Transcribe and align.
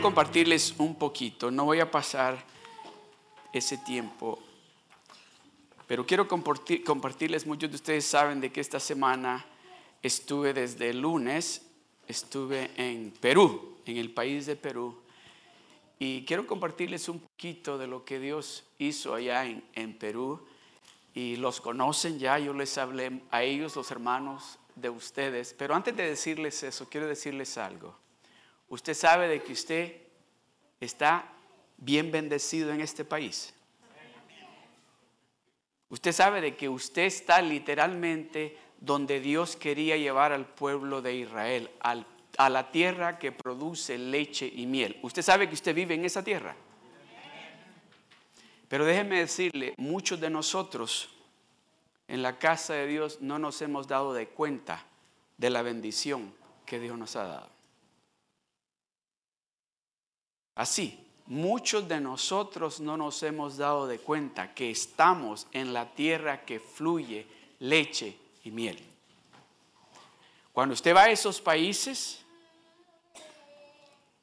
compartirles 0.00 0.74
un 0.78 0.94
poquito, 0.94 1.50
no 1.50 1.66
voy 1.66 1.80
a 1.80 1.90
pasar 1.90 2.42
ese 3.52 3.76
tiempo, 3.78 4.38
pero 5.86 6.06
quiero 6.06 6.26
compartir, 6.26 6.82
compartirles, 6.84 7.46
muchos 7.46 7.70
de 7.70 7.76
ustedes 7.76 8.06
saben 8.06 8.40
de 8.40 8.50
que 8.50 8.60
esta 8.60 8.80
semana 8.80 9.44
estuve 10.02 10.54
desde 10.54 10.90
el 10.90 11.00
lunes, 11.00 11.66
estuve 12.08 12.70
en 12.76 13.12
Perú, 13.20 13.76
en 13.84 13.98
el 13.98 14.10
país 14.10 14.46
de 14.46 14.56
Perú, 14.56 14.96
y 15.98 16.24
quiero 16.24 16.46
compartirles 16.46 17.08
un 17.08 17.20
poquito 17.20 17.76
de 17.76 17.86
lo 17.86 18.04
que 18.04 18.18
Dios 18.18 18.64
hizo 18.78 19.14
allá 19.14 19.44
en, 19.44 19.62
en 19.74 19.98
Perú, 19.98 20.46
y 21.12 21.36
los 21.36 21.60
conocen 21.60 22.18
ya, 22.18 22.38
yo 22.38 22.54
les 22.54 22.78
hablé 22.78 23.20
a 23.30 23.42
ellos, 23.42 23.76
los 23.76 23.90
hermanos 23.90 24.58
de 24.76 24.88
ustedes, 24.88 25.54
pero 25.58 25.74
antes 25.74 25.94
de 25.94 26.08
decirles 26.08 26.62
eso, 26.62 26.88
quiero 26.88 27.06
decirles 27.06 27.58
algo. 27.58 27.94
Usted 28.70 28.94
sabe 28.94 29.28
de 29.28 29.42
que 29.42 29.52
usted 29.52 29.96
está 30.80 31.26
bien 31.76 32.10
bendecido 32.10 32.72
en 32.72 32.80
este 32.80 33.04
país. 33.04 33.52
Usted 35.88 36.12
sabe 36.12 36.40
de 36.40 36.56
que 36.56 36.68
usted 36.68 37.02
está 37.02 37.42
literalmente 37.42 38.56
donde 38.78 39.20
Dios 39.20 39.56
quería 39.56 39.96
llevar 39.96 40.32
al 40.32 40.46
pueblo 40.46 41.02
de 41.02 41.16
Israel, 41.16 41.68
a 41.80 42.48
la 42.48 42.70
tierra 42.70 43.18
que 43.18 43.32
produce 43.32 43.98
leche 43.98 44.50
y 44.54 44.66
miel. 44.66 44.98
Usted 45.02 45.22
sabe 45.22 45.48
que 45.48 45.54
usted 45.54 45.74
vive 45.74 45.94
en 45.94 46.04
esa 46.04 46.22
tierra. 46.22 46.54
Pero 48.68 48.84
déjeme 48.84 49.18
decirle, 49.18 49.74
muchos 49.78 50.20
de 50.20 50.30
nosotros 50.30 51.10
en 52.06 52.22
la 52.22 52.38
casa 52.38 52.74
de 52.74 52.86
Dios 52.86 53.20
no 53.20 53.40
nos 53.40 53.60
hemos 53.62 53.88
dado 53.88 54.14
de 54.14 54.28
cuenta 54.28 54.86
de 55.38 55.50
la 55.50 55.62
bendición 55.62 56.32
que 56.66 56.78
Dios 56.78 56.96
nos 56.96 57.16
ha 57.16 57.24
dado. 57.24 57.59
Así, 60.54 60.98
muchos 61.26 61.86
de 61.88 62.00
nosotros 62.00 62.80
no 62.80 62.96
nos 62.96 63.22
hemos 63.22 63.56
dado 63.56 63.86
de 63.86 63.98
cuenta 63.98 64.52
que 64.54 64.70
estamos 64.70 65.46
en 65.52 65.72
la 65.72 65.94
tierra 65.94 66.44
que 66.44 66.60
fluye 66.60 67.26
leche 67.60 68.16
y 68.44 68.50
miel. 68.50 68.78
Cuando 70.52 70.74
usted 70.74 70.94
va 70.94 71.04
a 71.04 71.10
esos 71.10 71.40
países 71.40 72.24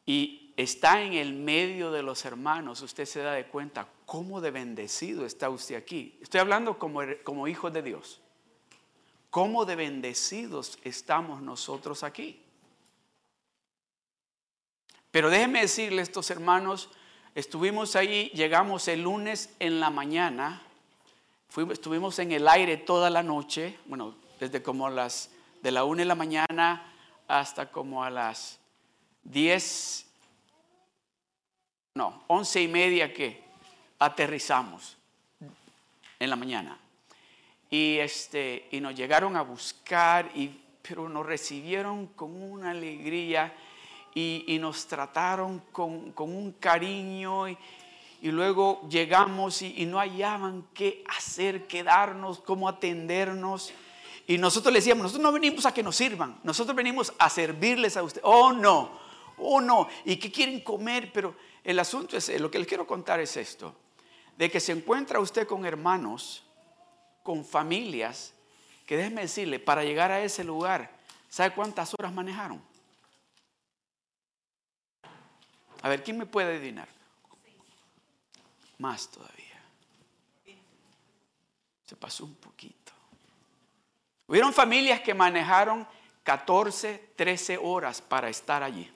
y 0.06 0.54
está 0.58 1.02
en 1.02 1.14
el 1.14 1.34
medio 1.34 1.92
de 1.92 2.04
los 2.04 2.26
hermanos, 2.26 2.82
usted 2.82 3.06
se 3.06 3.22
da 3.22 3.34
de 3.34 3.46
cuenta 3.46 3.88
cómo 4.06 4.42
de 4.42 4.52
bendecido 4.52 5.26
está 5.26 5.50
usted 5.50 5.76
aquí. 5.76 6.18
Estoy 6.22 6.42
hablando 6.42 6.78
como, 6.78 7.02
como 7.24 7.48
hijo 7.48 7.72
de 7.72 7.82
Dios. 7.82 8.20
¿Cómo 9.30 9.66
de 9.66 9.76
bendecidos 9.76 10.80
estamos 10.84 11.42
nosotros 11.42 12.04
aquí? 12.04 12.42
Pero 15.12 15.30
déjenme 15.30 15.62
decirle 15.62 16.02
estos 16.02 16.30
hermanos, 16.30 16.90
estuvimos 17.36 17.96
ahí, 17.96 18.30
llegamos 18.34 18.88
el 18.88 19.04
lunes 19.04 19.54
en 19.60 19.80
la 19.80 19.90
mañana, 19.90 20.62
estuvimos 21.72 22.20
en 22.20 22.32
el 22.32 22.48
aire 22.48 22.78
toda 22.78 23.10
la 23.10 23.24
noche, 23.24 23.78
bueno, 23.86 24.16
desde 24.40 24.62
como 24.62 24.90
las 24.90 25.32
de 25.62 25.72
la 25.72 25.84
una 25.84 26.00
de 26.00 26.06
la 26.06 26.16
mañana 26.16 26.94
hasta 27.28 27.72
como 27.72 28.04
a 28.04 28.10
las 28.10 28.60
diez, 29.24 30.06
no, 31.96 32.24
once 32.28 32.62
y 32.62 32.68
media 32.68 33.14
que 33.14 33.44
aterrizamos 34.00 34.98
en 36.20 36.30
la 36.30 36.36
mañana. 36.36 36.78
Y, 37.70 37.98
este, 37.98 38.68
y 38.72 38.80
nos 38.80 38.96
llegaron 38.96 39.36
a 39.36 39.42
buscar, 39.42 40.32
y, 40.36 40.60
pero 40.82 41.10
nos 41.10 41.26
recibieron 41.26 42.08
con 42.08 42.42
una 42.42 42.72
alegría 42.72 43.54
y, 44.18 44.58
nos 44.60 44.88
trataron 44.88 45.62
con, 45.72 46.14
un 46.18 46.52
cariño 46.60 47.48
y, 47.48 47.58
luego 48.24 48.82
llegamos 48.90 49.62
y, 49.62 49.86
no 49.86 50.00
hallaban 50.00 50.66
qué 50.74 51.04
hacer, 51.16 51.68
qué 51.68 51.84
darnos, 51.84 52.40
cómo 52.40 52.68
atendernos. 52.68 53.72
Y 54.26 54.40
nosotros 54.40 54.74
le 54.74 54.80
decíamos, 54.80 55.04
nosotros 55.04 55.24
no 55.24 55.32
venimos 55.32 55.66
a 55.68 55.74
que 55.74 55.84
nos 55.84 55.96
sirvan, 55.96 56.40
nosotros 56.44 56.76
venimos 56.76 57.14
a 57.20 57.30
servirles 57.30 57.96
a 57.96 58.04
usted. 58.04 58.22
Oh, 58.24 58.52
no, 58.52 59.00
oh, 59.38 59.62
no. 59.62 59.88
¿Y 60.04 60.18
qué 60.18 60.32
quieren 60.32 60.62
comer? 60.62 61.12
Pero 61.14 61.36
el 61.64 61.78
asunto 61.78 62.18
es, 62.18 62.28
lo 62.42 62.50
que 62.50 62.58
les 62.58 62.68
quiero 62.68 62.88
contar 62.88 63.20
es 63.20 63.38
esto, 63.38 63.76
de 64.36 64.50
que 64.50 64.60
se 64.60 64.72
encuentra 64.72 65.20
usted 65.20 65.46
con 65.46 65.64
hermanos, 65.64 66.44
con 67.22 67.46
familias, 67.46 68.34
que 68.88 68.98
déjeme 68.98 69.22
decirle, 69.22 69.60
para 69.60 69.84
llegar 69.84 70.12
a 70.12 70.22
ese 70.24 70.44
lugar, 70.44 70.92
¿sabe 71.30 71.54
cuántas 71.54 71.94
horas 71.94 72.12
manejaron? 72.12 72.67
A 75.88 75.90
ver, 75.90 76.04
¿quién 76.04 76.18
me 76.18 76.26
puede 76.26 76.54
adivinar? 76.54 76.90
Más 78.78 79.10
todavía. 79.10 79.64
Se 81.86 81.96
pasó 81.96 82.26
un 82.26 82.36
poquito. 82.36 82.92
Hubieron 84.28 84.52
familias 84.52 85.00
que 85.00 85.14
manejaron 85.14 85.88
14, 86.24 87.12
13 87.16 87.58
horas 87.58 88.02
para 88.02 88.28
estar 88.28 88.64
allí. 88.64 88.92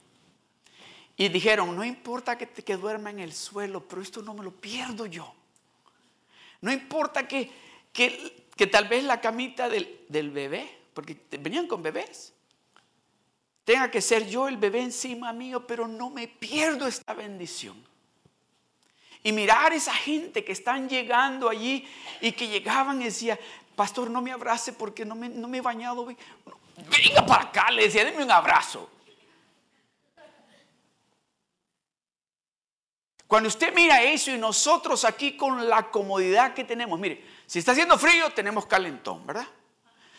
Y 1.16 1.30
dijeron, 1.30 1.78
no 1.78 1.86
importa 1.86 2.38
que, 2.38 2.50
que 2.50 2.76
duerma 2.76 3.10
en 3.10 3.20
el 3.20 3.32
suelo, 3.32 3.88
pero 3.88 4.02
esto 4.02 4.22
no 4.22 4.34
me 4.34 4.44
lo 4.44 4.52
pierdo 4.52 5.06
yo. 5.06 5.34
No 6.60 6.74
importa 6.74 7.26
que, 7.26 7.50
que, 7.94 8.68
tal 8.68 8.90
vez 8.90 9.06
la 9.06 9.22
camita 9.22 9.70
del, 9.70 10.04
del 10.10 10.30
bebé, 10.30 10.80
porque 10.94 11.18
venían 11.40 11.68
con 11.68 11.82
bebés, 11.82 12.34
tenga 13.64 13.92
que 13.92 14.02
ser 14.02 14.28
yo 14.28 14.48
el 14.48 14.58
bebé 14.58 14.82
encima 14.82 15.34
mío, 15.34 15.66
pero 15.66 15.88
no 15.88 16.10
me 16.10 16.28
pierdo 16.28 16.88
esta 16.88 17.14
bendición. 17.14 17.84
Y 19.24 19.32
mirar 19.32 19.72
esa 19.74 19.94
gente 19.94 20.44
que 20.44 20.52
están 20.52 20.90
llegando 20.90 21.48
allí 21.48 21.88
y 22.22 22.32
que 22.32 22.48
llegaban 22.48 23.02
y 23.02 23.06
decía, 23.06 23.40
pastor, 23.76 24.10
no 24.10 24.22
me 24.22 24.32
abrace 24.32 24.74
porque 24.74 25.06
no 25.06 25.16
me, 25.16 25.30
no 25.30 25.48
me 25.48 25.60
he 25.60 25.62
bañado. 25.62 26.06
Venga 26.06 27.26
para 27.28 27.44
acá, 27.44 27.72
le 27.72 27.84
decía, 27.84 28.04
denme 28.04 28.24
un 28.24 28.32
abrazo. 28.32 28.90
Cuando 33.28 33.48
usted 33.48 33.74
mira 33.74 34.04
eso 34.04 34.30
y 34.32 34.38
nosotros 34.38 35.06
aquí 35.06 35.38
con 35.38 35.70
la 35.70 35.90
comodidad 35.90 36.54
que 36.54 36.66
tenemos, 36.66 37.00
mire, 37.00 37.24
si 37.46 37.60
está 37.60 37.72
haciendo 37.72 37.98
frío 37.98 38.30
tenemos 38.32 38.66
calentón, 38.66 39.26
¿verdad? 39.26 39.48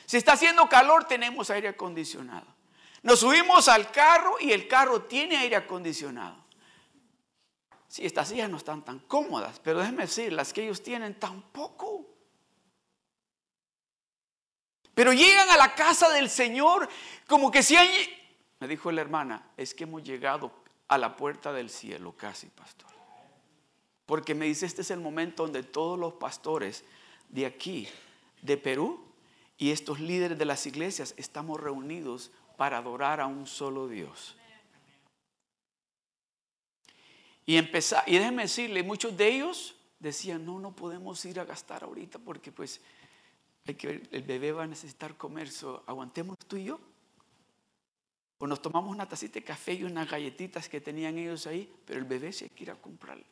Si 0.06 0.16
está 0.16 0.32
haciendo 0.32 0.66
calor 0.66 1.04
tenemos 1.04 1.50
aire 1.50 1.69
acondicionado. 1.69 2.47
Nos 3.02 3.20
subimos 3.20 3.68
al 3.68 3.90
carro 3.90 4.36
y 4.40 4.52
el 4.52 4.68
carro 4.68 5.02
tiene 5.02 5.36
aire 5.36 5.56
acondicionado. 5.56 6.36
Sí, 7.88 8.06
estas 8.06 8.28
sillas 8.28 8.48
no 8.48 8.56
están 8.56 8.84
tan 8.84 9.00
cómodas, 9.00 9.60
pero 9.60 9.80
déjenme 9.80 10.04
decir, 10.04 10.32
las 10.32 10.52
que 10.52 10.62
ellos 10.62 10.82
tienen 10.82 11.18
tampoco. 11.18 12.06
Pero 14.94 15.12
llegan 15.12 15.50
a 15.50 15.56
la 15.56 15.74
casa 15.74 16.10
del 16.10 16.30
Señor 16.30 16.88
como 17.26 17.50
que 17.50 17.62
si 17.62 17.76
hay... 17.76 17.90
Me 18.60 18.68
dijo 18.68 18.92
la 18.92 19.00
hermana, 19.00 19.50
es 19.56 19.74
que 19.74 19.84
hemos 19.84 20.02
llegado 20.04 20.52
a 20.86 20.96
la 20.96 21.16
puerta 21.16 21.52
del 21.52 21.69
cielo 21.69 22.14
casi, 22.16 22.46
pastor. 22.46 22.90
Porque 24.06 24.34
me 24.34 24.46
dice, 24.46 24.66
este 24.66 24.82
es 24.82 24.90
el 24.90 25.00
momento 25.00 25.43
donde 25.43 25.62
todos 25.62 25.99
los 25.99 26.14
pastores 26.14 26.84
de 27.28 27.46
aquí, 27.46 27.88
de 28.43 28.56
Perú, 28.56 29.04
y 29.56 29.70
estos 29.70 30.00
líderes 30.00 30.38
de 30.38 30.44
las 30.44 30.66
iglesias 30.66 31.14
estamos 31.16 31.60
reunidos 31.60 32.31
para 32.56 32.78
adorar 32.78 33.20
a 33.20 33.26
un 33.26 33.46
solo 33.46 33.88
Dios. 33.88 34.37
Y, 37.44 37.56
empezar, 37.56 38.04
y 38.06 38.19
déjenme 38.19 38.43
decirle, 38.43 38.82
muchos 38.82 39.16
de 39.16 39.28
ellos 39.28 39.75
decían, 39.99 40.44
no, 40.44 40.58
no 40.58 40.75
podemos 40.75 41.25
ir 41.25 41.40
a 41.40 41.44
gastar 41.44 41.84
ahorita 41.84 42.19
porque 42.19 42.52
pues 42.52 42.81
el 43.64 44.22
bebé 44.22 44.52
va 44.52 44.64
a 44.64 44.66
necesitar 44.66 45.16
comer, 45.16 45.49
aguantemos 45.87 46.38
tú 46.38 46.56
y 46.56 46.64
yo. 46.64 46.81
O 48.38 48.46
nos 48.46 48.60
tomamos 48.60 48.90
una 48.90 49.08
tacita 49.08 49.34
de 49.34 49.44
café 49.44 49.75
y 49.75 49.84
unas 49.84 50.10
galletitas 50.10 50.69
que 50.69 50.81
tenían 50.81 51.16
ellos 51.16 51.46
ahí, 51.46 51.72
pero 51.84 52.00
el 52.00 52.04
bebé 52.04 52.32
se 52.32 52.50
quiere 52.50 52.75
comprar. 52.81 53.22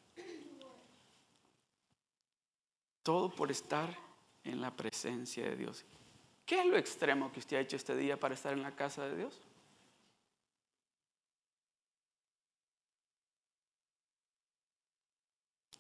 Todo 3.02 3.34
por 3.34 3.50
estar 3.50 3.96
en 4.44 4.60
la 4.60 4.74
presencia 4.76 5.44
de 5.50 5.56
Dios. 5.56 5.84
¿Qué 6.50 6.58
es 6.58 6.66
lo 6.66 6.76
extremo 6.76 7.30
que 7.30 7.38
usted 7.38 7.58
ha 7.58 7.60
hecho 7.60 7.76
este 7.76 7.94
día 7.94 8.18
para 8.18 8.34
estar 8.34 8.52
en 8.52 8.60
la 8.60 8.74
casa 8.74 9.06
de 9.06 9.18
Dios? 9.18 9.38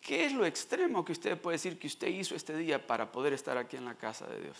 ¿Qué 0.00 0.26
es 0.26 0.32
lo 0.32 0.46
extremo 0.46 1.04
que 1.04 1.10
usted 1.10 1.36
puede 1.40 1.56
decir 1.56 1.76
que 1.76 1.88
usted 1.88 2.06
hizo 2.06 2.36
este 2.36 2.56
día 2.56 2.86
para 2.86 3.10
poder 3.10 3.32
estar 3.32 3.58
aquí 3.58 3.78
en 3.78 3.84
la 3.84 3.96
casa 3.96 4.28
de 4.28 4.42
Dios? 4.42 4.56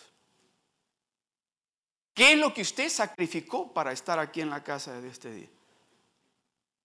¿Qué 2.12 2.32
es 2.32 2.38
lo 2.40 2.52
que 2.52 2.62
usted 2.62 2.88
sacrificó 2.88 3.72
para 3.72 3.92
estar 3.92 4.18
aquí 4.18 4.40
en 4.40 4.50
la 4.50 4.64
casa 4.64 4.92
de 4.94 5.02
Dios 5.02 5.12
este 5.12 5.32
día? 5.32 5.48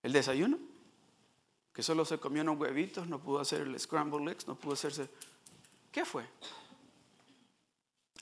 ¿El 0.03 0.13
desayuno? 0.13 0.59
Que 1.73 1.81
solo 1.81 2.05
se 2.05 2.19
comió 2.19 2.43
unos 2.43 2.59
huevitos, 2.59 3.07
no 3.07 3.17
pudo 3.17 3.39
hacer 3.39 3.61
el 3.61 3.79
scrambled 3.79 4.31
eggs, 4.31 4.47
no 4.47 4.53
pudo 4.53 4.73
hacerse... 4.73 5.09
¿Qué 5.91 6.05
fue? 6.05 6.25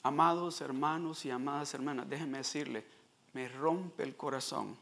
Amados 0.03 0.59
hermanos 0.59 1.25
y 1.25 1.31
amadas 1.31 1.73
hermanas, 1.73 2.09
déjenme 2.09 2.39
decirle, 2.39 2.83
me 3.31 3.47
rompe 3.47 4.03
el 4.03 4.15
corazón 4.17 4.77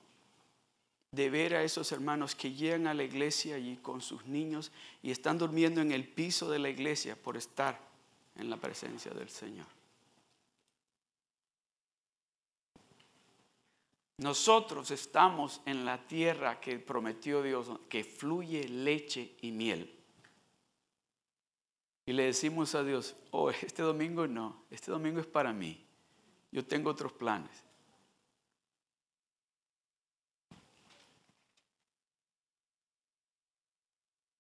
de 1.12 1.30
ver 1.30 1.56
a 1.56 1.64
esos 1.64 1.92
hermanos 1.92 2.36
que 2.36 2.54
llegan 2.54 2.88
a 2.88 2.94
la 2.94 3.04
iglesia 3.04 3.58
y 3.58 3.78
con 3.78 4.02
sus 4.02 4.26
niños 4.26 4.72
y 5.04 5.12
están 5.12 5.38
durmiendo 5.38 5.80
en 5.82 5.92
el 5.92 6.08
piso 6.08 6.50
de 6.50 6.58
la 6.58 6.70
iglesia 6.70 7.16
por 7.16 7.38
estar 7.38 7.80
en 8.36 8.50
la 8.50 8.58
presencia 8.58 9.12
del 9.12 9.30
Señor. 9.30 9.68
Nosotros 14.18 14.92
estamos 14.92 15.62
en 15.66 15.84
la 15.84 16.08
tierra 16.08 16.60
que 16.60 16.80
prometió 16.80 17.42
Dios, 17.42 17.68
que 17.90 18.04
fluye 18.04 18.68
leche 18.70 19.36
y 19.42 19.52
miel. 19.52 20.01
Y 22.06 22.14
le 22.14 22.24
decimos 22.24 22.74
a 22.76 22.84
Dios, 22.84 23.14
oh, 23.32 23.50
este 23.50 23.84
domingo 23.84 24.28
no, 24.28 24.56
este 24.72 24.92
domingo 24.92 25.20
es 25.20 25.28
para 25.28 25.54
mí. 25.54 25.78
Yo 26.52 26.64
tengo 26.64 26.90
otros 26.90 27.14
planes. 27.14 27.50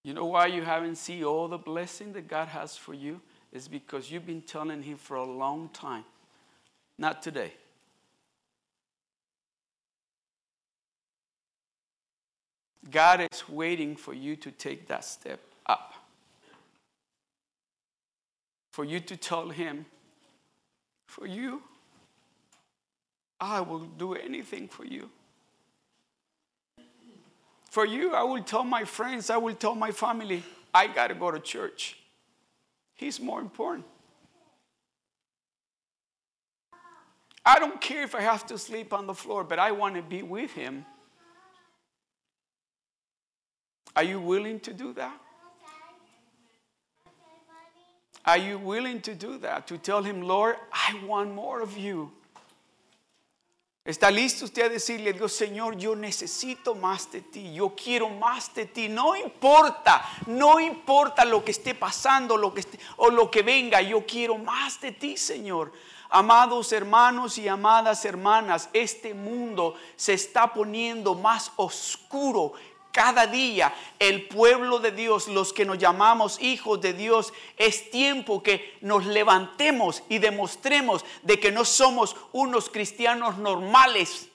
You 0.04 0.14
know 0.14 0.26
why 0.26 0.48
you 0.48 0.64
haven't 0.64 0.96
seen 0.96 1.24
all 1.24 1.48
the 1.48 1.60
blessing 1.60 2.12
that 2.14 2.28
God 2.28 2.48
has 2.48 2.76
for 2.76 2.94
you? 2.94 3.22
It's 3.54 3.68
because 3.68 4.10
you've 4.10 4.26
been 4.26 4.42
telling 4.42 4.82
Him 4.82 4.98
for 4.98 5.18
a 5.18 5.24
long 5.24 5.70
time. 5.74 6.06
Not 6.98 7.22
today. 7.22 7.54
God 12.90 13.28
is 13.32 13.48
waiting 13.48 13.96
for 13.96 14.14
you 14.14 14.36
to 14.38 14.52
take 14.52 14.88
that 14.88 15.06
step 15.06 15.40
up. 15.68 16.01
For 18.72 18.86
you 18.86 19.00
to 19.02 19.18
tell 19.18 19.50
Him, 19.50 19.86
for 21.06 21.28
you, 21.28 21.62
I 23.40 23.62
will 23.62 23.80
do 23.80 24.14
anything 24.14 24.68
for 24.68 24.86
you. 24.86 25.10
For 27.70 27.86
you, 27.86 28.14
I 28.14 28.24
will 28.24 28.44
tell 28.44 28.64
my 28.64 28.84
friends, 28.84 29.30
I 29.30 29.38
will 29.38 29.56
tell 29.56 29.76
my 29.76 29.92
family, 29.92 30.44
I 30.74 30.88
got 30.88 31.08
to 31.08 31.16
go 31.16 31.32
to 31.32 31.40
church. 31.40 31.98
He's 32.96 33.20
more 33.20 33.40
important. 33.40 33.86
I 37.46 37.60
don't 37.60 37.82
care 37.82 38.04
if 38.04 38.14
I 38.14 38.22
have 38.22 38.46
to 38.48 38.58
sleep 38.58 38.94
on 38.94 39.08
the 39.08 39.14
floor, 39.14 39.44
but 39.44 39.58
I 39.58 39.72
want 39.72 39.96
to 39.96 40.02
be 40.02 40.22
with 40.22 40.52
him 40.52 40.86
are 43.96 44.04
you 44.04 44.20
willing 44.20 44.60
to 44.62 44.74
do 44.74 44.94
that? 44.94 45.20
Are 48.26 48.38
you 48.38 48.60
willing 48.60 49.02
to 49.02 49.16
do 49.16 49.38
that? 49.40 49.68
To 49.68 49.78
tell 49.78 50.04
him, 50.04 50.22
Lord, 50.22 50.56
I 50.72 51.00
want 51.06 51.34
more 51.34 51.62
of 51.62 51.78
you. 51.78 52.12
¿Está 53.84 54.12
listo 54.12 54.46
usted 54.46 54.66
a 54.66 54.70
decirle, 54.70 55.12
Dios 55.12 55.34
Señor, 55.34 55.76
yo 55.76 55.96
necesito 55.96 56.76
más 56.76 57.12
de 57.12 57.22
ti, 57.22 57.52
yo 57.52 57.72
quiero 57.76 58.10
más 58.10 58.54
de 58.54 58.68
ti? 58.68 58.88
No 58.88 59.16
importa, 59.16 60.08
no 60.28 60.60
importa 60.60 61.26
lo 61.26 61.44
que 61.44 61.50
esté 61.50 61.74
pasando 61.74 62.38
lo 62.38 62.54
que 62.54 62.64
o 62.98 63.10
lo 63.10 63.32
que 63.32 63.42
venga, 63.42 63.82
yo 63.82 64.06
quiero 64.06 64.38
más 64.38 64.80
de 64.80 64.92
ti, 64.92 65.18
Señor. 65.18 65.72
Amados 66.12 66.72
hermanos 66.74 67.40
y 67.40 67.48
amadas 67.48 68.06
hermanas, 68.06 68.70
este 68.72 69.16
mundo 69.16 69.74
se 69.96 70.14
está 70.14 70.54
poniendo 70.54 71.16
más 71.16 71.52
oscuro 71.56 72.54
cada 72.92 73.28
día 73.28 73.74
el 74.00 74.28
pueblo 74.28 74.80
de 74.80 74.92
Dios, 74.92 75.28
los 75.28 75.54
que 75.54 75.66
nos 75.66 75.78
llamamos 75.78 76.42
hijos 76.42 76.82
de 76.82 76.94
Dios, 76.94 77.34
es 77.58 77.90
tiempo 77.90 78.44
que 78.44 78.78
nos 78.82 79.06
levantemos 79.06 80.04
y 80.10 80.20
demostremos 80.20 81.06
de 81.24 81.40
que 81.40 81.52
no 81.52 81.66
somos 81.66 82.16
unos 82.32 82.70
cristianos 82.70 83.38
normales, 83.38 84.30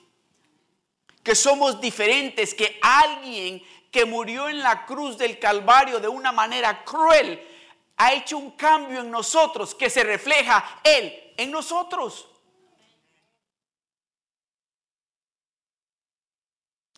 que 1.23 1.35
somos 1.35 1.79
diferentes, 1.81 2.53
que 2.53 2.79
alguien 2.81 3.63
que 3.91 4.05
murió 4.05 4.49
en 4.49 4.59
la 4.59 4.85
cruz 4.85 5.17
del 5.17 5.39
Calvario 5.39 5.99
de 5.99 6.07
una 6.07 6.31
manera 6.31 6.83
cruel 6.83 7.41
ha 7.97 8.13
hecho 8.13 8.37
un 8.37 8.51
cambio 8.51 9.01
en 9.01 9.09
nosotros 9.09 9.73
que 9.73 9.89
se 9.89 10.03
refleja 10.03 10.81
Él 10.83 11.33
en 11.37 11.51
nosotros. 11.51 12.27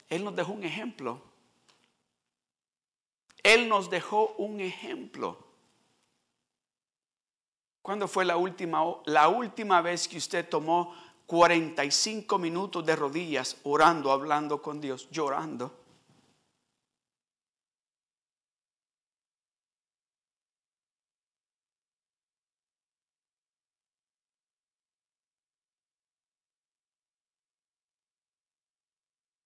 Él 0.09 0.23
nos 0.23 0.35
dejó 0.35 0.53
un 0.53 0.63
ejemplo 0.63 1.28
él 3.43 3.67
nos 3.67 3.89
dejó 3.89 4.35
un 4.37 4.59
ejemplo. 4.59 5.37
¿Cuándo 7.81 8.07
fue 8.07 8.25
la 8.25 8.37
última, 8.37 8.83
la 9.05 9.29
última 9.29 9.81
vez 9.81 10.07
que 10.07 10.17
usted 10.17 10.47
tomó 10.47 10.93
45 11.25 12.37
minutos 12.37 12.85
de 12.85 12.95
rodillas 12.95 13.57
orando, 13.63 14.11
hablando 14.11 14.61
con 14.61 14.81
Dios, 14.81 15.07
llorando? 15.11 15.73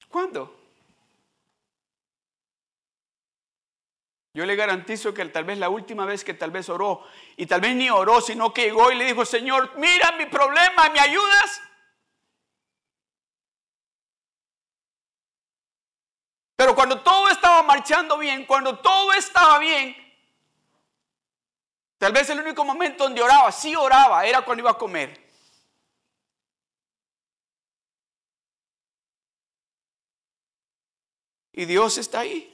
¿Cuándo? 0.10 0.63
Yo 4.36 4.48
le 4.48 4.56
garantizo 4.56 5.14
que 5.14 5.24
tal 5.26 5.44
vez 5.44 5.60
la 5.60 5.70
última 5.70 6.06
vez 6.06 6.24
que 6.24 6.34
tal 6.34 6.50
vez 6.50 6.68
oró, 6.68 7.06
y 7.38 7.46
tal 7.46 7.62
vez 7.62 7.76
ni 7.76 7.90
oró, 7.92 8.20
sino 8.20 8.52
que 8.52 8.64
llegó 8.64 8.92
y 8.92 8.96
le 8.96 9.06
dijo, 9.06 9.26
Señor, 9.26 9.78
mira 9.78 10.12
mi 10.14 10.26
problema, 10.26 10.90
¿me 10.90 11.00
ayudas? 11.00 11.62
Pero 16.56 16.74
cuando 16.74 17.02
todo 17.02 17.30
estaba 17.30 17.62
marchando 17.62 18.18
bien, 18.18 18.46
cuando 18.46 18.80
todo 18.80 19.14
estaba 19.14 19.60
bien, 19.60 19.96
tal 22.00 22.12
vez 22.12 22.28
el 22.32 22.40
único 22.40 22.66
momento 22.66 23.04
donde 23.04 23.22
oraba, 23.22 23.52
sí 23.52 23.76
oraba, 23.76 24.26
era 24.26 24.44
cuando 24.44 24.62
iba 24.62 24.72
a 24.72 24.78
comer. 24.78 25.22
Y 31.52 31.66
Dios 31.66 32.00
está 32.00 32.22
ahí. 32.22 32.52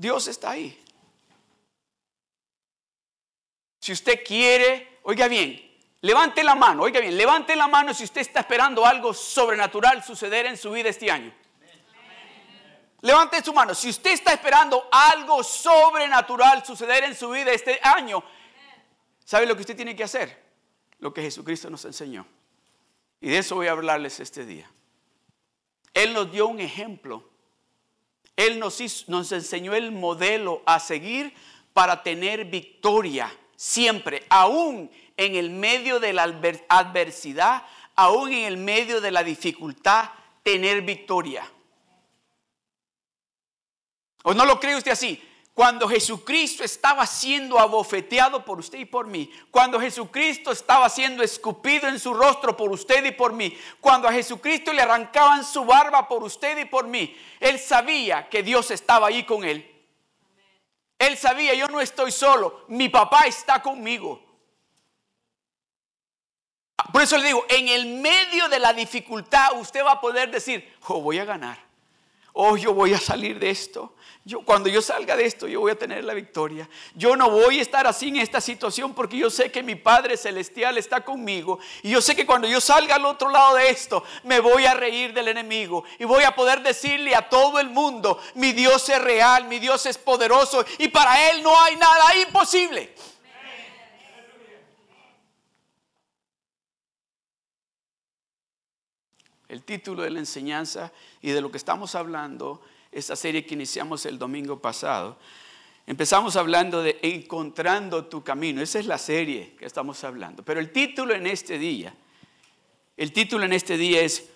Dios 0.00 0.28
está 0.28 0.52
ahí. 0.52 0.82
Si 3.78 3.92
usted 3.92 4.24
quiere, 4.24 5.00
oiga 5.02 5.28
bien, 5.28 5.78
levante 6.00 6.42
la 6.42 6.54
mano, 6.54 6.84
oiga 6.84 7.00
bien, 7.00 7.18
levante 7.18 7.54
la 7.54 7.68
mano 7.68 7.92
si 7.92 8.04
usted 8.04 8.22
está 8.22 8.40
esperando 8.40 8.86
algo 8.86 9.12
sobrenatural 9.12 10.02
suceder 10.02 10.46
en 10.46 10.56
su 10.56 10.70
vida 10.70 10.88
este 10.88 11.10
año. 11.10 11.34
Levante 13.02 13.44
su 13.44 13.52
mano. 13.52 13.74
Si 13.74 13.90
usted 13.90 14.12
está 14.12 14.32
esperando 14.32 14.88
algo 14.90 15.42
sobrenatural 15.42 16.64
suceder 16.64 17.04
en 17.04 17.14
su 17.14 17.28
vida 17.28 17.52
este 17.52 17.78
año, 17.82 18.24
¿sabe 19.22 19.44
lo 19.44 19.54
que 19.54 19.60
usted 19.60 19.76
tiene 19.76 19.94
que 19.94 20.04
hacer? 20.04 20.42
Lo 21.00 21.12
que 21.12 21.20
Jesucristo 21.20 21.68
nos 21.68 21.84
enseñó. 21.84 22.26
Y 23.20 23.28
de 23.28 23.36
eso 23.36 23.56
voy 23.56 23.66
a 23.66 23.72
hablarles 23.72 24.18
este 24.18 24.46
día. 24.46 24.70
Él 25.92 26.14
nos 26.14 26.32
dio 26.32 26.46
un 26.46 26.60
ejemplo 26.60 27.30
él 28.36 28.58
nos, 28.58 29.08
nos 29.08 29.32
enseñó 29.32 29.74
el 29.74 29.92
modelo 29.92 30.62
a 30.66 30.80
seguir 30.80 31.34
para 31.72 32.02
tener 32.02 32.46
victoria 32.46 33.32
siempre, 33.56 34.24
aún 34.30 34.90
en 35.16 35.34
el 35.34 35.50
medio 35.50 36.00
de 36.00 36.12
la 36.14 36.22
adversidad, 36.68 37.64
aún 37.94 38.32
en 38.32 38.44
el 38.46 38.56
medio 38.56 39.00
de 39.00 39.10
la 39.10 39.22
dificultad, 39.22 40.10
tener 40.42 40.80
victoria. 40.82 41.44
¿O 44.22 44.34
no 44.34 44.44
lo 44.44 44.58
cree 44.58 44.76
usted 44.76 44.92
así? 44.92 45.22
Cuando 45.60 45.86
Jesucristo 45.86 46.64
estaba 46.64 47.04
siendo 47.06 47.58
abofeteado 47.58 48.42
por 48.46 48.58
usted 48.60 48.78
y 48.78 48.86
por 48.86 49.06
mí, 49.06 49.30
cuando 49.50 49.78
Jesucristo 49.78 50.52
estaba 50.52 50.88
siendo 50.88 51.22
escupido 51.22 51.86
en 51.86 52.00
su 52.00 52.14
rostro 52.14 52.56
por 52.56 52.72
usted 52.72 53.04
y 53.04 53.10
por 53.10 53.34
mí, 53.34 53.54
cuando 53.78 54.08
a 54.08 54.12
Jesucristo 54.14 54.72
le 54.72 54.80
arrancaban 54.80 55.44
su 55.44 55.62
barba 55.66 56.08
por 56.08 56.22
usted 56.22 56.56
y 56.56 56.64
por 56.64 56.86
mí, 56.86 57.14
él 57.40 57.58
sabía 57.58 58.26
que 58.30 58.42
Dios 58.42 58.70
estaba 58.70 59.08
ahí 59.08 59.24
con 59.24 59.44
él. 59.44 59.70
Él 60.98 61.18
sabía, 61.18 61.52
yo 61.52 61.68
no 61.68 61.82
estoy 61.82 62.10
solo, 62.10 62.64
mi 62.68 62.88
papá 62.88 63.26
está 63.26 63.60
conmigo. 63.60 64.18
Por 66.90 67.02
eso 67.02 67.18
le 67.18 67.26
digo, 67.26 67.44
en 67.50 67.68
el 67.68 67.84
medio 68.00 68.48
de 68.48 68.60
la 68.60 68.72
dificultad 68.72 69.60
usted 69.60 69.84
va 69.84 69.92
a 69.92 70.00
poder 70.00 70.30
decir, 70.30 70.74
oh, 70.86 71.02
voy 71.02 71.18
a 71.18 71.26
ganar, 71.26 71.58
oh, 72.32 72.56
yo 72.56 72.74
voy 72.74 72.94
a 72.94 72.98
salir 72.98 73.38
de 73.38 73.50
esto, 73.50 73.94
yo, 74.22 74.42
cuando 74.42 74.68
yo 74.68 74.82
salga 74.82 75.16
de 75.16 75.24
esto, 75.24 75.48
yo 75.48 75.60
voy 75.60 75.72
a 75.72 75.78
tener 75.78 76.04
la 76.04 76.12
victoria. 76.12 76.68
Yo 76.94 77.16
no 77.16 77.30
voy 77.30 77.58
a 77.58 77.62
estar 77.62 77.86
así 77.86 78.08
en 78.08 78.16
esta 78.16 78.40
situación 78.40 78.92
porque 78.92 79.16
yo 79.16 79.30
sé 79.30 79.50
que 79.50 79.62
mi 79.62 79.76
Padre 79.76 80.18
Celestial 80.18 80.76
está 80.76 81.02
conmigo. 81.02 81.58
Y 81.82 81.90
yo 81.90 82.02
sé 82.02 82.14
que 82.14 82.26
cuando 82.26 82.46
yo 82.46 82.60
salga 82.60 82.96
al 82.96 83.06
otro 83.06 83.30
lado 83.30 83.56
de 83.56 83.70
esto, 83.70 84.04
me 84.24 84.38
voy 84.40 84.66
a 84.66 84.74
reír 84.74 85.14
del 85.14 85.28
enemigo. 85.28 85.84
Y 85.98 86.04
voy 86.04 86.24
a 86.24 86.34
poder 86.34 86.62
decirle 86.62 87.16
a 87.16 87.30
todo 87.30 87.58
el 87.60 87.70
mundo, 87.70 88.20
mi 88.34 88.52
Dios 88.52 88.86
es 88.90 89.00
real, 89.00 89.46
mi 89.46 89.58
Dios 89.58 89.86
es 89.86 89.96
poderoso. 89.96 90.66
Y 90.76 90.88
para 90.88 91.30
Él 91.30 91.42
no 91.42 91.58
hay 91.58 91.76
nada 91.76 92.14
imposible. 92.16 92.94
El 99.50 99.64
título 99.64 100.04
de 100.04 100.10
la 100.10 100.20
enseñanza 100.20 100.92
y 101.20 101.32
de 101.32 101.40
lo 101.40 101.50
que 101.50 101.56
estamos 101.56 101.96
hablando, 101.96 102.62
esta 102.92 103.16
serie 103.16 103.44
que 103.44 103.54
iniciamos 103.54 104.06
el 104.06 104.16
domingo 104.16 104.60
pasado, 104.60 105.18
empezamos 105.88 106.36
hablando 106.36 106.84
de 106.84 107.00
encontrando 107.02 108.04
tu 108.04 108.22
camino. 108.22 108.62
Esa 108.62 108.78
es 108.78 108.86
la 108.86 108.96
serie 108.96 109.56
que 109.58 109.66
estamos 109.66 110.04
hablando. 110.04 110.44
Pero 110.44 110.60
el 110.60 110.70
título 110.70 111.14
en 111.14 111.26
este 111.26 111.58
día, 111.58 111.92
el 112.96 113.12
título 113.12 113.44
en 113.44 113.52
este 113.52 113.76
día 113.76 114.02
es 114.02 114.30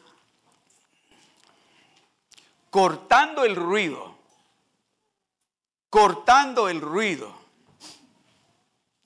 Cortando 2.69 3.45
el 3.45 3.55
ruido. 3.55 4.17
Cortando 5.91 6.69
el 6.69 6.81
ruido. 6.81 7.33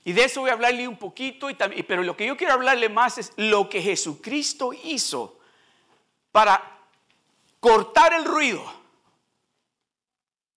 Y 0.04 0.14
de 0.14 0.24
eso 0.24 0.40
voy 0.40 0.48
a 0.48 0.54
hablarle 0.54 0.88
un 0.88 0.96
poquito, 0.96 1.50
y 1.50 1.54
pero 1.54 2.02
lo 2.02 2.16
que 2.16 2.24
yo 2.24 2.34
quiero 2.34 2.54
hablarle 2.54 2.88
más 2.88 3.18
es 3.18 3.34
lo 3.36 3.68
que 3.68 3.82
Jesucristo 3.82 4.72
hizo 4.72 5.37
para 6.38 6.62
cortar 7.58 8.12
el 8.12 8.24
ruido. 8.24 8.62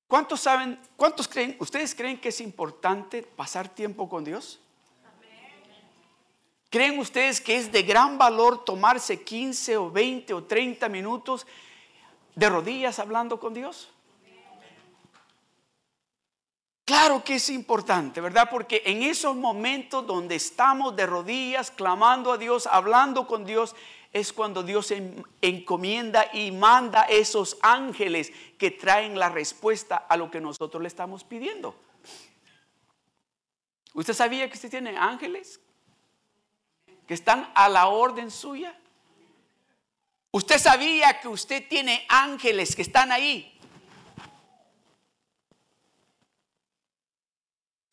¿Cuántos 0.07 0.41
saben, 0.41 0.79
cuántos 0.95 1.27
creen, 1.27 1.57
ustedes 1.59 1.95
creen 1.95 2.21
que 2.21 2.29
es 2.29 2.39
importante 2.39 3.23
pasar 3.23 3.67
tiempo 3.67 4.07
con 4.07 4.23
Dios? 4.23 4.59
¿Creen 6.69 7.00
ustedes 7.00 7.41
que 7.41 7.57
es 7.57 7.71
de 7.71 7.81
gran 7.81 8.19
valor 8.19 8.63
tomarse 8.63 9.23
15 9.23 9.77
o 9.77 9.89
20 9.89 10.35
o 10.35 10.43
30 10.43 10.88
minutos 10.88 11.47
de 12.35 12.47
rodillas 12.47 13.00
hablando 13.00 13.39
con 13.39 13.51
Dios? 13.51 13.89
Claro 16.85 17.23
que 17.23 17.35
es 17.35 17.50
importante, 17.50 18.21
¿verdad? 18.21 18.50
Porque 18.51 18.83
en 18.85 19.01
esos 19.01 19.35
momentos 19.35 20.05
donde 20.05 20.35
estamos 20.35 20.95
de 20.95 21.07
rodillas, 21.07 21.71
clamando 21.71 22.31
a 22.31 22.38
Dios, 22.38 22.67
hablando 22.67 23.25
con 23.25 23.45
Dios, 23.45 23.75
es 24.12 24.34
cuando 24.34 24.63
Dios 24.63 24.94
encomienda 25.41 26.30
y 26.34 26.51
manda 26.51 27.03
esos 27.03 27.58
ángeles 27.62 28.32
que 28.58 28.72
traen 28.72 29.18
la 29.18 29.30
respuesta 29.30 29.96
a 29.96 30.18
lo 30.18 30.30
que 30.30 30.41
nosotros 30.41 30.82
le 30.82 30.88
estamos 30.88 31.24
pidiendo. 31.24 31.75
¿Usted 33.94 34.13
sabía 34.13 34.48
que 34.48 34.56
usted 34.56 34.70
tiene 34.70 34.98
ángeles 34.98 35.60
que 37.08 37.13
están 37.13 37.51
a 37.56 37.70
la 37.70 37.88
orden 37.88 38.32
suya? 38.32 38.77
¿Usted 40.32 40.60
sabía 40.60 41.20
que 41.20 41.27
usted 41.27 41.68
tiene 41.68 42.06
ángeles 42.08 42.75
que 42.75 42.82
están 42.82 43.12
ahí 43.12 43.51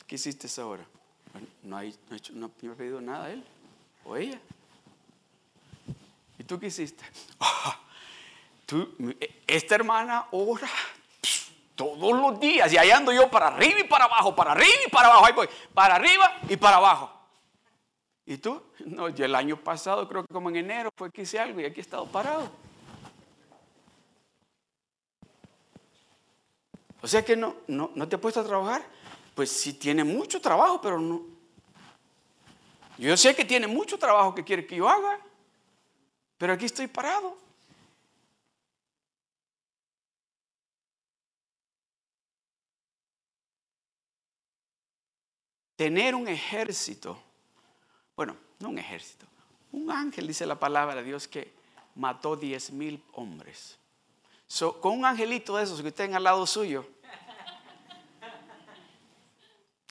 ¿Qué 0.09 0.15
hiciste 0.15 0.49
ahora? 0.59 0.87
No, 1.63 1.77
hay, 1.77 1.95
hecho, 2.13 2.33
no, 2.33 2.49
pedido 2.49 2.99
nada 2.99 3.31
él 3.31 3.45
o 4.07 4.17
ella. 4.17 4.41
¿Y 6.49 6.55
tú 6.55 6.59
qué 6.59 6.69
hiciste? 6.69 7.05
tú, 8.64 8.97
esta 9.47 9.75
hermana 9.75 10.28
ora 10.31 10.71
todos 11.75 12.19
los 12.19 12.40
días 12.40 12.73
y 12.73 12.78
ahí 12.78 12.90
ando 12.90 13.12
yo 13.12 13.31
para 13.31 13.49
arriba 13.49 13.81
y 13.81 13.85
para 13.85 14.07
abajo, 14.07 14.35
para 14.35 14.52
arriba 14.52 14.73
y 14.87 14.90
para 14.90 15.09
abajo, 15.09 15.26
ahí 15.26 15.35
voy, 15.35 15.49
para 15.75 15.97
arriba 15.97 16.38
y 16.49 16.57
para 16.57 16.78
abajo. 16.78 17.12
¿Y 18.25 18.38
tú? 18.38 18.62
No, 18.87 19.11
yo 19.11 19.26
el 19.26 19.35
año 19.35 19.62
pasado, 19.62 20.09
creo 20.09 20.25
que 20.25 20.33
como 20.33 20.49
en 20.49 20.57
enero, 20.57 20.88
fue 20.97 21.11
que 21.11 21.21
hice 21.21 21.38
algo 21.38 21.61
y 21.61 21.67
aquí 21.67 21.81
he 21.81 21.83
estado 21.83 22.07
parado. 22.07 22.50
O 27.02 27.07
sea 27.07 27.23
que 27.23 27.37
no, 27.37 27.57
no, 27.67 27.90
no 27.95 28.09
te 28.09 28.17
he 28.17 28.19
puesto 28.19 28.40
a 28.40 28.45
trabajar 28.45 28.83
pues 29.35 29.50
sí 29.52 29.75
tiene 29.75 30.02
mucho 30.02 30.40
trabajo, 30.40 30.81
pero 30.81 30.99
no. 30.99 31.23
Yo 32.97 33.14
sé 33.19 33.37
que 33.37 33.45
tiene 33.45 33.67
mucho 33.67 33.99
trabajo 33.99 34.35
que 34.35 34.43
quiere 34.43 34.67
que 34.67 34.76
yo 34.76 34.88
haga, 34.88 35.21
pero 36.38 36.52
aquí 36.52 36.64
estoy 36.64 36.87
parado. 36.87 37.37
Tener 45.76 46.14
un 46.14 46.26
ejército, 46.26 47.21
bueno, 48.16 48.37
no 48.59 48.71
un 48.71 48.78
ejército, 48.78 49.26
un 49.71 49.90
ángel, 49.90 50.26
dice 50.26 50.47
la 50.47 50.59
palabra 50.59 50.97
de 50.97 51.04
Dios, 51.04 51.28
que 51.28 51.52
mató 51.95 52.37
10 52.37 52.73
mil 52.73 53.04
hombres. 53.12 53.78
con 54.80 54.99
un 54.99 55.04
angelito 55.04 55.57
de 55.57 55.64
esos 55.64 55.83
que 55.83 55.88
estén 55.88 56.14
al 56.14 56.25
lado 56.25 56.47
suyo, 56.47 56.88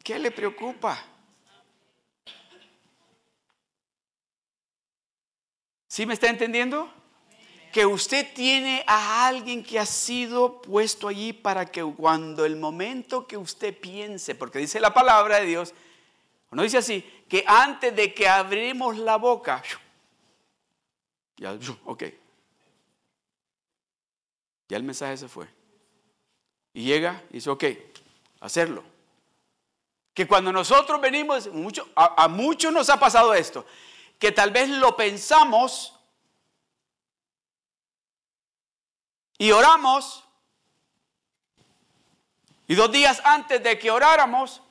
¿Qué 0.08 0.18
le 0.18 0.32
preocupa? 0.32 0.98
¿Sí 5.98 6.06
me 6.06 6.14
está 6.14 6.30
entendiendo? 6.30 6.88
Que 7.74 7.84
usted 7.84 8.32
tiene 8.36 8.84
a 8.86 9.26
alguien 9.26 9.64
que 9.64 9.80
ha 9.80 9.86
sido 9.88 10.62
puesto 10.62 11.08
allí 11.08 11.34
para 11.34 11.66
que 11.66 11.84
cuando 11.84 12.46
el 12.46 12.56
momento 12.56 13.26
que 13.26 13.36
usted 13.36 13.76
piense, 13.76 14.36
porque 14.36 14.60
dice 14.60 14.80
la 14.80 14.94
palabra 14.94 15.40
de 15.40 15.48
Dios, 15.48 15.74
no 16.52 16.62
dice 16.62 16.78
así, 16.78 17.04
que 17.28 17.44
antes 17.48 17.96
de 17.96 18.14
que 18.14 18.28
abrimos 18.28 18.96
la 19.00 19.16
boca, 19.16 19.64
ya, 21.36 21.58
ok, 21.86 22.04
ya 24.70 24.78
el 24.78 24.84
mensaje 24.84 25.18
se 25.18 25.28
fue. 25.28 25.48
Y 26.76 26.84
llega 26.84 27.24
y 27.32 27.38
dice, 27.38 27.50
ok, 27.50 27.64
hacerlo. 28.42 28.84
Que 30.14 30.28
cuando 30.28 30.52
nosotros 30.52 31.02
venimos, 31.02 31.48
mucho, 31.48 31.90
a, 31.96 32.28
muchos 32.28 32.72
nos 32.72 32.88
ha 32.92 33.00
pasado 33.00 33.34
esto, 33.34 33.66
que 34.20 34.32
tal 34.32 34.52
vez 34.52 34.70
lo 34.70 34.96
pensamos 34.96 35.94
y 39.38 39.52
oramos, 39.52 40.24
y 42.68 42.76
dos 42.76 42.92
días 42.92 43.22
antes 43.24 43.62
de 43.64 43.78
que 43.78 43.92
oráramos, 43.92 44.62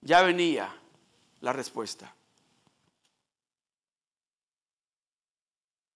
ya 0.00 0.22
venía 0.22 0.74
la 1.40 1.52
respuesta. 1.52 2.14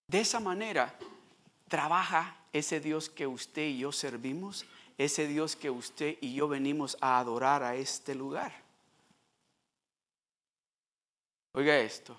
De 0.09 0.21
esa 0.21 0.41
manera 0.41 0.97
trabaja 1.69 2.37
ese 2.53 2.81
Dios 2.81 3.09
que 3.09 3.27
usted 3.27 3.63
y 3.63 3.79
yo 3.79 3.93
servimos 3.93 4.67
ese 4.99 5.27
Dios 5.27 5.57
que 5.57 5.71
usted 5.71 6.17
y 6.21 6.35
yo 6.35 6.49
venimos 6.49 6.97
a 7.01 7.19
adorar 7.19 7.63
a 7.63 7.75
este 7.75 8.15
lugar. 8.15 8.53
Oiga 11.53 11.77
esto. 11.79 12.19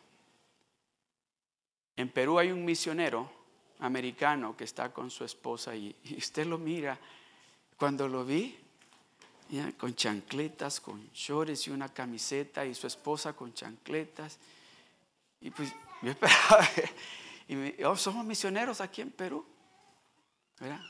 En 1.98 2.10
Perú 2.10 2.38
hay 2.38 2.52
un 2.52 2.64
misionero 2.64 3.30
americano 3.80 4.56
que 4.56 4.64
está 4.64 4.94
con 4.94 5.10
su 5.10 5.24
esposa 5.24 5.76
y, 5.76 5.96
usted 6.16 6.46
lo 6.46 6.58
mira. 6.58 6.98
Cuando 7.76 8.08
lo 8.08 8.24
vi, 8.24 8.58
con 9.78 9.96
chancletas, 9.96 10.80
con 10.80 11.10
shorts 11.14 11.68
y 11.68 11.72
una 11.72 11.90
camiseta 11.90 12.66
y 12.66 12.74
su 12.74 12.88
esposa 12.88 13.34
con 13.34 13.54
chancletas. 13.54 14.38
Y 15.42 15.50
pues 15.50 15.74
yo 16.02 16.12
esperaba, 16.12 16.68
y 17.48 17.56
me, 17.56 17.86
oh, 17.86 17.96
somos 17.96 18.26
misioneros 18.26 18.80
aquí 18.80 19.02
en 19.02 19.12
Perú. 19.12 19.46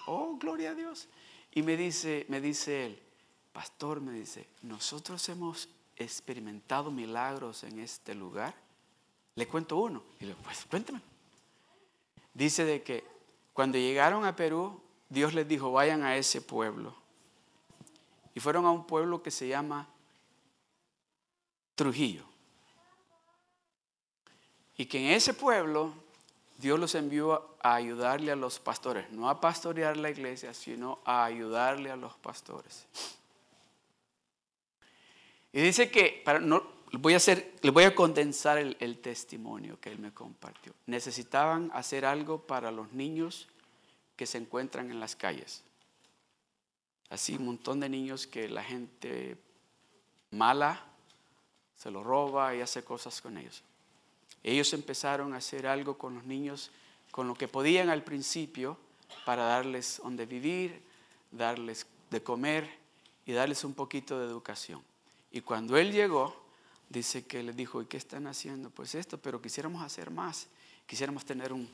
Oh, 0.08 0.38
gloria 0.38 0.72
a 0.72 0.76
Dios. 0.76 1.08
Y 1.54 1.62
me 1.62 1.78
dice, 1.78 2.26
me 2.30 2.42
dice 2.42 2.86
él, 2.86 3.04
pastor, 3.54 4.02
me 4.02 4.12
dice, 4.12 4.48
nosotros 4.62 5.28
hemos 5.30 5.70
experimentado 5.96 6.92
milagros 6.92 7.64
en 7.64 7.80
este 7.80 8.14
lugar. 8.14 8.54
Le 9.38 9.48
cuento 9.48 9.78
uno. 9.78 10.02
Y 10.20 10.26
le 10.26 10.34
pues 10.34 10.66
cuéntame. 10.66 11.00
Dice 12.34 12.66
de 12.66 12.82
que 12.82 13.04
cuando 13.54 13.78
llegaron 13.78 14.26
a 14.26 14.36
Perú, 14.36 14.82
Dios 15.10 15.34
les 15.34 15.48
dijo, 15.48 15.72
vayan 15.72 16.04
a 16.04 16.18
ese 16.18 16.42
pueblo. 16.42 16.96
Y 18.34 18.40
fueron 18.40 18.66
a 18.66 18.72
un 18.72 18.86
pueblo 18.86 19.22
que 19.22 19.30
se 19.32 19.48
llama 19.48 19.88
Trujillo. 21.76 22.24
Y 24.76 24.88
que 24.88 25.00
en 25.00 25.14
ese 25.14 25.36
pueblo 25.36 25.94
Dios 26.58 26.80
los 26.80 26.96
envió 26.96 27.56
a 27.62 27.76
ayudarle 27.76 28.32
a 28.32 28.36
los 28.36 28.60
pastores, 28.60 29.10
no 29.12 29.30
a 29.30 29.40
pastorear 29.40 29.98
la 29.98 30.10
iglesia, 30.10 30.54
sino 30.56 31.00
a 31.06 31.26
ayudarle 31.26 31.92
a 31.92 31.96
los 31.96 32.16
pastores. 32.16 32.88
Y 35.54 35.62
dice 35.62 35.92
que, 35.92 36.22
para, 36.26 36.40
no, 36.40 36.77
voy 36.94 37.14
a 37.14 37.18
hacer, 37.18 37.54
le 37.62 37.72
voy 37.72 37.84
a 37.84 37.94
condensar 37.94 38.58
el, 38.58 38.78
el 38.80 39.00
testimonio 39.00 39.80
que 39.80 39.92
él 39.92 40.00
me 40.00 40.14
compartió. 40.14 40.74
Necesitaban 40.86 41.70
hacer 41.74 42.06
algo 42.06 42.42
para 42.42 42.72
los 42.72 42.94
niños 42.94 43.48
que 44.16 44.26
se 44.26 44.38
encuentran 44.38 44.90
en 44.90 45.00
las 45.00 45.16
calles. 45.16 45.64
Así 47.10 47.36
un 47.36 47.46
montón 47.46 47.80
de 47.80 47.90
niños 47.90 48.28
que 48.28 48.50
la 48.50 48.64
gente 48.64 49.38
mala 50.32 50.86
se 51.78 51.92
los 51.92 52.04
roba 52.04 52.56
y 52.56 52.62
hace 52.62 52.84
cosas 52.84 53.22
con 53.22 53.38
ellos. 53.38 53.64
Ellos 54.44 54.74
empezaron 54.74 55.34
a 55.34 55.38
hacer 55.38 55.68
algo 55.68 55.98
con 55.98 56.16
los 56.16 56.26
niños, 56.26 56.72
con 57.12 57.28
lo 57.28 57.36
que 57.36 57.48
podían 57.48 57.90
al 57.90 58.04
principio, 58.04 58.78
para 59.26 59.44
darles 59.44 60.02
donde 60.04 60.26
vivir, 60.26 60.82
darles 61.32 61.86
de 62.10 62.24
comer 62.24 62.70
y 63.26 63.34
darles 63.34 63.64
un 63.64 63.74
poquito 63.74 64.20
de 64.20 64.26
educación. 64.26 64.82
Y 65.32 65.42
cuando 65.42 65.78
él 65.78 65.92
llegó, 65.92 66.47
dice 66.90 67.26
que 67.26 67.44
le 67.44 67.54
dijo, 67.54 67.82
¿y 67.82 67.86
qué 67.86 67.98
están 67.98 68.28
haciendo? 68.28 68.70
Pues 68.70 68.96
esto, 68.96 69.18
pero 69.18 69.42
quisiéramos 69.42 69.82
hacer 69.82 70.10
más. 70.10 70.48
Quisiéramos 70.86 71.26
tener 71.26 71.52
un, 71.54 71.70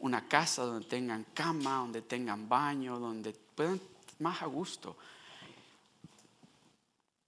una 0.00 0.28
casa 0.28 0.64
donde 0.64 0.86
tengan 0.86 1.24
cama, 1.34 1.78
donde 1.78 2.02
tengan 2.02 2.48
baño, 2.48 2.98
donde 2.98 3.32
puedan 3.54 3.80
más 4.18 4.42
a 4.42 4.46
gusto. 4.46 4.96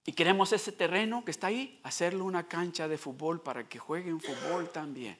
Y 0.05 0.13
queremos 0.13 0.53
ese 0.53 0.71
terreno 0.71 1.25
que 1.25 1.31
está 1.31 1.47
ahí, 1.47 1.79
hacerlo 1.83 2.23
una 2.23 2.47
cancha 2.47 2.87
de 2.87 2.97
fútbol 2.97 3.41
para 3.41 3.67
que 3.67 3.77
jueguen 3.77 4.21
fútbol 4.21 4.69
también. 4.69 5.17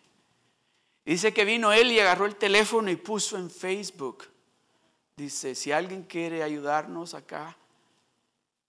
dice 1.04 1.34
que 1.34 1.46
vino 1.46 1.74
él 1.74 1.92
y 1.92 2.00
agarró 2.00 2.26
el 2.26 2.36
teléfono 2.36 2.90
y 2.90 2.96
puso 2.96 3.38
en 3.38 3.50
Facebook. 3.50 4.26
Dice, 5.18 5.56
si 5.56 5.72
alguien 5.72 6.04
quiere 6.04 6.44
ayudarnos 6.44 7.16
acá, 7.16 7.58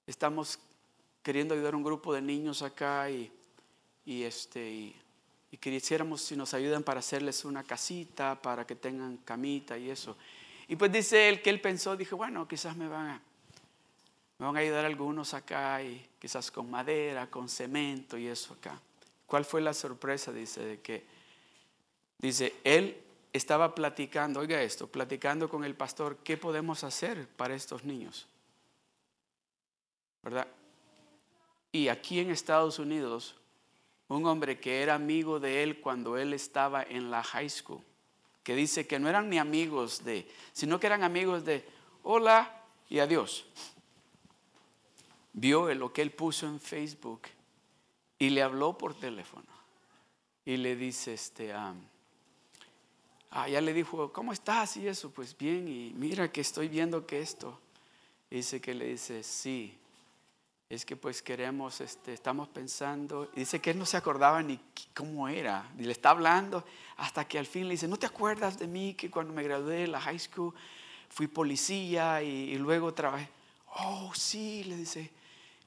estamos 0.06 0.58
queriendo 1.22 1.54
ayudar 1.54 1.74
a 1.74 1.76
un 1.76 1.82
grupo 1.82 2.14
de 2.14 2.22
niños 2.22 2.62
acá 2.62 3.10
y, 3.10 3.30
y 4.04 4.22
este, 4.22 4.70
y, 4.70 4.96
y 5.50 5.56
quisiéramos 5.56 6.22
si 6.22 6.36
nos 6.36 6.54
ayudan 6.54 6.82
para 6.82 7.00
hacerles 7.00 7.44
una 7.44 7.64
casita, 7.64 8.40
para 8.40 8.66
que 8.66 8.74
tengan 8.74 9.18
camita 9.18 9.76
y 9.78 9.90
eso. 9.90 10.16
Y 10.68 10.76
pues 10.76 10.92
dice 10.92 11.28
él 11.28 11.42
que 11.42 11.50
él 11.50 11.60
pensó, 11.60 11.96
dije, 11.96 12.14
bueno, 12.14 12.46
quizás 12.46 12.76
me 12.76 12.88
van 12.88 13.06
a 13.06 13.22
me 14.38 14.46
van 14.46 14.56
a 14.56 14.60
ayudar 14.60 14.84
algunos 14.84 15.34
acá 15.34 15.82
y 15.82 16.06
quizás 16.20 16.50
con 16.50 16.70
madera, 16.70 17.28
con 17.28 17.48
cemento 17.48 18.16
y 18.16 18.28
eso 18.28 18.54
acá. 18.54 18.80
¿Cuál 19.26 19.44
fue 19.44 19.60
la 19.60 19.74
sorpresa? 19.74 20.32
Dice 20.32 20.64
de 20.64 20.80
que, 20.80 21.04
dice, 22.18 22.54
él 22.62 23.02
estaba 23.32 23.74
platicando, 23.74 24.38
oiga 24.38 24.62
esto, 24.62 24.86
platicando 24.86 25.48
con 25.48 25.64
el 25.64 25.74
pastor, 25.74 26.18
¿qué 26.18 26.36
podemos 26.36 26.84
hacer 26.84 27.26
para 27.26 27.54
estos 27.54 27.84
niños? 27.84 28.28
¿Verdad? 30.22 30.46
Y 31.72 31.88
aquí 31.88 32.20
en 32.20 32.30
Estados 32.30 32.78
Unidos, 32.78 33.34
un 34.08 34.26
hombre 34.26 34.58
que 34.58 34.82
era 34.82 34.94
amigo 34.94 35.38
de 35.38 35.62
él 35.62 35.80
cuando 35.80 36.16
él 36.16 36.32
estaba 36.32 36.82
en 36.82 37.10
la 37.10 37.22
high 37.22 37.50
school, 37.50 37.82
que 38.42 38.54
dice 38.54 38.86
que 38.86 38.98
no 38.98 39.08
eran 39.08 39.28
ni 39.28 39.38
amigos 39.38 40.04
de, 40.04 40.26
sino 40.52 40.80
que 40.80 40.86
eran 40.86 41.02
amigos 41.02 41.44
de 41.44 41.66
hola 42.02 42.64
y 42.88 43.00
adiós 43.00 43.44
vio 45.38 45.72
lo 45.74 45.92
que 45.92 46.02
él 46.02 46.10
puso 46.10 46.46
en 46.46 46.58
Facebook 46.60 47.22
y 48.18 48.30
le 48.30 48.42
habló 48.42 48.76
por 48.76 48.94
teléfono. 48.94 49.46
Y 50.44 50.56
le 50.56 50.76
dice, 50.76 51.14
este, 51.14 51.52
ah, 51.52 51.74
ya 53.48 53.60
le 53.60 53.72
dijo, 53.72 54.12
¿cómo 54.12 54.32
estás? 54.32 54.76
Y 54.78 54.88
eso, 54.88 55.10
pues 55.10 55.36
bien, 55.36 55.68
y 55.68 55.92
mira 55.94 56.32
que 56.32 56.40
estoy 56.40 56.68
viendo 56.68 57.06
que 57.06 57.20
esto. 57.20 57.60
dice 58.30 58.60
que 58.60 58.74
le 58.74 58.86
dice, 58.86 59.22
sí, 59.22 59.76
es 60.68 60.84
que 60.84 60.96
pues 60.96 61.22
queremos, 61.22 61.80
este, 61.80 62.12
estamos 62.12 62.48
pensando. 62.48 63.30
Y 63.34 63.40
dice 63.40 63.60
que 63.60 63.70
él 63.70 63.78
no 63.78 63.86
se 63.86 63.96
acordaba 63.96 64.42
ni 64.42 64.60
cómo 64.94 65.28
era. 65.28 65.70
Y 65.78 65.82
le 65.82 65.92
está 65.92 66.10
hablando 66.10 66.64
hasta 66.98 67.26
que 67.26 67.38
al 67.38 67.46
fin 67.46 67.66
le 67.66 67.72
dice, 67.72 67.88
¿no 67.88 67.96
te 67.96 68.06
acuerdas 68.06 68.58
de 68.58 68.66
mí 68.66 68.94
que 68.94 69.10
cuando 69.10 69.32
me 69.32 69.42
gradué 69.42 69.76
de 69.76 69.86
la 69.86 70.00
high 70.00 70.18
school 70.18 70.52
fui 71.08 71.26
policía 71.26 72.22
y, 72.22 72.56
luego 72.58 72.92
trabajé? 72.92 73.28
Oh, 73.76 74.12
sí, 74.14 74.64
le 74.64 74.76
dice, 74.76 75.10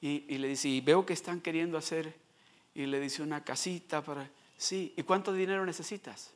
y, 0.01 0.38
le 0.38 0.50
dice, 0.50 0.67
y 0.67 0.81
veo 0.81 1.05
que 1.05 1.13
están 1.13 1.41
queriendo 1.41 1.77
hacer, 1.77 2.16
y 2.75 2.85
le 2.85 3.00
dice 3.00 3.24
una 3.24 3.44
casita 3.44 4.03
para, 4.03 4.29
sí, 4.57 4.94
¿y 4.96 5.03
cuánto 5.03 5.33
dinero 5.33 5.66
necesitas? 5.66 6.31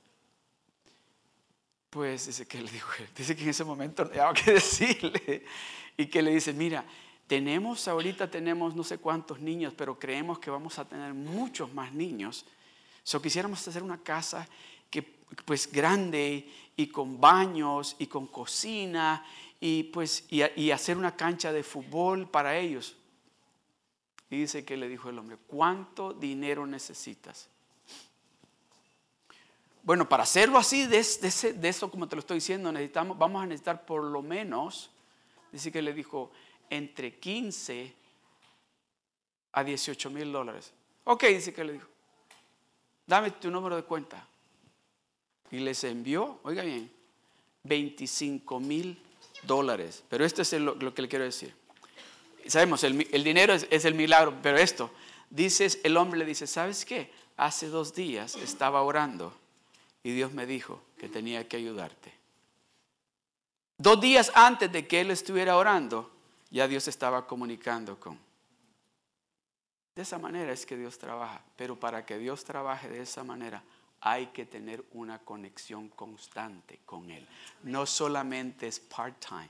Pues 1.92 2.28
dice 2.28 2.48
que 2.48 2.62
le 2.62 2.72
dijo, 2.72 2.90
dice 3.16 3.36
que 3.36 3.44
en 3.44 3.50
ese 3.50 3.64
momento 3.64 4.06
no 4.06 4.10
había 4.10 4.44
que 4.44 4.52
decirle, 4.54 5.46
y 5.98 6.08
que 6.08 6.22
le 6.22 6.32
dice, 6.32 6.52
mira, 6.52 6.84
tenemos 7.28 7.88
ahorita, 7.88 8.30
tenemos 8.30 8.76
no 8.76 8.84
sé 8.84 8.98
cuántos 8.98 9.40
niños, 9.40 9.74
pero 9.76 9.98
creemos 9.98 10.40
que 10.40 10.50
vamos 10.50 10.78
a 10.80 10.86
tener 10.86 11.14
muchos 11.14 11.74
más 11.74 11.94
niños. 11.94 12.46
So 13.04 13.22
quisiéramos 13.22 13.68
hacer 13.68 13.84
una 13.84 14.02
casa 14.02 14.48
que 14.90 15.02
pues 15.46 15.72
grande 15.72 16.48
y 16.76 16.88
con 16.88 17.20
baños 17.20 17.96
y 18.00 18.08
con 18.08 18.28
cocina 18.28 19.26
y 19.60 19.84
pues 19.84 20.26
y 20.30 20.72
hacer 20.72 20.98
una 20.98 21.16
cancha 21.16 21.52
de 21.52 21.64
fútbol 21.64 22.30
para 22.30 22.58
ellos. 22.58 22.96
Y 24.30 24.38
dice 24.38 24.66
que 24.66 24.78
le 24.78 24.88
dijo 24.88 25.10
el 25.10 25.20
hombre, 25.20 25.38
¿cuánto 25.48 26.14
dinero 26.14 26.66
necesitas? 26.66 27.50
Bueno, 29.84 30.10
para 30.10 30.24
hacerlo 30.24 30.58
así, 30.58 30.88
de, 30.88 30.98
eso 30.98 31.92
como 31.92 32.08
te 32.08 32.16
lo 32.16 32.22
estoy 32.22 32.38
diciendo, 32.38 32.72
necesitamos, 32.72 33.20
vamos 33.20 33.44
a 33.44 33.46
necesitar 33.46 33.86
por 33.86 34.04
lo 34.04 34.24
menos, 34.24 34.90
dice 35.52 35.72
que 35.72 35.84
le 35.84 35.94
dijo, 35.94 36.32
entre 36.70 37.16
15 37.20 37.94
a 39.54 39.64
18 39.64 40.10
mil 40.10 40.32
dólares. 40.32 40.72
Ok, 41.04 41.26
dice 41.26 41.54
que 41.54 41.64
le 41.64 41.74
dijo, 41.74 41.88
dame 43.06 43.32
tu 43.32 43.50
número 43.50 43.76
de 43.76 43.84
cuenta. 43.84 44.28
Y 45.52 45.60
les 45.60 45.84
envió, 45.84 46.40
oiga 46.44 46.64
bien, 46.64 46.92
25 47.64 48.60
mil 48.60 49.02
dólares. 49.44 50.04
Pero 50.10 50.26
esto 50.26 50.42
es 50.42 50.54
lo 50.54 50.94
que 50.94 51.02
le 51.02 51.08
quiero 51.08 51.24
decir 51.24 51.54
sabemos, 52.48 52.84
el, 52.84 53.24
dinero 53.24 53.54
es, 53.54 53.86
el 53.86 53.94
milagro, 53.94 54.36
pero 54.42 54.58
esto, 54.58 54.92
dices, 55.30 55.80
el 55.84 55.98
hombre 55.98 56.20
le 56.20 56.26
dice, 56.26 56.48
¿sabes 56.48 56.86
qué? 56.86 57.12
Hace 57.38 57.68
dos 57.68 57.94
días 57.94 58.36
estaba 58.36 58.82
orando 58.82 59.34
y 60.04 60.12
Dios 60.12 60.32
me 60.32 60.46
dijo 60.46 60.82
que 60.98 61.10
tenía 61.10 61.48
que 61.48 61.58
ayudarte. 61.58 62.14
Dos 63.78 64.00
días 64.00 64.32
antes 64.36 64.72
de 64.72 64.88
que 64.88 65.02
él 65.02 65.12
estuviera 65.12 65.58
orando, 65.58 66.12
ya 66.50 66.68
Dios 66.68 66.88
estaba 66.88 67.26
comunicando 67.28 68.00
con. 68.00 68.18
De 69.96 70.02
esa 70.02 70.18
manera 70.18 70.52
es 70.52 70.66
que 70.66 70.78
Dios 70.78 70.98
trabaja, 70.98 71.42
pero 71.56 71.80
para 71.80 72.06
que 72.06 72.18
Dios 72.18 72.44
trabaje 72.44 72.90
de 72.90 73.02
esa 73.02 73.24
manera 73.24 73.64
hay 74.02 74.28
que 74.28 74.46
tener 74.46 74.84
una 74.92 75.20
conexión 75.20 75.90
constante 75.90 76.82
con 76.86 77.10
Él. 77.10 77.28
No 77.64 77.86
solamente 77.86 78.68
es 78.68 78.80
part-time 78.80 79.50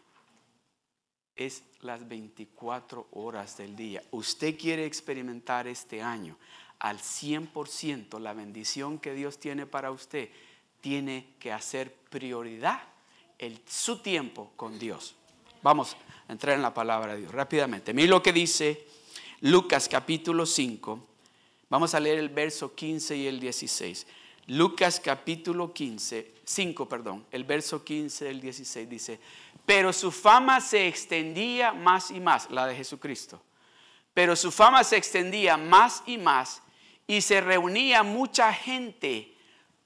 es 1.35 1.63
las 1.81 2.07
24 2.07 3.07
horas 3.11 3.57
del 3.57 3.75
día. 3.75 4.01
Usted 4.11 4.57
quiere 4.57 4.85
experimentar 4.85 5.67
este 5.67 6.01
año 6.01 6.37
al 6.79 6.99
100% 6.99 8.19
la 8.19 8.33
bendición 8.33 8.99
que 8.99 9.13
Dios 9.13 9.39
tiene 9.39 9.65
para 9.65 9.91
usted, 9.91 10.29
tiene 10.81 11.27
que 11.39 11.51
hacer 11.51 11.93
prioridad 11.93 12.81
el, 13.37 13.61
su 13.67 14.01
tiempo 14.01 14.51
con 14.55 14.79
Dios. 14.79 15.15
Vamos 15.65 15.97
a 16.27 16.31
entrar 16.31 16.55
en 16.55 16.61
la 16.61 16.75
palabra 16.75 17.15
de 17.15 17.21
Dios 17.21 17.31
rápidamente. 17.31 17.91
Mira 17.91 18.09
lo 18.09 18.21
que 18.21 18.31
dice 18.31 18.85
Lucas 19.41 19.89
capítulo 19.89 20.45
5. 20.45 20.99
Vamos 21.71 21.95
a 21.95 21.99
leer 21.99 22.19
el 22.19 22.29
verso 22.29 22.75
15 22.75 23.17
y 23.17 23.25
el 23.25 23.39
16. 23.39 24.05
Lucas 24.45 24.99
capítulo 25.03 25.73
15, 25.73 26.33
5, 26.43 26.87
perdón, 26.87 27.25
el 27.31 27.45
verso 27.45 27.83
15 27.83 28.25
del 28.25 28.41
16 28.41 28.87
dice, 28.87 29.19
pero 29.65 29.91
su 29.91 30.11
fama 30.11 30.61
se 30.61 30.85
extendía 30.85 31.71
más 31.71 32.11
y 32.11 32.19
más, 32.19 32.51
la 32.51 32.67
de 32.67 32.75
Jesucristo. 32.75 33.41
Pero 34.13 34.35
su 34.35 34.51
fama 34.51 34.83
se 34.83 34.97
extendía 34.97 35.57
más 35.57 36.03
y 36.05 36.19
más 36.19 36.61
y 37.07 37.21
se 37.21 37.41
reunía 37.41 38.03
mucha 38.03 38.53
gente 38.53 39.34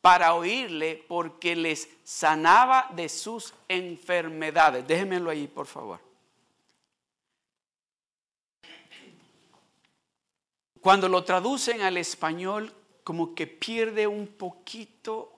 para 0.02 0.34
oírle 0.34 1.04
porque 1.08 1.56
les 1.56 1.90
sanaba 2.04 2.90
de 2.96 3.10
sus 3.10 3.54
enfermedades. 3.68 4.88
Déjenmelo 4.88 5.30
ahí, 5.30 5.48
por 5.48 5.68
favor. 5.68 6.00
Cuando 10.82 11.10
lo 11.10 11.24
traducen 11.24 11.82
al 11.82 11.98
español, 11.98 12.74
como 13.04 13.36
que 13.36 13.48
pierde 13.48 14.08
un 14.08 14.28
poquito 14.28 15.34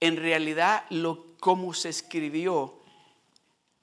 en 0.00 0.16
realidad 0.16 0.86
lo 0.90 1.36
cómo 1.40 1.74
se 1.74 1.90
escribió 1.90 2.74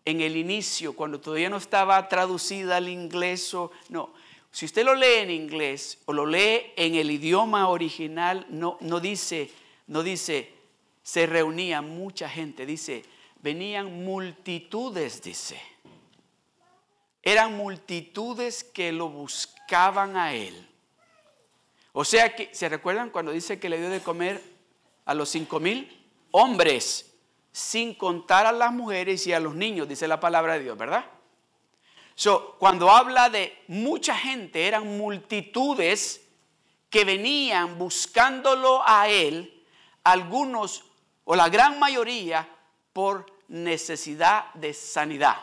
en 0.05 0.21
el 0.21 0.37
inicio, 0.37 0.95
cuando 0.95 1.19
todavía 1.19 1.49
no 1.49 1.57
estaba 1.57 2.07
traducida 2.07 2.77
al 2.77 2.89
inglés 2.89 3.55
no. 3.89 4.13
Si 4.51 4.65
usted 4.65 4.85
lo 4.85 4.95
lee 4.95 5.17
en 5.17 5.31
inglés 5.31 5.99
o 6.05 6.13
lo 6.13 6.25
lee 6.25 6.71
en 6.77 6.95
el 6.95 7.11
idioma 7.11 7.67
original, 7.67 8.45
no, 8.49 8.77
no 8.81 8.99
dice, 8.99 9.51
no 9.87 10.03
dice, 10.03 10.53
se 11.03 11.25
reunía 11.25 11.81
mucha 11.81 12.29
gente, 12.29 12.65
dice, 12.65 13.03
venían 13.41 14.03
multitudes, 14.03 15.21
dice. 15.21 15.61
Eran 17.21 17.57
multitudes 17.57 18.63
que 18.63 18.91
lo 18.91 19.09
buscaban 19.09 20.17
a 20.17 20.33
él. 20.33 20.67
O 21.93 22.05
sea 22.05 22.35
que, 22.35 22.53
¿se 22.53 22.69
recuerdan 22.69 23.09
cuando 23.09 23.31
dice 23.31 23.59
que 23.59 23.69
le 23.69 23.79
dio 23.79 23.89
de 23.89 24.01
comer 24.01 24.41
a 25.05 25.13
los 25.13 25.29
cinco 25.29 25.59
mil 25.59 26.05
hombres? 26.31 27.15
sin 27.55 27.93
contar 27.93 28.45
a 28.45 28.51
las 28.51 28.73
mujeres 28.73 29.25
y 29.27 29.31
a 29.31 29.39
los 29.39 29.55
niños, 29.55 29.87
dice 29.87 30.09
la 30.09 30.19
palabra 30.19 30.55
de 30.55 30.63
Dios, 30.63 30.77
¿verdad? 30.77 31.05
So, 32.13 32.57
cuando 32.59 32.89
habla 32.89 33.29
de 33.29 33.57
mucha 33.69 34.13
gente, 34.13 34.67
eran 34.67 34.97
multitudes 34.97 36.27
que 36.89 37.05
venían 37.05 37.79
buscándolo 37.79 38.83
a 38.85 39.07
él, 39.07 39.54
algunos 40.05 40.85
o 41.25 41.35
la 41.35 41.49
gran 41.49 41.77
mayoría 41.79 42.47
por 42.93 43.25
necesidad 43.49 44.53
de 44.53 44.73
sanidad. 44.73 45.35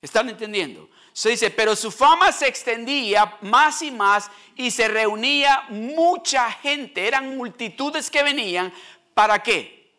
¿Están 0.00 0.28
entendiendo? 0.28 0.88
Se 1.12 1.30
dice, 1.30 1.50
pero 1.50 1.74
su 1.74 1.90
fama 1.90 2.30
se 2.30 2.46
extendía 2.46 3.38
más 3.40 3.82
y 3.82 3.90
más 3.90 4.30
y 4.54 4.70
se 4.70 4.86
reunía 4.86 5.64
mucha 5.70 6.50
gente, 6.52 7.06
eran 7.08 7.36
multitudes 7.36 8.10
que 8.10 8.22
venían 8.22 8.72
¿Para 9.14 9.42
qué? 9.42 9.92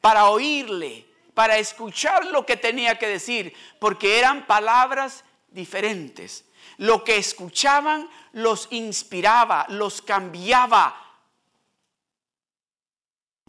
Para 0.00 0.30
oírle, 0.30 1.06
para 1.34 1.58
escuchar 1.58 2.24
lo 2.26 2.44
que 2.46 2.56
tenía 2.56 2.98
que 2.98 3.06
decir, 3.06 3.54
porque 3.78 4.18
eran 4.18 4.46
palabras 4.46 5.24
diferentes. 5.50 6.44
Lo 6.78 7.04
que 7.04 7.18
escuchaban 7.18 8.08
los 8.38 8.68
inspiraba, 8.70 9.66
los 9.68 10.00
cambiaba 10.00 10.94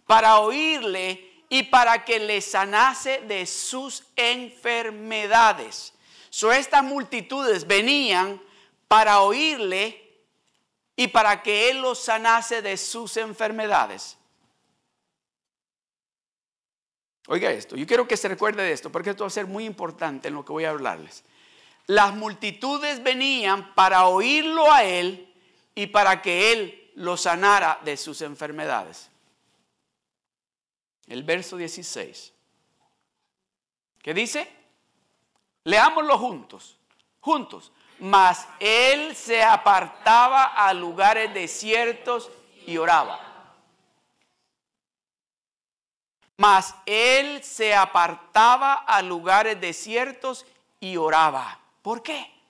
para 0.04 0.40
oírle 0.40 1.44
y 1.48 1.62
para 1.64 2.04
que 2.04 2.18
le 2.18 2.40
sanase 2.40 3.20
de 3.22 3.46
sus 3.46 4.04
enfermedades. 4.16 5.94
So 6.28 6.52
estas 6.52 6.82
multitudes 6.82 7.66
venían 7.66 8.40
para 8.88 9.20
oírle 9.20 10.10
y 10.96 11.08
para 11.08 11.42
que 11.42 11.70
él 11.70 11.80
los 11.80 12.00
sanase 12.00 12.60
de 12.60 12.76
sus 12.76 13.16
enfermedades. 13.16 14.16
Oiga 17.28 17.52
esto, 17.52 17.76
yo 17.76 17.86
quiero 17.86 18.08
que 18.08 18.16
se 18.16 18.26
recuerde 18.26 18.64
de 18.64 18.72
esto, 18.72 18.90
porque 18.90 19.10
esto 19.10 19.22
va 19.22 19.28
a 19.28 19.30
ser 19.30 19.46
muy 19.46 19.64
importante 19.64 20.26
en 20.26 20.34
lo 20.34 20.44
que 20.44 20.52
voy 20.52 20.64
a 20.64 20.70
hablarles. 20.70 21.22
Las 21.90 22.14
multitudes 22.14 23.02
venían 23.02 23.74
para 23.74 24.06
oírlo 24.06 24.70
a 24.70 24.84
él 24.84 25.34
y 25.74 25.88
para 25.88 26.22
que 26.22 26.52
él 26.52 26.92
los 26.94 27.22
sanara 27.22 27.80
de 27.82 27.96
sus 27.96 28.22
enfermedades. 28.22 29.10
El 31.08 31.24
verso 31.24 31.56
16. 31.56 32.32
¿Qué 34.00 34.14
dice? 34.14 34.48
Leámoslo 35.64 36.16
juntos, 36.16 36.78
juntos. 37.18 37.72
Mas 37.98 38.46
él 38.60 39.16
se 39.16 39.42
apartaba 39.42 40.44
a 40.44 40.72
lugares 40.72 41.34
desiertos 41.34 42.30
y 42.68 42.76
oraba. 42.76 43.18
Mas 46.36 46.72
él 46.86 47.42
se 47.42 47.74
apartaba 47.74 48.74
a 48.74 49.02
lugares 49.02 49.60
desiertos 49.60 50.46
y 50.78 50.96
oraba. 50.96 51.59
¿Por 51.82 52.02
qué? 52.02 52.40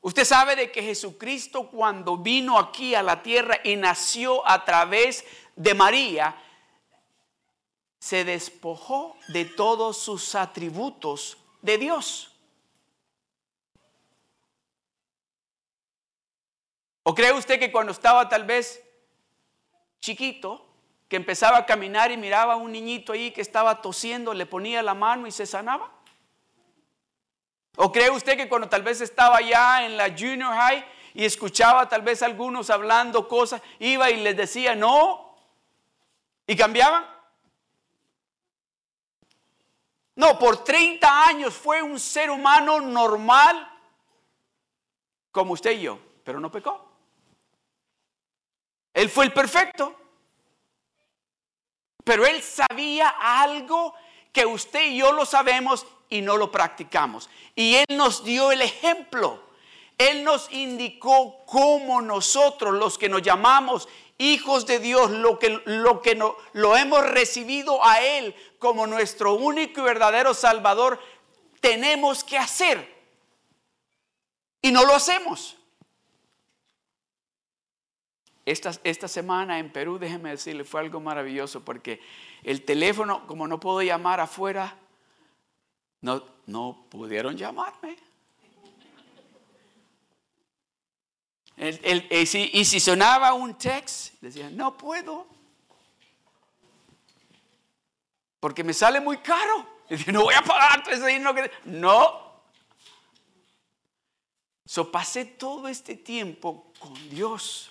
Usted 0.00 0.26
sabe 0.26 0.54
de 0.54 0.70
que 0.70 0.82
Jesucristo 0.82 1.70
cuando 1.70 2.18
vino 2.18 2.58
aquí 2.58 2.94
a 2.94 3.02
la 3.02 3.22
tierra 3.22 3.60
y 3.64 3.76
nació 3.76 4.46
a 4.46 4.62
través 4.64 5.24
de 5.56 5.72
María, 5.72 6.36
se 7.98 8.22
despojó 8.22 9.16
de 9.28 9.46
todos 9.46 9.96
sus 9.96 10.34
atributos 10.34 11.38
de 11.62 11.78
Dios. 11.78 12.30
¿O 17.02 17.14
cree 17.14 17.32
usted 17.32 17.58
que 17.58 17.72
cuando 17.72 17.92
estaba 17.92 18.28
tal 18.28 18.44
vez 18.44 18.82
chiquito, 20.00 20.66
que 21.08 21.16
empezaba 21.16 21.56
a 21.56 21.64
caminar 21.64 22.12
y 22.12 22.18
miraba 22.18 22.52
a 22.52 22.56
un 22.56 22.72
niñito 22.72 23.14
ahí 23.14 23.30
que 23.30 23.40
estaba 23.40 23.80
tosiendo, 23.80 24.34
le 24.34 24.44
ponía 24.44 24.82
la 24.82 24.92
mano 24.92 25.26
y 25.26 25.30
se 25.30 25.46
sanaba? 25.46 25.93
¿O 27.76 27.90
cree 27.90 28.10
usted 28.10 28.36
que 28.36 28.48
cuando 28.48 28.68
tal 28.68 28.82
vez 28.82 29.00
estaba 29.00 29.40
ya 29.40 29.84
en 29.84 29.96
la 29.96 30.10
junior 30.10 30.54
high 30.54 30.84
y 31.14 31.24
escuchaba 31.24 31.88
tal 31.88 32.02
vez 32.02 32.22
algunos 32.22 32.70
hablando 32.70 33.26
cosas, 33.28 33.60
iba 33.78 34.10
y 34.10 34.20
les 34.20 34.36
decía 34.36 34.74
no 34.74 35.36
y 36.46 36.56
cambiaban? 36.56 37.04
No, 40.16 40.38
por 40.38 40.62
30 40.62 41.26
años 41.26 41.54
fue 41.54 41.82
un 41.82 41.98
ser 41.98 42.30
humano 42.30 42.80
normal 42.80 43.70
como 45.32 45.54
usted 45.54 45.72
y 45.72 45.82
yo, 45.82 45.98
pero 46.22 46.38
no 46.38 46.52
pecó. 46.52 46.88
Él 48.92 49.10
fue 49.10 49.24
el 49.24 49.32
perfecto. 49.32 50.00
Pero 52.04 52.26
él 52.26 52.42
sabía 52.42 53.08
algo 53.18 53.94
que 54.32 54.46
usted 54.46 54.84
y 54.90 54.98
yo 54.98 55.10
lo 55.12 55.26
sabemos 55.26 55.86
y 56.14 56.22
no 56.22 56.36
lo 56.36 56.52
practicamos. 56.52 57.28
Y 57.56 57.74
él 57.74 57.86
nos 57.90 58.22
dio 58.22 58.52
el 58.52 58.62
ejemplo. 58.62 59.42
Él 59.98 60.22
nos 60.22 60.50
indicó 60.52 61.44
cómo 61.44 62.00
nosotros, 62.00 62.74
los 62.74 62.98
que 62.98 63.08
nos 63.08 63.20
llamamos 63.20 63.88
hijos 64.16 64.64
de 64.64 64.78
Dios, 64.78 65.10
lo 65.10 65.40
que, 65.40 65.60
lo, 65.64 66.00
que 66.02 66.14
no, 66.14 66.36
lo 66.52 66.76
hemos 66.76 67.04
recibido 67.04 67.84
a 67.84 68.00
Él 68.00 68.32
como 68.60 68.86
nuestro 68.86 69.34
único 69.34 69.80
y 69.80 69.84
verdadero 69.84 70.34
Salvador, 70.34 71.00
tenemos 71.60 72.22
que 72.22 72.38
hacer. 72.38 72.94
Y 74.62 74.70
no 74.70 74.84
lo 74.84 74.94
hacemos. 74.94 75.56
Esta, 78.46 78.72
esta 78.84 79.08
semana 79.08 79.58
en 79.58 79.72
Perú, 79.72 79.98
déjeme 79.98 80.30
decirle, 80.30 80.62
fue 80.62 80.80
algo 80.80 81.00
maravilloso 81.00 81.64
porque 81.64 82.00
el 82.44 82.64
teléfono, 82.64 83.26
como 83.26 83.48
no 83.48 83.58
puedo 83.58 83.82
llamar 83.82 84.20
afuera, 84.20 84.78
no, 86.04 86.22
no 86.44 86.84
pudieron 86.90 87.34
llamarme. 87.34 87.96
y, 91.56 92.26
si, 92.66 92.78
sonaba 92.78 93.32
un 93.32 93.56
text, 93.56 94.12
decía, 94.20 94.50
no 94.50 94.76
puedo. 94.76 95.26
Porque 98.38 98.62
me 98.62 98.74
sale 98.74 99.00
muy 99.00 99.16
caro. 99.18 99.66
No 100.12 100.24
voy 100.24 100.34
a 100.34 100.42
pagar 100.42 100.82
No. 101.64 102.42
So 104.66 104.90
pasé 104.90 105.24
todo 105.24 105.68
este 105.68 105.94
tiempo 105.94 106.70
con 106.78 106.94
Dios. 107.08 107.70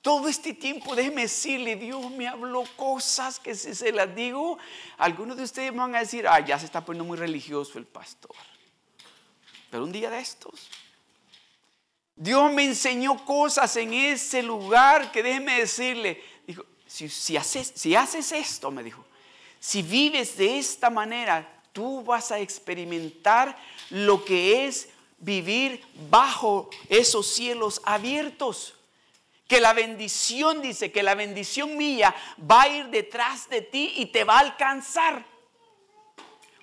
Todo 0.00 0.28
este 0.28 0.54
tiempo, 0.54 0.94
déjeme 0.94 1.22
decirle, 1.22 1.76
Dios 1.76 2.10
me 2.12 2.28
habló 2.28 2.64
cosas 2.76 3.38
que 3.40 3.54
si 3.54 3.74
se 3.74 3.92
las 3.92 4.14
digo, 4.14 4.58
algunos 4.96 5.36
de 5.36 5.42
ustedes 5.42 5.74
van 5.74 5.94
a 5.94 6.00
decir, 6.00 6.26
ah, 6.28 6.40
ya 6.40 6.58
se 6.58 6.66
está 6.66 6.84
poniendo 6.84 7.04
muy 7.04 7.18
religioso 7.18 7.78
el 7.78 7.86
pastor. 7.86 8.34
Pero 9.70 9.84
un 9.84 9.92
día 9.92 10.08
de 10.08 10.20
estos, 10.20 10.68
Dios 12.14 12.52
me 12.52 12.64
enseñó 12.64 13.24
cosas 13.24 13.76
en 13.76 13.92
ese 13.92 14.42
lugar 14.42 15.12
que 15.12 15.22
déjeme 15.22 15.58
decirle, 15.58 16.22
dijo, 16.46 16.64
si, 16.86 17.36
haces, 17.36 17.72
si 17.74 17.94
haces 17.94 18.32
esto, 18.32 18.70
me 18.70 18.82
dijo, 18.82 19.04
si 19.60 19.82
vives 19.82 20.36
de 20.36 20.58
esta 20.58 20.90
manera, 20.90 21.62
tú 21.72 22.02
vas 22.02 22.32
a 22.32 22.38
experimentar 22.38 23.56
lo 23.90 24.24
que 24.24 24.66
es 24.66 24.88
vivir 25.18 25.84
bajo 26.08 26.70
esos 26.88 27.26
cielos 27.26 27.80
abiertos. 27.84 28.74
Que 29.48 29.60
la 29.60 29.72
bendición, 29.72 30.62
dice, 30.62 30.92
que 30.92 31.02
la 31.02 31.16
bendición 31.16 31.76
mía 31.76 32.14
va 32.38 32.62
a 32.62 32.68
ir 32.68 32.86
detrás 32.86 33.48
de 33.48 33.62
ti 33.62 33.94
y 33.96 34.06
te 34.06 34.22
va 34.22 34.36
a 34.36 34.40
alcanzar. 34.40 35.24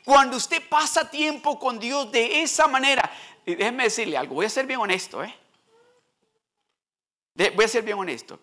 Cuando 0.06 0.38
usted 0.38 0.62
pasa 0.70 1.10
tiempo 1.10 1.60
con 1.60 1.80
Dios 1.80 2.12
de 2.12 2.44
esa 2.44 2.68
manera, 2.68 3.12
déjeme 3.44 3.84
decirle 3.84 4.16
algo, 4.16 4.36
voy 4.36 4.46
a 4.46 4.50
ser 4.50 4.68
bien 4.68 4.80
honesto, 4.80 5.24
¿eh? 5.24 5.36
voy 7.56 7.66
a 7.66 7.68
ser 7.68 7.84
bien 7.84 7.98
honesto. 7.98 8.40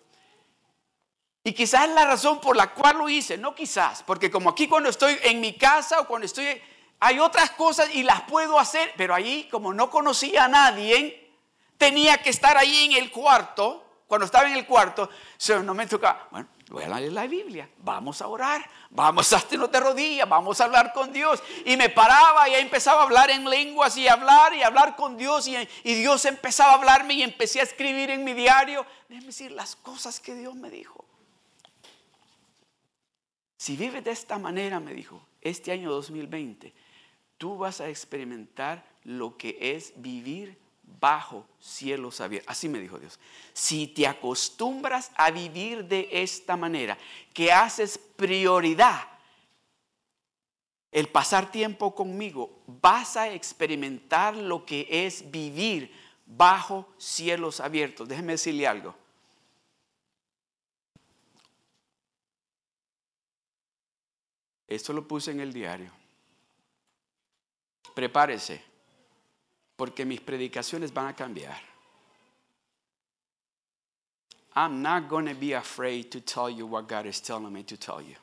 Y 1.45 1.53
quizás 1.53 1.89
es 1.89 1.95
la 1.95 2.05
razón 2.05 2.41
por 2.41 2.57
la 2.57 2.73
cual 2.73 2.99
lo 2.99 3.09
hice, 3.09 3.37
no 3.37 3.55
quizás, 3.55 4.03
porque 4.03 4.31
como 4.31 4.51
aquí 4.51 4.69
cuando 4.69 4.89
estoy 4.89 5.19
en 5.23 5.41
mi 5.41 5.55
casa 5.55 6.01
o 6.01 6.07
cuando 6.07 6.27
estoy, 6.27 6.61
hay 7.01 7.19
otras 7.19 7.51
cosas 7.53 7.93
y 7.95 8.05
las 8.05 8.23
puedo 8.23 8.59
hacer, 8.61 8.93
pero 8.97 9.15
allí 9.15 9.49
como 9.51 9.75
no 9.75 9.91
conocía 9.91 10.45
a 10.45 10.49
nadie, 10.49 11.33
tenía 11.79 12.17
que 12.19 12.31
estar 12.31 12.57
ahí 12.57 12.85
en 12.85 12.93
el 12.93 13.11
cuarto, 13.11 13.85
cuando 14.13 14.27
estaba 14.27 14.47
en 14.47 14.59
el 14.59 14.67
cuarto, 14.67 15.09
no 15.65 15.73
me 15.73 15.87
tocaba, 15.87 16.29
bueno, 16.31 16.47
voy 16.69 16.85
a 16.85 17.01
leer 17.01 17.15
la 17.15 17.27
Biblia, 17.27 17.67
vamos 17.79 18.21
a 18.21 18.27
orar, 18.27 18.63
vamos 18.91 19.33
a 19.33 19.37
hacernos 19.37 19.73
de 19.73 19.81
rodillas, 19.81 20.29
vamos 20.29 20.61
a 20.61 20.65
hablar 20.65 20.93
con 20.93 21.15
Dios. 21.15 21.43
Y 21.65 21.79
me 21.79 21.89
paraba 21.89 22.47
y 22.47 22.57
empezaba 22.57 23.01
a 23.01 23.05
hablar 23.05 23.31
en 23.31 23.49
lenguas 23.49 23.97
y 23.97 24.09
hablar 24.09 24.53
y 24.53 24.63
hablar 24.63 24.97
con 24.97 25.17
Dios. 25.17 25.49
Y, 25.49 25.57
y 25.57 25.95
Dios 25.95 26.27
empezaba 26.27 26.73
a 26.73 26.75
hablarme 26.75 27.15
y 27.15 27.23
empecé 27.23 27.61
a 27.61 27.63
escribir 27.63 28.11
en 28.11 28.23
mi 28.23 28.35
diario, 28.35 28.85
déjeme 29.09 29.29
decir 29.29 29.51
las 29.51 29.77
cosas 29.77 30.21
que 30.21 30.35
Dios 30.35 30.55
me 30.57 30.69
dijo. 30.69 31.07
Si 33.57 33.79
vives 33.79 34.05
de 34.05 34.11
esta 34.11 34.39
manera, 34.39 34.79
me 34.79 34.93
dijo, 34.93 35.27
este 35.41 35.73
año 35.73 35.91
2020, 35.91 36.75
tú 37.39 37.57
vas 37.57 37.81
a 37.81 37.89
experimentar 37.89 38.85
lo 39.05 39.39
que 39.39 39.57
es 39.59 39.95
vivir 39.97 40.62
bajo 41.03 41.45
cielos 41.59 42.21
abiertos. 42.21 42.49
Así 42.49 42.69
me 42.69 42.79
dijo 42.79 42.97
Dios. 42.97 43.19
Si 43.53 43.89
te 43.89 44.07
acostumbras 44.07 45.11
a 45.17 45.33
vivir 45.33 45.85
de 45.85 46.09
esta 46.13 46.57
manera, 46.57 46.97
que 47.35 47.51
haces 47.51 47.99
prioridad 47.99 49.09
el 50.93 51.09
pasar 51.09 51.51
tiempo 51.51 51.93
conmigo, 51.93 52.63
vas 52.69 53.17
a 53.17 53.33
experimentar 53.33 54.37
lo 54.37 54.65
que 54.65 54.87
es 54.89 55.29
vivir 55.29 55.93
bajo 56.25 56.89
cielos 56.99 57.59
abiertos. 57.59 58.09
Déjeme 58.09 58.35
decirle 58.35 58.69
algo. 58.69 58.95
Esto 64.69 64.93
lo 64.93 65.09
puse 65.09 65.33
en 65.33 65.41
el 65.41 65.53
diario. 65.53 65.91
Prepárese 67.93 68.72
porque 69.83 70.05
mis 70.05 70.21
predicaciones 70.21 70.93
van 70.93 71.09
a 71.09 71.13
cambiar. 71.13 71.61
I'm 74.55 74.81
not 74.81 75.09
going 75.09 75.27
to 75.27 75.35
be 75.35 75.55
afraid 75.55 76.09
to 76.13 76.21
tell 76.21 76.49
you 76.49 76.69
what 76.69 76.87
God 76.87 77.05
is 77.05 77.21
telling 77.21 77.53
me 77.53 77.65
to 77.65 77.77
tell 77.77 78.01
you. 78.01 78.15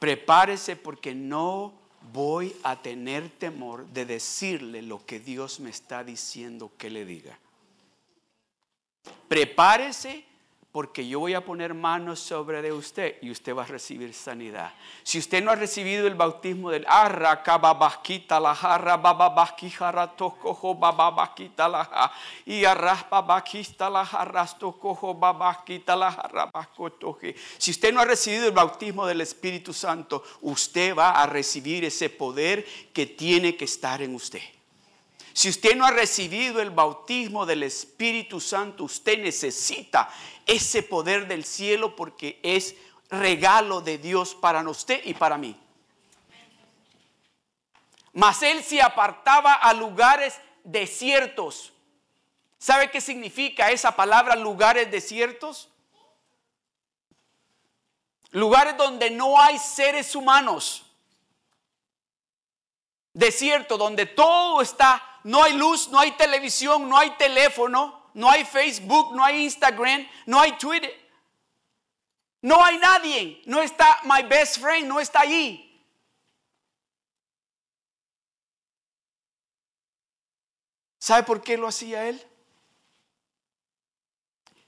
Prepárese 0.00 0.74
porque 0.74 1.14
no 1.14 1.74
voy 2.12 2.52
a 2.64 2.74
tener 2.74 3.28
temor 3.38 3.86
de 3.92 4.04
decirle 4.04 4.82
lo 4.82 5.06
que 5.06 5.20
Dios 5.20 5.60
me 5.60 5.70
está 5.70 6.02
diciendo 6.02 6.72
que 6.76 6.90
le 6.90 7.04
diga. 7.04 7.38
Prepárese 9.28 10.24
porque 10.72 11.06
yo 11.06 11.20
voy 11.20 11.34
a 11.34 11.44
poner 11.44 11.74
manos 11.74 12.18
sobre 12.18 12.62
de 12.62 12.72
usted 12.72 13.16
y 13.20 13.30
usted 13.30 13.54
va 13.54 13.64
a 13.64 13.66
recibir 13.66 14.14
sanidad. 14.14 14.72
Si 15.02 15.18
usted 15.18 15.44
no 15.44 15.50
ha 15.50 15.54
recibido 15.54 16.06
el 16.06 16.14
bautismo 16.14 16.70
del 16.70 16.86
arra, 16.88 17.42
babasquita 17.44 18.40
la 18.40 18.54
jarra, 18.54 18.96
bababasquijara 18.96 20.16
tocojo, 20.16 20.74
bababasquita 20.74 21.68
la 21.68 21.84
jarra, 21.84 22.12
y 22.46 22.64
arras 22.64 23.04
babasquita 23.10 23.90
la 23.90 24.06
jarra, 24.06 24.46
tocojo, 24.46 25.14
babasquita 25.14 25.94
la 25.94 26.10
jarra, 26.10 26.46
bascotoje. 26.46 27.36
Si 27.58 27.70
usted 27.70 27.92
no 27.92 28.00
ha 28.00 28.06
recibido 28.06 28.46
el 28.46 28.52
bautismo 28.52 29.06
del 29.06 29.20
Espíritu 29.20 29.74
Santo, 29.74 30.24
usted 30.40 30.96
va 30.96 31.10
a 31.10 31.26
recibir 31.26 31.84
ese 31.84 32.08
poder 32.08 32.64
que 32.94 33.04
tiene 33.04 33.56
que 33.56 33.66
estar 33.66 34.00
en 34.00 34.14
usted. 34.14 34.40
Si 35.34 35.48
usted 35.48 35.76
no 35.76 35.86
ha 35.86 35.90
recibido 35.90 36.60
el 36.60 36.70
bautismo 36.70 37.46
del 37.46 37.62
Espíritu 37.62 38.40
Santo, 38.40 38.84
usted 38.84 39.18
necesita 39.18 40.10
ese 40.44 40.82
poder 40.82 41.26
del 41.26 41.44
cielo 41.44 41.96
porque 41.96 42.38
es 42.42 42.74
regalo 43.08 43.80
de 43.80 43.98
Dios 43.98 44.34
para 44.34 44.68
usted 44.68 45.00
y 45.04 45.14
para 45.14 45.38
mí. 45.38 45.56
Mas 48.12 48.42
él 48.42 48.62
se 48.62 48.82
apartaba 48.82 49.54
a 49.54 49.72
lugares 49.72 50.38
desiertos. 50.64 51.72
¿Sabe 52.58 52.90
qué 52.90 53.00
significa 53.00 53.70
esa 53.70 53.96
palabra 53.96 54.36
lugares 54.36 54.90
desiertos? 54.90 55.70
Lugares 58.30 58.76
donde 58.76 59.10
no 59.10 59.40
hay 59.40 59.58
seres 59.58 60.14
humanos. 60.14 60.84
Desierto, 63.14 63.76
donde 63.76 64.06
todo 64.06 64.62
está 64.62 65.11
no 65.24 65.42
hay 65.42 65.54
luz, 65.54 65.88
no 65.88 65.98
hay 65.98 66.12
televisión, 66.12 66.88
no 66.88 66.96
hay 66.96 67.10
teléfono, 67.12 68.10
no 68.14 68.30
hay 68.30 68.44
Facebook, 68.44 69.14
no 69.14 69.24
hay 69.24 69.44
Instagram, 69.44 70.08
no 70.26 70.40
hay 70.40 70.52
Twitter. 70.52 71.02
No 72.42 72.62
hay 72.64 72.76
nadie, 72.78 73.40
no 73.46 73.62
está 73.62 74.00
my 74.02 74.22
best 74.24 74.58
friend, 74.58 74.88
no 74.88 74.98
está 74.98 75.20
allí. 75.20 75.68
¿Sabe 80.98 81.22
por 81.22 81.42
qué 81.42 81.56
lo 81.56 81.68
hacía 81.68 82.08
él? 82.08 82.20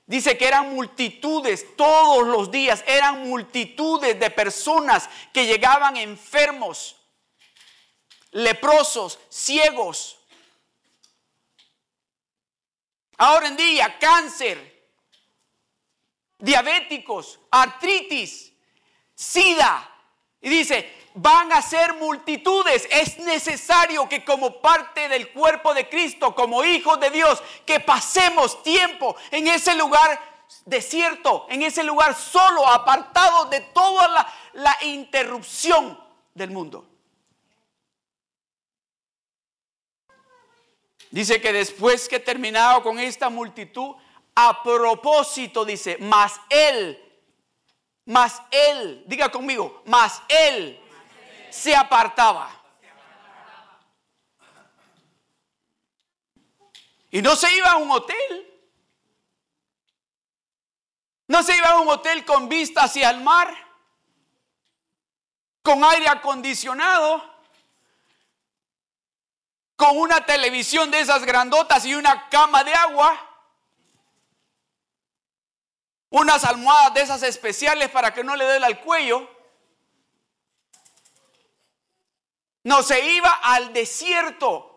Dice 0.06 0.36
que 0.36 0.46
eran 0.46 0.74
multitudes 0.74 1.76
todos 1.76 2.26
los 2.26 2.50
días, 2.50 2.84
eran 2.86 3.28
multitudes 3.28 4.18
de 4.20 4.30
personas 4.30 5.08
que 5.32 5.46
llegaban 5.46 5.96
enfermos, 5.96 6.96
leprosos, 8.30 9.18
ciegos, 9.30 10.18
Ahora 13.26 13.48
en 13.48 13.56
día, 13.56 13.98
cáncer, 13.98 14.86
diabéticos, 16.38 17.40
artritis, 17.50 18.52
sida. 19.14 19.90
Y 20.42 20.50
dice, 20.50 21.08
van 21.14 21.50
a 21.52 21.62
ser 21.62 21.94
multitudes. 21.94 22.86
Es 22.90 23.16
necesario 23.20 24.06
que 24.10 24.26
como 24.26 24.60
parte 24.60 25.08
del 25.08 25.30
cuerpo 25.32 25.72
de 25.72 25.88
Cristo, 25.88 26.34
como 26.34 26.64
hijos 26.64 27.00
de 27.00 27.08
Dios, 27.08 27.42
que 27.64 27.80
pasemos 27.80 28.62
tiempo 28.62 29.16
en 29.30 29.48
ese 29.48 29.74
lugar 29.74 30.20
desierto, 30.66 31.46
en 31.48 31.62
ese 31.62 31.82
lugar 31.82 32.14
solo, 32.14 32.68
apartado 32.68 33.46
de 33.46 33.62
toda 33.62 34.06
la, 34.06 34.32
la 34.52 34.76
interrupción 34.82 35.98
del 36.34 36.50
mundo. 36.50 36.93
Dice 41.14 41.40
que 41.40 41.52
después 41.52 42.08
que 42.08 42.18
terminado 42.18 42.82
con 42.82 42.98
esta 42.98 43.30
multitud, 43.30 43.94
a 44.34 44.64
propósito 44.64 45.64
dice, 45.64 45.96
más 45.98 46.40
él, 46.50 47.00
más 48.04 48.42
él, 48.50 49.04
diga 49.06 49.28
conmigo, 49.28 49.84
más 49.86 50.20
él 50.26 50.76
se 51.50 51.72
apartaba. 51.76 52.50
Y 57.12 57.22
no 57.22 57.36
se 57.36 57.54
iba 57.58 57.70
a 57.70 57.76
un 57.76 57.92
hotel. 57.92 58.66
No 61.28 61.44
se 61.44 61.56
iba 61.56 61.68
a 61.68 61.78
un 61.78 61.88
hotel 61.90 62.24
con 62.24 62.48
vista 62.48 62.82
hacia 62.82 63.10
el 63.10 63.20
mar, 63.20 63.54
con 65.62 65.84
aire 65.84 66.08
acondicionado 66.08 67.33
con 69.76 69.98
una 69.98 70.24
televisión 70.24 70.90
de 70.90 71.00
esas 71.00 71.24
grandotas 71.24 71.84
y 71.84 71.94
una 71.94 72.28
cama 72.28 72.64
de 72.64 72.74
agua, 72.74 73.30
unas 76.10 76.44
almohadas 76.44 76.94
de 76.94 77.00
esas 77.02 77.22
especiales 77.22 77.90
para 77.90 78.14
que 78.14 78.22
no 78.22 78.36
le 78.36 78.44
dé 78.44 78.64
al 78.64 78.80
cuello. 78.80 79.28
No 82.62 82.82
se 82.82 83.04
iba 83.12 83.30
al 83.30 83.72
desierto 83.72 84.73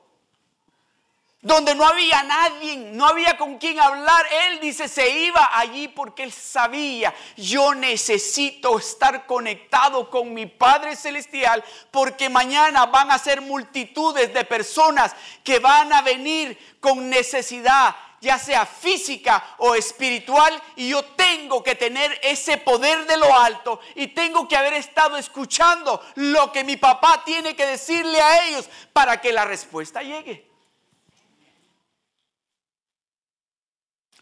donde 1.41 1.75
no 1.75 1.85
había 1.85 2.23
nadie, 2.23 2.77
no 2.77 3.05
había 3.05 3.37
con 3.37 3.57
quien 3.57 3.79
hablar. 3.79 4.25
Él 4.47 4.59
dice, 4.59 4.87
se 4.87 5.09
iba 5.09 5.49
allí 5.53 5.87
porque 5.87 6.23
él 6.23 6.31
sabía, 6.31 7.13
yo 7.35 7.75
necesito 7.75 8.79
estar 8.79 9.25
conectado 9.25 10.09
con 10.09 10.33
mi 10.33 10.47
Padre 10.47 10.95
Celestial 10.95 11.63
porque 11.91 12.29
mañana 12.29 12.87
van 12.87 13.11
a 13.11 13.19
ser 13.19 13.41
multitudes 13.41 14.33
de 14.33 14.45
personas 14.45 15.15
que 15.43 15.59
van 15.59 15.93
a 15.93 16.01
venir 16.01 16.57
con 16.79 17.09
necesidad 17.09 17.95
ya 18.19 18.39
sea 18.39 18.65
física 18.65 19.55
o 19.59 19.75
espiritual, 19.75 20.59
y 20.75 20.89
yo 20.89 21.05
tengo 21.05 21.61
que 21.61 21.75
tener 21.75 22.19
ese 22.23 22.57
poder 22.57 23.05
de 23.05 23.15
lo 23.15 23.31
alto 23.37 23.79
y 23.93 24.07
tengo 24.07 24.47
que 24.47 24.57
haber 24.57 24.73
estado 24.73 25.17
escuchando 25.17 26.01
lo 26.15 26.51
que 26.51 26.63
mi 26.63 26.77
papá 26.77 27.21
tiene 27.23 27.55
que 27.55 27.67
decirle 27.67 28.19
a 28.19 28.45
ellos 28.45 28.67
para 28.91 29.21
que 29.21 29.31
la 29.31 29.45
respuesta 29.45 30.01
llegue. 30.01 30.56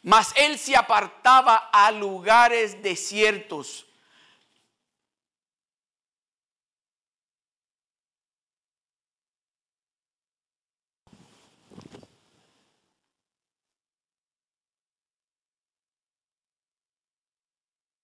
Mas 0.05 0.33
él 0.35 0.59
se 0.59 0.75
apartaba 0.75 1.71
a 1.73 1.91
lugares 1.91 2.83
desiertos. 2.83 3.87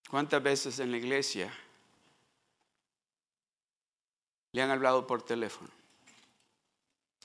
¿Cuántas 0.09 0.41
veces 0.41 0.79
en 0.79 0.89
la 0.89 0.97
iglesia 0.97 1.53
le 4.53 4.61
han 4.63 4.71
hablado 4.71 5.05
por 5.05 5.21
teléfono? 5.21 5.69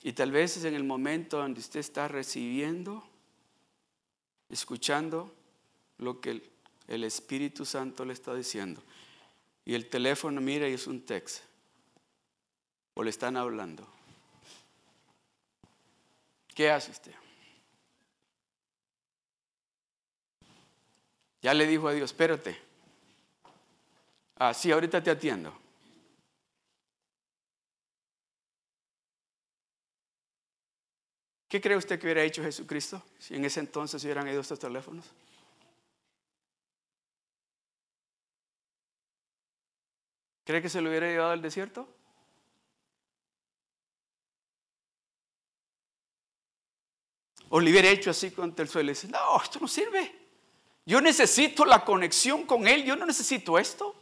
Y 0.03 0.13
tal 0.13 0.33
vez 0.33 0.59
es 0.59 0.65
en 0.65 0.75
el 0.75 0.85
momento 0.85 1.39
donde 1.39 1.61
usted 1.61 1.81
está 1.81 2.09
recibiendo 2.09 3.16
escuchando 4.49 5.35
lo 5.99 6.21
que 6.21 6.43
el, 6.89 7.05
Espíritu 7.05 7.65
Santo 7.65 8.05
le 8.05 8.13
está 8.13 8.35
diciendo. 8.35 8.83
Y 9.65 9.75
el 9.75 9.89
teléfono 9.89 10.41
mira 10.41 10.69
y 10.69 10.75
es 10.75 10.87
un 10.87 11.05
text. 11.05 11.43
O 12.95 13.03
le 13.03 13.11
están 13.11 13.37
hablando. 13.37 13.87
¿Qué 16.55 16.71
hace 16.71 16.91
usted? 16.91 17.15
Ya 21.43 21.53
le 21.53 21.67
dijo 21.67 21.89
a 21.89 21.93
Dios, 21.93 22.11
espérate. 22.11 22.59
Ah, 24.37 24.55
sí, 24.55 24.73
ahorita 24.73 25.03
te 25.03 25.11
atiendo. 25.11 25.66
¿Qué 31.49 31.61
cree 31.61 31.77
usted 31.77 31.99
que 31.99 32.07
hubiera 32.07 32.23
hecho 32.23 32.43
Jesucristo 32.43 33.03
si 33.19 33.35
en 33.35 33.45
ese 33.45 33.61
entonces 33.61 34.03
hubieran 34.03 34.27
ido 34.29 34.41
estos 34.41 34.59
teléfonos? 34.59 35.05
¿Cree 40.45 40.63
que 40.63 40.69
se 40.69 40.81
lo 40.81 40.89
hubiera 40.89 41.09
llevado 41.09 41.33
al 41.33 41.43
desierto? 41.43 41.89
O 47.49 47.61
le 47.61 47.71
hubiera 47.71 47.89
hecho 47.89 48.11
así 48.11 48.31
contra 48.33 48.63
el 48.65 48.69
suelo 48.69 48.91
y 48.91 48.95
dice, 48.95 49.09
no, 49.09 49.41
esto 49.43 49.61
no 49.61 49.69
sirve. 49.69 50.15
Yo 50.85 51.01
necesito 51.01 51.65
la 51.65 51.85
conexión 51.85 52.45
con 52.45 52.67
Él, 52.67 52.85
yo 52.85 52.97
no 52.97 53.07
necesito 53.07 53.59
esto. 53.59 53.95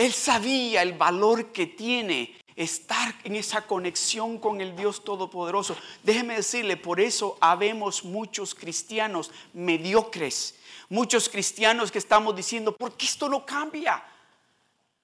Él 0.00 0.14
sabía 0.14 0.80
el 0.80 0.94
valor 0.94 1.52
que 1.52 1.66
tiene 1.66 2.34
estar 2.56 3.14
en 3.22 3.36
esa 3.36 3.66
conexión 3.66 4.38
con 4.38 4.62
el 4.62 4.74
Dios 4.74 5.04
Todopoderoso. 5.04 5.76
Déjeme 6.02 6.36
decirle, 6.36 6.78
por 6.78 7.00
eso 7.00 7.36
habemos 7.38 8.02
muchos 8.02 8.54
cristianos 8.54 9.30
mediocres, 9.52 10.54
muchos 10.88 11.28
cristianos 11.28 11.92
que 11.92 11.98
estamos 11.98 12.34
diciendo, 12.34 12.74
¿por 12.74 12.96
qué 12.96 13.04
esto 13.04 13.28
no 13.28 13.44
cambia? 13.44 14.02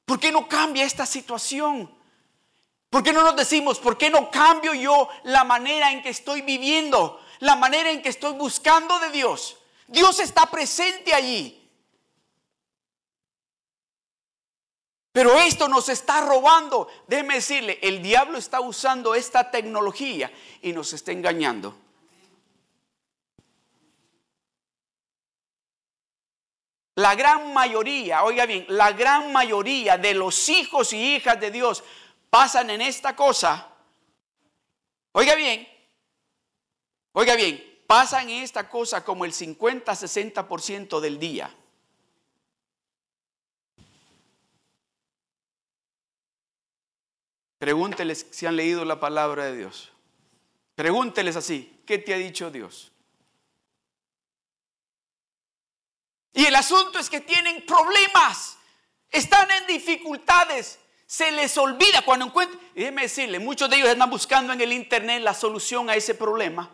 ¿Por 0.07 0.19
qué 0.19 0.33
no 0.33 0.49
cambia 0.49 0.87
esta 0.87 1.05
situación? 1.05 1.91
¿Por 2.89 3.03
qué 3.03 3.13
no 3.13 3.23
nos 3.23 3.37
decimos, 3.37 3.79
por 3.79 3.99
qué 3.99 4.09
no 4.09 4.31
cambio 4.31 4.73
yo 4.73 5.11
la 5.25 5.45
manera 5.45 5.93
en 5.93 6.03
que 6.03 6.09
estoy 6.09 6.41
viviendo, 6.41 7.21
la 7.41 7.55
manera 7.55 7.91
en 7.91 8.01
que 8.01 8.09
estoy 8.09 8.33
buscando 8.33 8.99
de 9.01 9.11
Dios? 9.11 9.59
Dios 9.89 10.21
está 10.21 10.47
presente 10.47 11.13
allí. 11.13 11.66
Pero 15.17 15.39
esto 15.39 15.67
nos 15.67 15.89
está 15.89 16.21
robando. 16.21 16.89
Déjeme 17.07 17.37
decirle, 17.37 17.79
el 17.81 18.03
diablo 18.03 18.37
está 18.37 18.61
usando 18.61 19.15
esta 19.15 19.51
tecnología 19.51 20.31
y 20.61 20.75
nos 20.75 20.93
está 20.93 21.11
engañando. 21.11 21.75
La 26.97 27.15
gran 27.15 27.55
mayoría, 27.55 28.25
oiga 28.25 28.45
bien, 28.45 28.67
la 28.69 28.93
gran 28.93 29.33
mayoría 29.33 29.97
de 29.97 30.13
los 30.13 30.51
hijos 30.51 30.93
y 30.93 31.17
hijas 31.17 31.41
de 31.41 31.51
Dios 31.51 31.83
pasan 32.29 32.69
en 32.69 32.83
esta 32.83 33.17
cosa. 33.17 33.71
Oiga 35.13 35.35
bien, 35.35 35.67
oiga 37.13 37.37
bien, 37.37 37.81
pasan 37.87 38.29
en 38.29 38.43
esta 38.43 38.69
cosa 38.69 39.03
como 39.03 39.25
el 39.25 39.33
50-60% 39.33 41.01
del 41.01 41.19
día. 41.19 41.57
Pregúnteles 47.67 48.29
si 48.31 48.47
han 48.47 48.55
leído 48.55 48.85
la 48.85 49.01
palabra 49.01 49.47
de 49.47 49.57
Dios. 49.57 49.91
Pregúnteles 50.77 51.35
así, 51.35 51.83
¿qué 51.85 51.99
te 51.99 52.15
ha 52.15 52.17
dicho 52.17 52.49
Dios? 52.49 52.93
Y 56.33 56.45
el 56.45 56.55
asunto 56.55 57.01
es 57.01 57.11
que 57.11 57.21
tienen 57.21 57.67
problemas, 57.67 58.57
están 59.11 59.51
en 59.51 59.67
dificultades, 59.67 60.79
se 61.07 61.33
les 61.33 61.59
olvida 61.59 62.03
cuando 62.05 62.27
encuentran. 62.27 62.61
déjeme 62.73 63.03
decirle, 63.03 63.41
muchos 63.41 63.69
de 63.69 63.79
ellos 63.79 63.89
andan 63.89 64.11
buscando 64.11 64.53
en 64.53 64.61
el 64.61 64.73
internet 64.73 65.21
la 65.23 65.35
solución 65.35 65.91
a 65.91 65.97
ese 65.97 66.15
problema. 66.15 66.71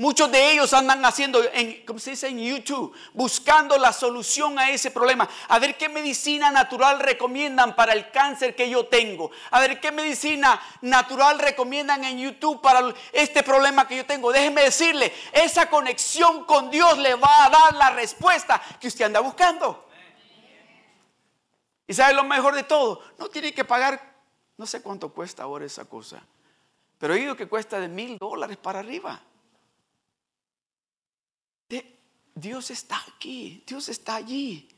Muchos 0.00 0.30
de 0.30 0.52
ellos 0.52 0.72
andan 0.74 1.04
haciendo, 1.04 1.42
en, 1.52 1.84
¿cómo 1.84 1.98
se 1.98 2.10
dice? 2.10 2.28
En 2.28 2.38
YouTube, 2.38 2.94
buscando 3.14 3.76
la 3.76 3.92
solución 3.92 4.56
a 4.56 4.70
ese 4.70 4.92
problema. 4.92 5.28
A 5.48 5.58
ver 5.58 5.76
qué 5.76 5.88
medicina 5.88 6.52
natural 6.52 7.00
recomiendan 7.00 7.74
para 7.74 7.94
el 7.94 8.08
cáncer 8.12 8.54
que 8.54 8.70
yo 8.70 8.86
tengo. 8.86 9.32
A 9.50 9.58
ver 9.58 9.80
qué 9.80 9.90
medicina 9.90 10.62
natural 10.82 11.40
recomiendan 11.40 12.04
en 12.04 12.16
YouTube 12.16 12.60
para 12.60 12.94
este 13.12 13.42
problema 13.42 13.88
que 13.88 13.96
yo 13.96 14.06
tengo. 14.06 14.30
Déjeme 14.30 14.62
decirle, 14.62 15.12
esa 15.32 15.68
conexión 15.68 16.44
con 16.44 16.70
Dios 16.70 16.96
le 16.98 17.16
va 17.16 17.46
a 17.46 17.50
dar 17.50 17.74
la 17.74 17.90
respuesta 17.90 18.62
que 18.78 18.86
usted 18.86 19.06
anda 19.06 19.18
buscando. 19.18 19.88
Y 21.88 21.92
sabe 21.94 22.14
lo 22.14 22.22
mejor 22.22 22.54
de 22.54 22.62
todo, 22.62 23.02
no 23.18 23.28
tiene 23.28 23.52
que 23.52 23.64
pagar, 23.64 24.14
no 24.58 24.64
sé 24.64 24.80
cuánto 24.80 25.12
cuesta 25.12 25.42
ahora 25.42 25.64
esa 25.64 25.86
cosa, 25.86 26.22
pero 26.98 27.14
oído 27.14 27.34
que 27.34 27.48
cuesta 27.48 27.80
de 27.80 27.88
mil 27.88 28.16
dólares 28.16 28.58
para 28.58 28.78
arriba. 28.78 29.20
Dios 32.40 32.70
está 32.70 33.02
aquí, 33.08 33.64
Dios 33.66 33.88
está 33.88 34.14
allí. 34.14 34.68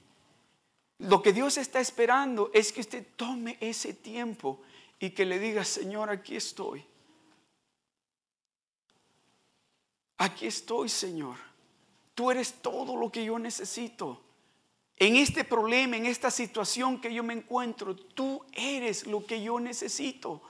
Lo 0.98 1.22
que 1.22 1.32
Dios 1.32 1.58
está 1.58 1.80
esperando 1.80 2.50
es 2.54 2.72
que 2.72 2.80
usted 2.80 3.06
tome 3.16 3.58
ese 3.60 3.92
tiempo 3.92 4.60
y 4.98 5.10
que 5.10 5.26
le 5.26 5.38
diga, 5.38 5.64
Señor, 5.64 6.10
aquí 6.10 6.36
estoy. 6.36 6.84
Aquí 10.18 10.46
estoy, 10.46 10.88
Señor. 10.88 11.36
Tú 12.14 12.30
eres 12.30 12.54
todo 12.62 12.96
lo 12.96 13.10
que 13.10 13.24
yo 13.24 13.38
necesito. 13.38 14.22
En 14.96 15.16
este 15.16 15.44
problema, 15.44 15.96
en 15.96 16.04
esta 16.04 16.30
situación 16.30 17.00
que 17.00 17.12
yo 17.12 17.22
me 17.22 17.32
encuentro, 17.32 17.96
tú 17.96 18.44
eres 18.52 19.06
lo 19.06 19.24
que 19.24 19.42
yo 19.42 19.58
necesito. 19.58 20.42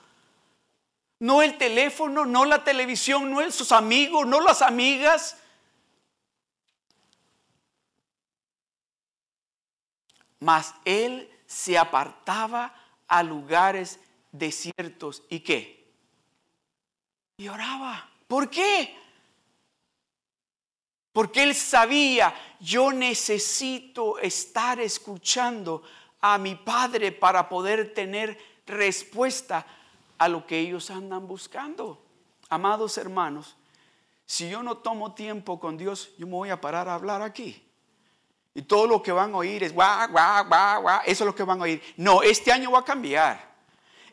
No 1.21 1.43
el 1.43 1.59
teléfono, 1.59 2.25
no 2.25 2.45
la 2.45 2.65
televisión, 2.65 3.31
no 3.31 3.49
sus 3.51 3.71
amigos, 3.71 4.27
no 4.27 4.41
las 4.41 4.63
amigas, 4.63 5.37
Mas 10.41 10.75
él 10.85 11.31
se 11.47 11.79
apartaba 11.79 12.75
a 13.07 13.23
lugares 13.23 14.01
desiertos. 14.33 15.23
¿Y 15.29 15.41
qué? 15.41 15.93
Y 17.37 17.49
oraba. 17.49 18.09
¿Por 18.27 18.51
qué? 18.51 18.97
Porque 21.13 21.43
él 21.43 21.55
sabía, 21.55 22.35
yo 22.61 22.93
necesito 22.93 24.19
estar 24.19 24.79
escuchando 24.81 25.83
a 26.21 26.39
mi 26.39 26.55
padre 26.55 27.13
para 27.13 27.49
poder 27.49 27.93
tener 27.95 28.39
respuesta 28.67 29.67
a 30.19 30.29
lo 30.29 30.47
que 30.47 30.59
ellos 30.59 30.91
andan 30.91 31.27
buscando. 31.27 32.01
Amados 32.49 32.97
hermanos, 32.99 33.57
si 34.25 34.49
yo 34.49 34.63
no 34.63 34.79
tomo 34.79 35.15
tiempo 35.15 35.59
con 35.59 35.77
Dios, 35.77 36.11
yo 36.19 36.27
me 36.27 36.35
voy 36.35 36.51
a 36.51 36.61
parar 36.61 36.89
a 36.89 36.95
hablar 36.95 37.23
aquí. 37.23 37.67
Y 38.55 38.63
todo 38.63 38.87
lo 38.87 39.03
que 39.03 39.13
van 39.13 39.33
a 39.33 39.39
oír 39.39 39.63
es 39.63 39.73
guau, 39.73 40.09
guau, 40.09 40.45
guau, 40.47 40.83
guau. 40.83 41.01
Eso 41.05 41.25
es 41.25 41.27
lo 41.27 41.35
que 41.35 41.45
van 41.45 41.61
a 41.61 41.65
oír. 41.65 41.83
No, 41.97 42.23
este 42.23 42.53
año 42.53 42.71
va 42.71 42.81
a 42.81 42.85
cambiar. 42.85 43.51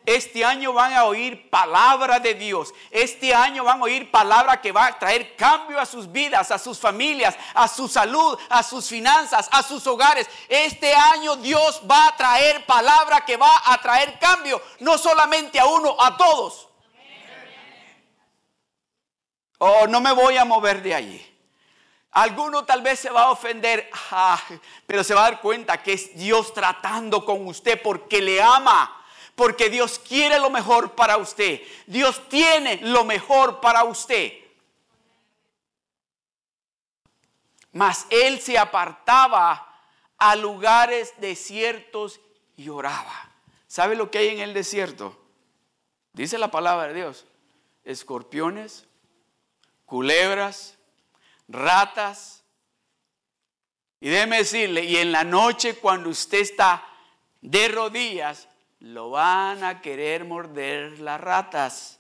Este 0.08 0.45
año 0.45 0.71
van 0.71 0.93
a 0.93 1.04
oír 1.04 1.50
palabra 1.50 2.17
de 2.21 2.34
Dios. 2.34 2.73
Este 2.91 3.34
año 3.36 3.65
van 3.65 3.82
a 3.82 3.84
oír 3.84 4.10
palabra 4.10 4.62
que 4.62 4.71
va 4.71 4.86
a 4.86 4.97
traer 4.97 5.36
cambio 5.36 5.78
a 5.78 5.86
sus 5.86 6.10
vidas, 6.10 6.50
a 6.50 6.58
sus 6.58 6.80
familias, 6.80 7.36
a 7.54 7.67
su 7.67 7.89
salud, 7.89 8.39
a 8.47 8.63
sus 8.63 8.88
finanzas, 8.88 9.50
a 9.52 9.62
sus 9.62 9.86
hogares. 9.86 10.30
Este 10.47 10.93
año 10.93 11.36
Dios 11.36 11.82
va 11.89 12.08
a 12.08 12.15
traer 12.15 12.65
palabra 12.65 13.26
que 13.26 13.36
va 13.36 13.52
a 13.65 13.82
traer 13.82 14.17
cambio, 14.17 14.62
no 14.80 14.97
solamente 14.97 15.60
a 15.60 15.65
uno, 15.65 15.97
a 16.00 16.15
todos. 16.15 16.69
Oh, 19.58 19.88
no 19.88 20.00
me 20.00 20.13
voy 20.13 20.38
a 20.38 20.45
mover 20.45 20.82
de 20.82 20.95
allí. 20.95 21.37
Alguno 22.18 22.66
tal 22.66 22.82
vez 22.82 23.00
se 23.00 23.12
va 23.12 23.26
a 23.26 23.30
ofender, 23.30 23.92
pero 24.88 25.04
se 25.04 25.14
va 25.14 25.20
a 25.28 25.30
dar 25.30 25.40
cuenta 25.40 25.84
que 25.84 25.94
es 25.94 26.18
Dios 26.18 26.52
tratando 26.52 27.24
con 27.24 27.46
usted 27.46 27.80
porque 27.80 28.24
le 28.24 28.42
ama, 28.42 29.06
porque 29.36 29.70
Dios 29.70 30.00
quiere 30.00 30.40
lo 30.40 30.50
mejor 30.50 30.96
para 30.96 31.18
usted. 31.18 31.62
Dios 31.86 32.28
tiene 32.28 32.80
lo 32.82 33.06
mejor 33.06 33.62
para 33.62 33.84
usted. 33.84 34.34
Mas 37.72 38.08
él 38.10 38.42
se 38.42 38.58
apartaba 38.58 39.80
a 40.18 40.36
lugares 40.36 41.14
desiertos 41.18 42.20
y 42.56 42.70
oraba. 42.70 43.30
¿Sabe 43.68 43.96
lo 43.96 44.10
que 44.10 44.18
hay 44.18 44.30
en 44.30 44.40
el 44.40 44.56
desierto? 44.56 45.15
Dice 46.13 46.40
la 46.40 46.50
palabra 46.50 46.88
de 46.88 46.96
Dios. 46.96 47.28
Escorpiones, 47.84 48.88
culebras, 49.86 50.77
ratas. 51.48 52.43
Y 54.00 54.10
déjeme 54.10 54.37
decirle, 54.37 54.83
y 54.83 54.98
en 54.98 55.12
la 55.12 55.23
noche 55.23 55.75
cuando 55.75 56.10
usted 56.10 56.39
está 56.39 56.85
de 57.41 57.67
rodillas, 57.67 58.48
lo 58.79 59.10
van 59.10 59.63
a 59.63 59.81
querer 59.81 60.25
morder 60.25 61.00
las 61.00 61.19
ratas, 61.19 62.00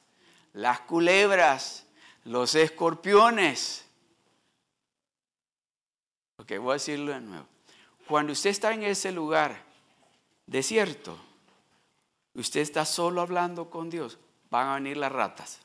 las 0.53 0.81
culebras, 0.81 1.87
los 2.23 2.53
escorpiones. 2.55 3.85
Ok, 6.37 6.53
voy 6.59 6.71
a 6.71 6.73
decirlo 6.73 7.13
de 7.13 7.21
nuevo. 7.21 7.47
Cuando 8.07 8.33
usted 8.33 8.51
está 8.51 8.73
en 8.73 8.83
ese 8.83 9.11
lugar 9.11 9.63
desierto, 10.45 11.17
usted 12.35 12.61
está 12.61 12.85
solo 12.85 13.21
hablando 13.21 13.69
con 13.69 13.89
Dios, 13.89 14.19
van 14.49 14.67
a 14.67 14.75
venir 14.75 14.97
las 14.97 15.11
ratas. 15.11 15.59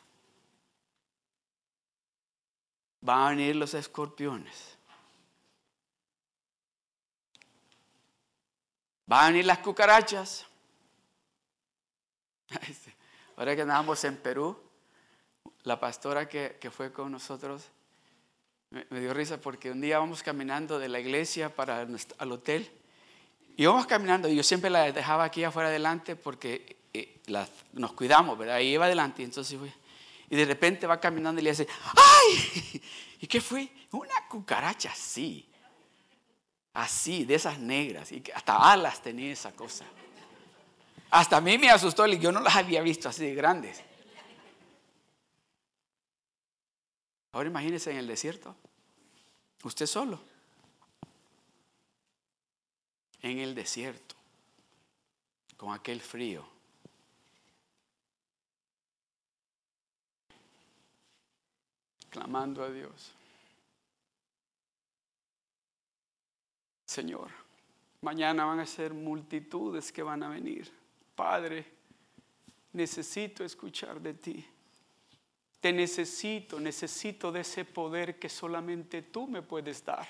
Van 3.03 3.19
a 3.19 3.29
venir 3.31 3.57
los 3.57 3.75
escorpiones. 3.75 4.79
Van 9.07 9.25
a 9.25 9.27
venir 9.29 9.45
las 9.45 9.59
cucarachas. 9.59 10.47
Ahora 13.37 13.55
que 13.57 13.63
andábamos 13.63 14.03
en 14.05 14.17
Perú, 14.17 14.57
la 15.65 15.79
pastora 15.79 16.29
que, 16.29 16.71
fue 16.71 16.93
con 16.93 17.11
nosotros 17.13 17.65
me, 18.71 19.01
dio 19.01 19.13
risa 19.13 19.39
porque 19.39 19.71
un 19.71 19.81
día 19.81 19.99
vamos 19.99 20.23
caminando 20.23 20.79
de 20.79 20.89
la 20.89 21.01
iglesia 21.01 21.55
para 21.55 21.87
al 22.19 22.33
hotel 22.33 22.71
y 23.57 23.67
vamos 23.67 23.87
caminando 23.87 24.29
y 24.29 24.37
yo 24.37 24.43
siempre 24.43 24.71
la 24.71 24.91
dejaba 24.93 25.25
aquí 25.25 25.45
afuera 25.45 25.69
adelante 25.69 26.17
porque 26.17 26.79
eh, 26.95 27.21
nos 27.73 27.93
cuidamos, 27.93 28.39
¿verdad? 28.39 28.61
Y 28.61 28.73
iba 28.73 28.87
adelante 28.87 29.23
y 29.23 29.25
entonces 29.27 29.59
fui 29.59 29.73
y 30.33 30.37
de 30.37 30.47
repente 30.47 30.87
va 30.87 30.99
caminando 30.99 31.43
y 31.43 31.45
le 31.45 31.51
dice, 31.51 31.69
¡ay! 31.95 32.83
¿Y 33.21 33.27
qué 33.27 33.39
fue? 33.39 33.71
Una 33.91 34.27
cucaracha 34.31 34.91
así, 34.91 35.47
así, 36.73 37.27
de 37.27 37.35
esas 37.35 37.59
negras, 37.59 38.11
y 38.13 38.23
hasta 38.35 38.57
alas 38.73 39.03
tenía 39.03 39.31
esa 39.31 39.53
cosa. 39.53 39.85
Hasta 41.11 41.37
a 41.37 41.41
mí 41.43 41.59
me 41.59 41.69
asustó, 41.69 42.07
yo 42.07 42.33
no 42.33 42.41
las 42.41 42.57
había 42.57 42.81
visto 42.81 43.11
así 43.11 43.27
de 43.27 43.35
grandes. 43.35 43.83
Ahora 47.33 47.51
imagínese 47.51 47.91
en 47.91 47.99
el 47.99 48.07
desierto, 48.07 48.57
usted 49.65 49.85
solo, 49.85 50.19
en 53.21 53.39
el 53.39 53.55
desierto, 53.55 54.15
con 55.59 55.75
aquel 55.75 56.01
frío. 56.01 56.52
Clamando 62.13 62.63
a 62.63 62.71
Dios. 62.71 63.15
Señor, 66.85 67.31
mañana 68.03 68.45
van 68.45 68.61
a 68.61 68.67
ser 68.67 68.93
multitudes 68.93 69.91
que 69.91 70.03
van 70.03 70.23
a 70.23 70.29
venir. 70.29 70.71
Padre, 71.17 71.65
necesito 72.75 73.45
escuchar 73.45 73.99
de 73.99 74.13
ti. 74.13 74.47
Te 75.59 75.73
necesito, 75.73 76.61
necesito 76.61 77.33
de 77.33 77.41
ese 77.41 77.65
poder 77.65 78.19
que 78.19 78.29
solamente 78.29 79.01
tú 79.01 79.27
me 79.27 79.41
puedes 79.41 79.83
dar. 79.83 80.07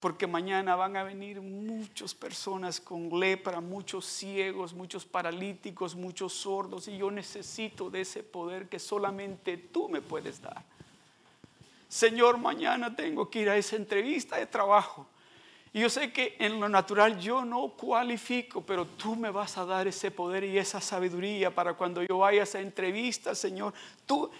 Porque 0.00 0.26
mañana 0.26 0.74
van 0.74 0.96
a 0.96 1.04
venir 1.04 1.40
muchas 1.40 2.12
personas 2.12 2.80
con 2.80 3.08
lepra, 3.20 3.60
muchos 3.60 4.04
ciegos, 4.04 4.74
muchos 4.74 5.06
paralíticos, 5.06 5.94
muchos 5.94 6.32
sordos. 6.32 6.88
Y 6.88 6.96
yo 6.96 7.08
necesito 7.08 7.88
de 7.88 8.00
ese 8.00 8.24
poder 8.24 8.68
que 8.68 8.80
solamente 8.80 9.56
tú 9.56 9.88
me 9.88 10.00
puedes 10.00 10.42
dar. 10.42 10.64
Señor, 11.92 12.38
mañana 12.38 12.96
tengo 12.96 13.28
que 13.28 13.42
ir 13.42 13.50
a 13.50 13.56
esa 13.58 13.76
entrevista 13.76 14.38
de 14.38 14.46
trabajo. 14.46 15.06
Y 15.74 15.80
yo 15.80 15.90
sé 15.90 16.10
que 16.10 16.36
en 16.38 16.58
lo 16.58 16.66
natural 16.66 17.20
yo 17.20 17.44
no 17.44 17.68
cualifico, 17.68 18.64
pero 18.64 18.86
tú 18.86 19.14
me 19.14 19.28
vas 19.28 19.58
a 19.58 19.66
dar 19.66 19.86
ese 19.86 20.10
poder 20.10 20.42
y 20.44 20.56
esa 20.56 20.80
sabiduría 20.80 21.54
para 21.54 21.74
cuando 21.74 22.02
yo 22.02 22.16
vaya 22.16 22.40
a 22.40 22.44
esa 22.44 22.60
entrevista, 22.60 23.34
Señor. 23.34 23.74
¿Tú 24.06 24.30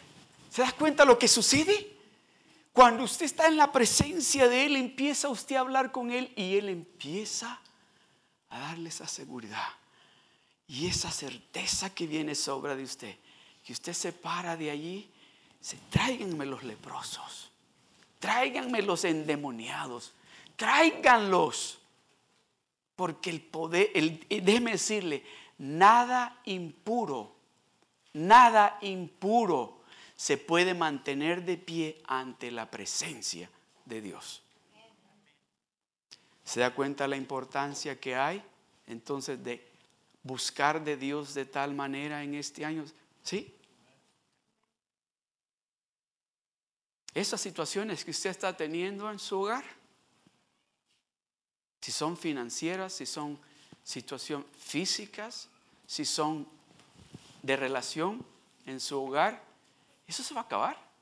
se 0.49 0.63
das 0.63 0.73
cuenta 0.73 1.05
lo 1.05 1.19
que 1.19 1.29
sucede? 1.29 1.95
Cuando 2.73 3.05
usted 3.05 3.27
está 3.27 3.49
en 3.49 3.59
la 3.59 3.71
presencia 3.71 4.49
de 4.49 4.65
Él, 4.65 4.77
empieza 4.77 5.29
usted 5.29 5.57
a 5.57 5.61
hablar 5.61 5.93
con 5.93 6.11
Él 6.11 6.33
y 6.35 6.57
Él 6.57 6.71
empieza 6.71 7.61
a 8.49 8.59
darle 8.61 8.89
esa 8.89 9.07
seguridad 9.07 9.69
y 10.67 10.87
esa 10.87 11.11
certeza 11.11 11.95
que 11.95 12.07
viene 12.07 12.35
sobre 12.35 12.77
de 12.77 12.85
usted. 12.85 13.15
Que 13.63 13.75
usted 13.75 13.93
se 13.93 14.15
para 14.15 14.57
de 14.57 14.71
allí 14.71 15.12
Dice, 15.63 15.79
tráiganme 15.91 16.45
los 16.45 16.65
leprosos, 16.65 17.49
tráiganme 18.19 18.83
los 18.83 19.05
endemoniados, 19.05 20.13
tráiganlos. 20.57 21.79
Porque 22.97 23.31
el 23.31 23.41
poder, 23.41 23.91
déjeme 24.29 24.73
decirle, 24.73 25.25
nada 25.59 26.41
impuro, 26.47 27.33
nada 28.13 28.77
impuro 28.83 29.81
se 30.17 30.37
puede 30.37 30.75
mantener 30.75 31.45
de 31.45 31.57
pie 31.57 32.03
ante 32.09 32.51
la 32.51 32.69
presencia 32.69 33.49
de 33.85 34.01
Dios. 34.01 34.43
¿Se 36.45 36.59
da 36.59 36.75
cuenta 36.75 37.07
la 37.07 37.17
importancia 37.17 38.01
que 38.01 38.17
hay 38.17 38.43
entonces 38.89 39.43
de 39.43 39.65
buscar 40.25 40.83
de 40.83 40.97
Dios 40.97 41.35
de 41.35 41.45
tal 41.45 41.73
manera 41.73 42.25
en 42.25 42.35
este 42.35 42.65
año? 42.65 42.85
¿Sí? 43.23 43.55
Esas 47.15 47.41
situaciones 47.41 48.05
que 48.05 48.11
usted 48.11 48.31
está 48.31 48.57
teniendo 48.57 49.11
en 49.11 49.19
su 49.19 49.41
hogar, 49.41 49.65
si 51.81 51.93
son 51.93 52.17
financieras, 52.17 52.93
si 52.93 53.07
son 53.07 53.39
situaciones 53.85 54.47
físicas, 54.59 55.49
si 55.87 56.05
son 56.05 56.47
de 57.43 57.57
relación 57.57 58.25
en 58.67 58.81
su 58.81 59.03
hogar, 59.03 59.43
eso 60.07 60.23
se 60.23 60.33
va 60.33 60.43
a 60.43 60.45
acabar. 60.45 60.93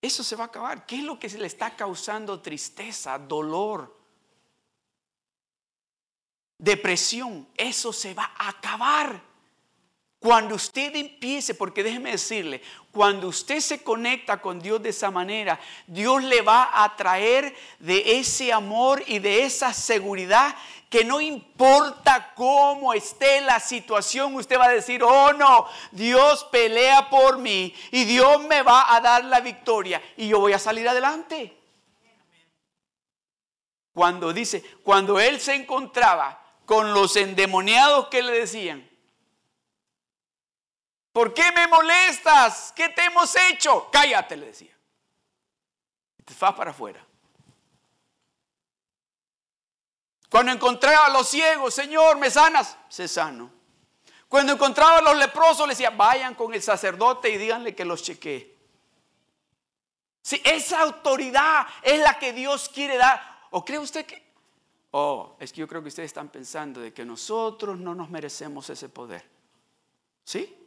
Eso 0.00 0.22
se 0.22 0.36
va 0.36 0.44
a 0.44 0.46
acabar. 0.46 0.86
¿Qué 0.86 0.98
es 0.98 1.02
lo 1.02 1.18
que 1.18 1.28
le 1.28 1.46
está 1.46 1.74
causando 1.74 2.40
tristeza, 2.40 3.18
dolor, 3.18 3.98
depresión? 6.58 7.48
Eso 7.56 7.92
se 7.92 8.14
va 8.14 8.32
a 8.36 8.50
acabar. 8.50 9.20
Cuando 10.18 10.54
usted 10.54 10.96
empiece, 10.96 11.54
porque 11.54 11.82
déjeme 11.82 12.12
decirle, 12.12 12.62
cuando 12.90 13.28
usted 13.28 13.60
se 13.60 13.82
conecta 13.82 14.40
con 14.40 14.60
Dios 14.60 14.82
de 14.82 14.88
esa 14.88 15.10
manera, 15.10 15.60
Dios 15.86 16.24
le 16.24 16.40
va 16.40 16.82
a 16.82 16.96
traer 16.96 17.54
de 17.78 18.18
ese 18.18 18.52
amor 18.52 19.02
y 19.06 19.18
de 19.18 19.44
esa 19.44 19.74
seguridad 19.74 20.56
que 20.88 21.04
no 21.04 21.20
importa 21.20 22.32
cómo 22.34 22.94
esté 22.94 23.42
la 23.42 23.60
situación, 23.60 24.34
usted 24.34 24.58
va 24.58 24.66
a 24.66 24.70
decir, 24.72 25.02
oh 25.02 25.32
no, 25.34 25.66
Dios 25.90 26.44
pelea 26.44 27.10
por 27.10 27.38
mí 27.38 27.74
y 27.90 28.04
Dios 28.04 28.42
me 28.44 28.62
va 28.62 28.94
a 28.94 29.00
dar 29.00 29.24
la 29.24 29.40
victoria 29.40 30.02
y 30.16 30.28
yo 30.28 30.40
voy 30.40 30.54
a 30.54 30.58
salir 30.58 30.88
adelante. 30.88 31.54
Cuando 33.92 34.32
dice, 34.32 34.62
cuando 34.82 35.20
él 35.20 35.40
se 35.40 35.54
encontraba 35.54 36.42
con 36.64 36.94
los 36.94 37.16
endemoniados 37.16 38.08
que 38.08 38.22
le 38.22 38.32
decían, 38.32 38.85
¿Por 41.16 41.32
qué 41.32 41.50
me 41.50 41.66
molestas? 41.66 42.74
¿Qué 42.76 42.90
te 42.90 43.06
hemos 43.06 43.34
hecho? 43.36 43.88
Cállate, 43.90 44.36
le 44.36 44.48
decía. 44.48 44.76
te 46.22 46.34
vas 46.38 46.52
para 46.52 46.72
afuera. 46.72 47.02
Cuando 50.28 50.52
encontraba 50.52 51.06
a 51.06 51.08
los 51.08 51.26
ciegos, 51.26 51.72
Señor, 51.72 52.18
¿me 52.18 52.30
sanas? 52.30 52.76
Se 52.90 53.08
sano. 53.08 53.50
Cuando 54.28 54.52
encontraba 54.52 54.98
a 54.98 55.00
los 55.00 55.16
leprosos, 55.16 55.66
le 55.66 55.72
decía, 55.72 55.88
vayan 55.88 56.34
con 56.34 56.52
el 56.52 56.60
sacerdote 56.60 57.30
y 57.30 57.38
díganle 57.38 57.74
que 57.74 57.86
los 57.86 58.02
chequee. 58.02 58.54
Si 60.20 60.42
esa 60.44 60.82
autoridad 60.82 61.66
es 61.80 61.98
la 61.98 62.18
que 62.18 62.34
Dios 62.34 62.68
quiere 62.68 62.98
dar. 62.98 63.22
¿O 63.52 63.64
cree 63.64 63.78
usted 63.78 64.04
que? 64.04 64.22
Oh, 64.90 65.34
es 65.40 65.50
que 65.50 65.60
yo 65.62 65.66
creo 65.66 65.80
que 65.80 65.88
ustedes 65.88 66.10
están 66.10 66.28
pensando 66.28 66.82
de 66.82 66.92
que 66.92 67.06
nosotros 67.06 67.78
no 67.78 67.94
nos 67.94 68.10
merecemos 68.10 68.68
ese 68.68 68.90
poder. 68.90 69.26
¿Sí? 70.22 70.64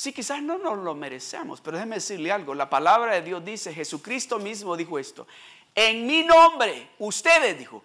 Sí, 0.00 0.14
quizás 0.14 0.42
no 0.42 0.56
nos 0.56 0.78
lo 0.78 0.94
merecemos, 0.94 1.60
pero 1.60 1.76
déjeme 1.76 1.96
decirle 1.96 2.32
algo. 2.32 2.54
La 2.54 2.70
palabra 2.70 3.12
de 3.12 3.20
Dios 3.20 3.44
dice, 3.44 3.74
Jesucristo 3.74 4.38
mismo 4.38 4.74
dijo 4.74 4.98
esto. 4.98 5.26
En 5.74 6.06
mi 6.06 6.22
nombre, 6.22 6.88
ustedes, 7.00 7.58
dijo, 7.58 7.82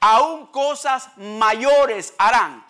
aún 0.00 0.48
cosas 0.48 1.16
mayores 1.16 2.12
harán. 2.18 2.66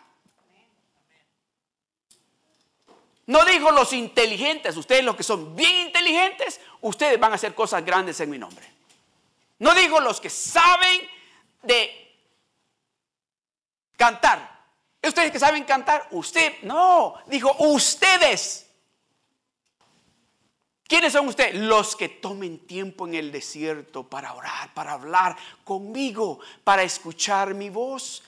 No 3.24 3.42
dijo 3.46 3.70
los 3.70 3.94
inteligentes, 3.94 4.76
ustedes 4.76 5.02
los 5.02 5.16
que 5.16 5.22
son 5.22 5.56
bien 5.56 5.86
inteligentes, 5.86 6.60
ustedes 6.82 7.18
van 7.18 7.32
a 7.32 7.36
hacer 7.36 7.54
cosas 7.54 7.82
grandes 7.86 8.20
en 8.20 8.28
mi 8.28 8.36
nombre. 8.36 8.70
No 9.60 9.74
dijo 9.74 9.98
los 9.98 10.20
que 10.20 10.28
saben 10.28 11.00
de 11.62 12.18
cantar. 13.96 14.62
Ustedes 15.02 15.32
que 15.32 15.38
saben 15.38 15.64
cantar, 15.64 16.06
usted, 16.10 16.56
no, 16.64 17.14
dijo 17.28 17.50
ustedes. 17.60 18.63
¿Quiénes 20.94 21.12
son 21.12 21.26
ustedes? 21.26 21.56
Los 21.56 21.96
que 21.96 22.08
tomen 22.08 22.68
tiempo 22.68 23.08
en 23.08 23.16
el 23.16 23.32
desierto 23.32 24.08
para 24.08 24.32
orar, 24.32 24.72
para 24.74 24.92
hablar 24.92 25.36
conmigo, 25.64 26.38
para 26.62 26.84
escuchar 26.84 27.52
mi 27.52 27.68
voz. 27.68 28.22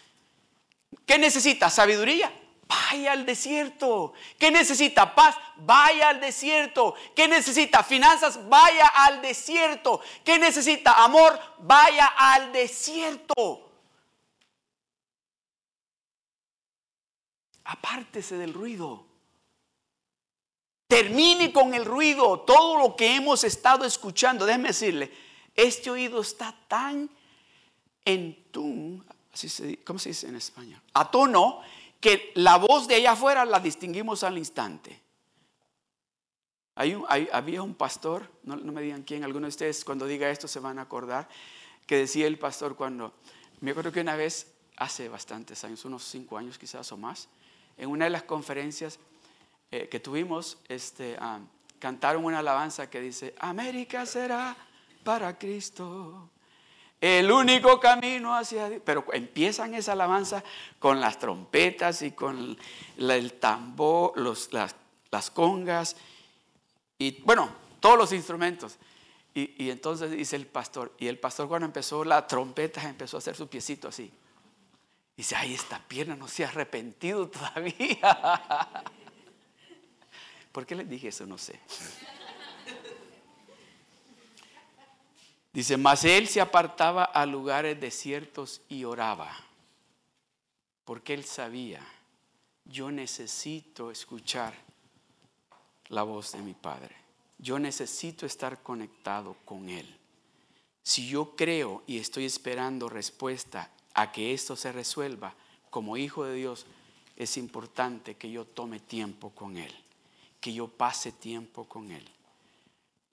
¿Qué 1.06 1.16
necesita? 1.16 1.70
Sabiduría. 1.70 2.28
Vaya 2.66 3.12
al 3.12 3.24
desierto. 3.24 4.14
¿Qué 4.36 4.50
necesita? 4.50 5.14
Paz. 5.14 5.36
Vaya 5.58 6.08
al 6.08 6.20
desierto. 6.20 6.96
¿Qué 7.14 7.28
necesita? 7.28 7.84
Finanzas. 7.84 8.48
Vaya 8.48 8.88
al 8.88 9.22
desierto. 9.22 10.00
¿Qué 10.24 10.36
necesita? 10.36 11.04
Amor. 11.04 11.38
Vaya 11.60 12.06
al 12.18 12.50
desierto. 12.50 13.70
Apártese 17.62 18.36
del 18.36 18.52
ruido. 18.52 19.05
Termine 20.86 21.52
con 21.52 21.74
el 21.74 21.84
ruido, 21.84 22.40
todo 22.40 22.78
lo 22.78 22.94
que 22.94 23.16
hemos 23.16 23.42
estado 23.44 23.84
escuchando. 23.84 24.46
Déjeme 24.46 24.68
decirle, 24.68 25.12
este 25.54 25.90
oído 25.90 26.20
está 26.20 26.54
tan 26.68 27.10
en 28.04 28.50
tune, 28.52 29.02
¿cómo 29.84 29.98
se 29.98 30.10
dice 30.10 30.28
en 30.28 30.36
español? 30.36 30.80
A 30.94 31.10
tono, 31.10 31.60
que 32.00 32.30
la 32.34 32.56
voz 32.56 32.86
de 32.86 32.94
allá 32.94 33.12
afuera 33.12 33.44
la 33.44 33.58
distinguimos 33.58 34.22
al 34.22 34.38
instante. 34.38 35.02
Había 36.76 37.62
un 37.62 37.74
pastor, 37.74 38.30
no, 38.44 38.56
me 38.56 38.82
digan 38.82 39.02
quién, 39.02 39.24
algunos 39.24 39.48
de 39.48 39.48
ustedes 39.48 39.84
cuando 39.84 40.06
diga 40.06 40.30
esto 40.30 40.46
se 40.46 40.60
van 40.60 40.78
a 40.78 40.82
acordar, 40.82 41.28
que 41.86 41.96
decía 41.96 42.26
el 42.26 42.38
pastor 42.38 42.76
cuando, 42.76 43.14
me 43.60 43.70
acuerdo 43.70 43.90
que 43.90 44.02
una 44.02 44.14
vez, 44.14 44.52
hace 44.76 45.08
bastantes 45.08 45.64
años, 45.64 45.84
unos 45.86 46.04
cinco 46.04 46.36
años 46.36 46.58
quizás 46.58 46.92
o 46.92 46.96
más, 46.96 47.28
en 47.78 47.88
una 47.88 48.04
de 48.04 48.10
las 48.10 48.24
conferencias, 48.24 48.98
eh, 49.70 49.88
que 49.88 50.00
tuvimos, 50.00 50.58
este, 50.68 51.16
cantaron 51.78 52.24
una 52.24 52.40
alabanza 52.40 52.88
que 52.88 53.00
dice, 53.00 53.34
América 53.38 54.06
será 54.06 54.56
para 55.04 55.38
Cristo, 55.38 56.30
El 57.00 57.30
único 57.30 57.78
camino 57.78 58.34
hacia 58.34 58.68
Dios. 58.68 58.82
Pero 58.84 59.04
empiezan 59.12 59.74
esa 59.74 59.92
alabanza 59.92 60.42
con 60.78 61.00
las 61.00 61.18
trompetas 61.18 62.02
y 62.02 62.12
con 62.12 62.56
el 62.98 63.32
tambor, 63.34 64.18
los, 64.18 64.52
las, 64.52 64.74
las 65.10 65.30
congas 65.30 65.96
y 66.98 67.20
bueno, 67.22 67.50
todos 67.80 67.98
los 67.98 68.12
instrumentos. 68.12 68.78
Y, 69.34 69.68
entonces 69.68 70.10
dice 70.10 70.34
el 70.36 70.46
pastor, 70.46 70.94
y 70.98 71.08
el 71.08 71.18
pastor 71.18 71.46
cuando 71.46 71.66
empezó 71.66 72.04
la 72.04 72.26
trompeta 72.26 72.82
empezó 72.88 73.18
a 73.18 73.18
hacer 73.18 73.36
su 73.36 73.48
piecito 73.48 73.88
así. 73.88 74.10
Dice, 75.14 75.36
ay, 75.36 75.54
esta 75.54 75.78
pierna 75.78 76.16
no 76.16 76.26
se 76.26 76.44
ha 76.44 76.48
arrepentido 76.48 77.28
todavía. 77.30 78.82
¿Por 80.56 80.64
qué 80.64 80.74
les 80.74 80.88
dije 80.88 81.08
eso? 81.08 81.26
No 81.26 81.36
sé. 81.36 81.60
Dice, 85.52 85.76
mas 85.76 86.02
él 86.06 86.28
se 86.28 86.40
apartaba 86.40 87.04
a 87.04 87.26
lugares 87.26 87.78
desiertos 87.78 88.62
y 88.66 88.84
oraba, 88.84 89.36
porque 90.86 91.12
él 91.12 91.26
sabía, 91.26 91.86
yo 92.64 92.90
necesito 92.90 93.90
escuchar 93.90 94.54
la 95.88 96.04
voz 96.04 96.32
de 96.32 96.38
mi 96.38 96.54
Padre. 96.54 96.96
Yo 97.36 97.58
necesito 97.58 98.24
estar 98.24 98.62
conectado 98.62 99.36
con 99.44 99.68
Él. 99.68 99.86
Si 100.82 101.06
yo 101.06 101.36
creo 101.36 101.82
y 101.86 101.98
estoy 101.98 102.24
esperando 102.24 102.88
respuesta 102.88 103.70
a 103.92 104.10
que 104.10 104.32
esto 104.32 104.56
se 104.56 104.72
resuelva, 104.72 105.34
como 105.68 105.98
hijo 105.98 106.24
de 106.24 106.34
Dios, 106.34 106.64
es 107.14 107.36
importante 107.36 108.14
que 108.14 108.30
yo 108.30 108.46
tome 108.46 108.80
tiempo 108.80 109.28
con 109.34 109.58
Él, 109.58 109.74
que 110.40 110.52
yo 110.52 110.68
pase 110.68 111.12
tiempo 111.12 111.64
con 111.64 111.90
Él. 111.90 112.08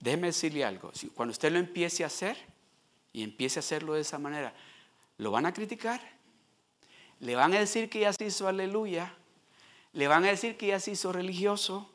Déjeme 0.00 0.28
decirle 0.28 0.64
algo, 0.64 0.92
cuando 1.14 1.32
usted 1.32 1.50
lo 1.50 1.58
empiece 1.58 2.04
a 2.04 2.08
hacer 2.08 2.36
y 3.12 3.22
empiece 3.22 3.58
a 3.58 3.60
hacerlo 3.60 3.94
de 3.94 4.02
esa 4.02 4.18
manera, 4.18 4.54
¿lo 5.18 5.30
van 5.30 5.46
a 5.46 5.54
criticar? 5.54 6.00
¿Le 7.20 7.36
van 7.36 7.54
a 7.54 7.58
decir 7.58 7.88
que 7.88 8.00
ya 8.00 8.12
se 8.12 8.26
hizo 8.26 8.46
aleluya? 8.46 9.14
¿Le 9.92 10.08
van 10.08 10.24
a 10.24 10.28
decir 10.28 10.56
que 10.56 10.66
ya 10.68 10.80
se 10.80 10.90
hizo 10.90 11.12
religioso? 11.12 11.90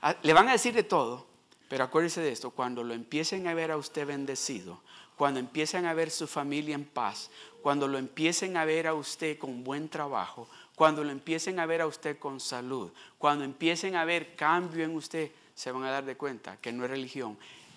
Ah, 0.00 0.16
¿Le 0.22 0.32
van 0.32 0.48
a 0.48 0.52
decir 0.52 0.72
de 0.72 0.84
todo? 0.84 1.26
Pero 1.68 1.84
acuérdese 1.84 2.20
de 2.20 2.32
esto, 2.32 2.50
cuando 2.50 2.82
lo 2.82 2.94
empiecen 2.94 3.46
a 3.46 3.54
ver 3.54 3.70
a 3.70 3.76
usted 3.76 4.06
bendecido, 4.06 4.80
cuando 5.16 5.38
empiecen 5.38 5.86
a 5.86 5.94
ver 5.94 6.10
su 6.10 6.26
familia 6.26 6.74
en 6.74 6.84
paz, 6.84 7.30
cuando 7.62 7.86
lo 7.86 7.98
empiecen 7.98 8.56
a 8.56 8.64
ver 8.64 8.86
a 8.86 8.94
usted 8.94 9.38
con 9.38 9.62
buen 9.62 9.88
trabajo, 9.88 10.48
cuando 10.80 11.04
lo 11.04 11.10
empiecen 11.10 11.60
a 11.60 11.66
ver 11.66 11.82
a 11.82 11.86
usted 11.86 12.18
con 12.18 12.40
salud, 12.40 12.90
cuando 13.18 13.44
empiecen 13.44 13.96
a 13.96 14.06
ver 14.06 14.34
cambio 14.34 14.82
en 14.82 14.96
usted, 14.96 15.30
se 15.54 15.70
van 15.70 15.84
a 15.84 15.90
dar 15.90 16.06
de 16.06 16.16
cuenta 16.16 16.56
que 16.56 16.72
no 16.72 16.84
es 16.84 16.90
religión, 16.90 17.36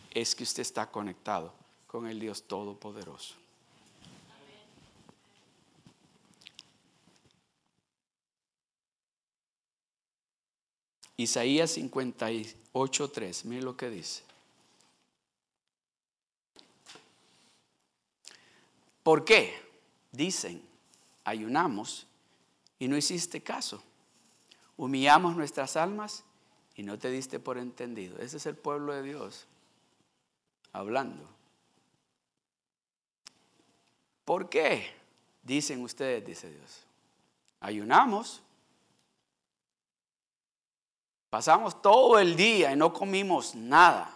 es 0.10 0.34
que 0.34 0.44
usted 0.44 0.62
está 0.62 0.90
conectado 0.90 1.54
con 1.86 2.08
el 2.08 2.18
Dios 2.18 2.44
Todopoderoso. 2.44 3.36
Isaías 11.18 11.78
58.3, 11.78 13.44
mire 13.44 13.64
lo 13.64 13.76
que 13.76 13.90
dice. 13.90 14.24
¿Por 19.04 19.26
qué? 19.26 19.62
Dicen, 20.14 20.62
ayunamos 21.26 22.08
y 22.84 22.88
no 22.90 22.98
hiciste 22.98 23.42
caso. 23.42 23.82
Humillamos 24.76 25.38
nuestras 25.38 25.78
almas 25.78 26.26
y 26.76 26.84
no 26.84 27.00
te 27.00 27.10
diste 27.10 27.40
por 27.40 27.58
entendido. 27.58 28.18
Ese 28.20 28.36
es 28.36 28.46
el 28.46 28.58
pueblo 28.58 28.92
de 28.92 29.04
Dios 29.04 29.48
hablando. 30.74 31.24
¿Por 34.26 34.50
qué? 34.50 34.94
Dicen 35.44 35.82
ustedes, 35.82 36.26
dice 36.26 36.50
Dios. 36.50 36.86
Ayunamos 37.62 38.42
Pasamos 41.30 41.82
todo 41.82 42.20
el 42.20 42.36
día 42.36 42.72
y 42.72 42.76
no 42.76 42.94
comimos 42.94 43.56
nada, 43.56 44.14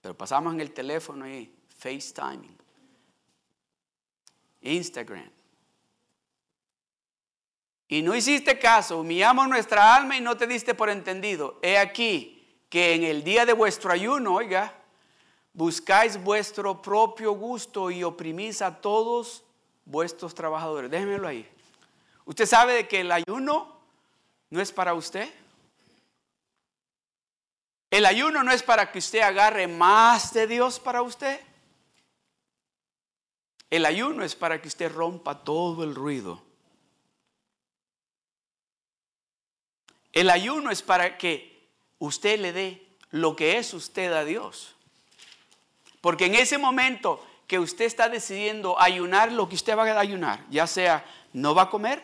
pero 0.00 0.16
pasamos 0.16 0.54
en 0.54 0.60
el 0.60 0.72
teléfono 0.72 1.28
y 1.28 1.52
FaceTiming, 1.76 2.56
Instagram. 4.60 5.39
Y 7.90 8.02
no 8.02 8.14
hiciste 8.14 8.56
caso, 8.56 9.00
humillamos 9.00 9.48
nuestra 9.48 9.96
alma 9.96 10.16
y 10.16 10.20
no 10.20 10.36
te 10.36 10.46
diste 10.46 10.74
por 10.74 10.88
entendido. 10.88 11.58
He 11.60 11.76
aquí 11.76 12.48
que 12.68 12.94
en 12.94 13.02
el 13.02 13.24
día 13.24 13.44
de 13.44 13.52
vuestro 13.52 13.90
ayuno, 13.90 14.32
oiga, 14.32 14.72
buscáis 15.52 16.16
vuestro 16.22 16.80
propio 16.80 17.32
gusto 17.32 17.90
y 17.90 18.04
oprimís 18.04 18.62
a 18.62 18.80
todos 18.80 19.42
vuestros 19.84 20.36
trabajadores. 20.36 20.88
Déjenmelo 20.88 21.26
ahí. 21.26 21.48
Usted 22.26 22.46
sabe 22.46 22.74
de 22.74 22.86
que 22.86 23.00
el 23.00 23.10
ayuno 23.10 23.76
no 24.50 24.60
es 24.60 24.70
para 24.70 24.94
usted. 24.94 25.28
El 27.90 28.06
ayuno 28.06 28.44
no 28.44 28.52
es 28.52 28.62
para 28.62 28.92
que 28.92 29.00
usted 29.00 29.18
agarre 29.18 29.66
más 29.66 30.32
de 30.32 30.46
Dios 30.46 30.78
para 30.78 31.02
usted. 31.02 31.40
El 33.68 33.84
ayuno 33.84 34.22
es 34.22 34.36
para 34.36 34.62
que 34.62 34.68
usted 34.68 34.92
rompa 34.92 35.42
todo 35.42 35.82
el 35.82 35.96
ruido. 35.96 36.49
El 40.12 40.30
ayuno 40.30 40.70
es 40.70 40.82
para 40.82 41.18
que 41.18 41.66
usted 41.98 42.38
le 42.40 42.52
dé 42.52 42.86
lo 43.10 43.36
que 43.36 43.58
es 43.58 43.74
usted 43.74 44.12
a 44.12 44.24
Dios. 44.24 44.74
Porque 46.00 46.26
en 46.26 46.34
ese 46.34 46.58
momento 46.58 47.24
que 47.46 47.58
usted 47.58 47.84
está 47.84 48.08
decidiendo 48.08 48.80
ayunar 48.80 49.32
lo 49.32 49.48
que 49.48 49.54
usted 49.54 49.76
va 49.76 49.84
a 49.84 50.00
ayunar, 50.00 50.44
ya 50.50 50.66
sea 50.66 51.04
no 51.32 51.54
va 51.54 51.62
a 51.62 51.70
comer, 51.70 52.02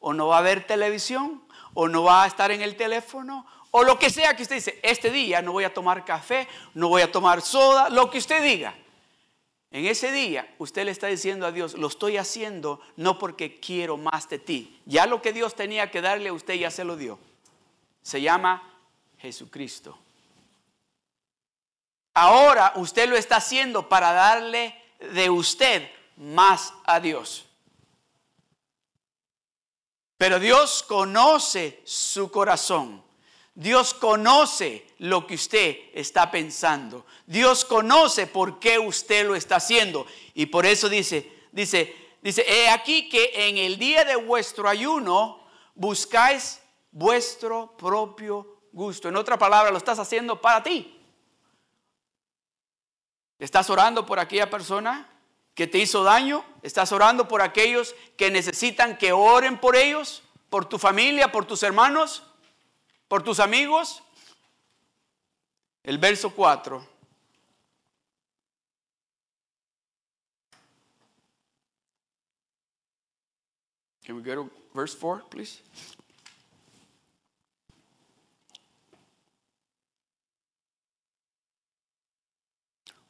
o 0.00 0.12
no 0.12 0.28
va 0.28 0.38
a 0.38 0.42
ver 0.42 0.66
televisión, 0.66 1.42
o 1.74 1.88
no 1.88 2.04
va 2.04 2.24
a 2.24 2.26
estar 2.26 2.50
en 2.50 2.62
el 2.62 2.76
teléfono, 2.76 3.46
o 3.70 3.82
lo 3.82 3.98
que 3.98 4.10
sea 4.10 4.34
que 4.34 4.42
usted 4.42 4.56
dice, 4.56 4.80
este 4.82 5.10
día 5.10 5.42
no 5.42 5.52
voy 5.52 5.64
a 5.64 5.74
tomar 5.74 6.04
café, 6.04 6.48
no 6.74 6.88
voy 6.88 7.02
a 7.02 7.12
tomar 7.12 7.42
soda, 7.42 7.90
lo 7.90 8.10
que 8.10 8.18
usted 8.18 8.42
diga. 8.42 8.74
En 9.70 9.84
ese 9.84 10.10
día 10.10 10.48
usted 10.56 10.86
le 10.86 10.90
está 10.90 11.08
diciendo 11.08 11.46
a 11.46 11.52
Dios, 11.52 11.74
lo 11.74 11.88
estoy 11.88 12.16
haciendo 12.16 12.80
no 12.96 13.18
porque 13.18 13.60
quiero 13.60 13.98
más 13.98 14.28
de 14.30 14.38
ti. 14.38 14.80
Ya 14.86 15.04
lo 15.06 15.20
que 15.20 15.34
Dios 15.34 15.54
tenía 15.54 15.90
que 15.90 16.00
darle 16.00 16.30
a 16.30 16.32
usted 16.32 16.54
ya 16.54 16.70
se 16.70 16.84
lo 16.84 16.96
dio. 16.96 17.18
Se 18.08 18.22
llama 18.22 18.62
Jesucristo. 19.18 19.98
Ahora 22.14 22.72
usted 22.76 23.06
lo 23.06 23.18
está 23.18 23.36
haciendo 23.36 23.86
para 23.86 24.12
darle 24.12 24.74
de 25.12 25.28
usted 25.28 25.90
más 26.16 26.72
a 26.86 27.00
Dios. 27.00 27.44
Pero 30.16 30.40
Dios 30.40 30.82
conoce 30.84 31.82
su 31.84 32.30
corazón. 32.30 33.04
Dios 33.54 33.92
conoce 33.92 34.86
lo 35.00 35.26
que 35.26 35.34
usted 35.34 35.76
está 35.92 36.30
pensando. 36.30 37.04
Dios 37.26 37.62
conoce 37.66 38.26
por 38.26 38.58
qué 38.58 38.78
usted 38.78 39.26
lo 39.26 39.34
está 39.34 39.56
haciendo. 39.56 40.06
Y 40.32 40.46
por 40.46 40.64
eso 40.64 40.88
dice, 40.88 41.30
dice, 41.52 41.94
dice, 42.22 42.42
he 42.48 42.70
aquí 42.70 43.10
que 43.10 43.48
en 43.48 43.58
el 43.58 43.78
día 43.78 44.06
de 44.06 44.16
vuestro 44.16 44.66
ayuno 44.66 45.46
buscáis 45.74 46.62
vuestro 46.90 47.76
propio 47.76 48.60
gusto. 48.72 49.08
En 49.08 49.16
otra 49.16 49.38
palabra, 49.38 49.70
lo 49.70 49.78
estás 49.78 49.98
haciendo 49.98 50.40
para 50.40 50.62
ti. 50.62 51.00
¿Estás 53.38 53.70
orando 53.70 54.04
por 54.04 54.18
aquella 54.18 54.50
persona 54.50 55.08
que 55.54 55.66
te 55.66 55.78
hizo 55.78 56.02
daño? 56.02 56.44
¿Estás 56.62 56.92
orando 56.92 57.28
por 57.28 57.42
aquellos 57.42 57.94
que 58.16 58.30
necesitan 58.30 58.98
que 58.98 59.12
oren 59.12 59.58
por 59.58 59.76
ellos? 59.76 60.22
¿Por 60.50 60.64
tu 60.64 60.78
familia? 60.78 61.30
¿Por 61.30 61.44
tus 61.44 61.62
hermanos? 61.62 62.24
por 63.08 63.22
tus 63.22 63.40
amigos. 63.40 64.02
El 65.82 65.98
verso 65.98 66.30
4. 66.30 66.86
Can 74.04 74.16
we 74.16 74.22
go 74.22 74.34
to 74.34 74.50
verse 74.74 74.94
4, 74.94 75.24
please? 75.28 75.60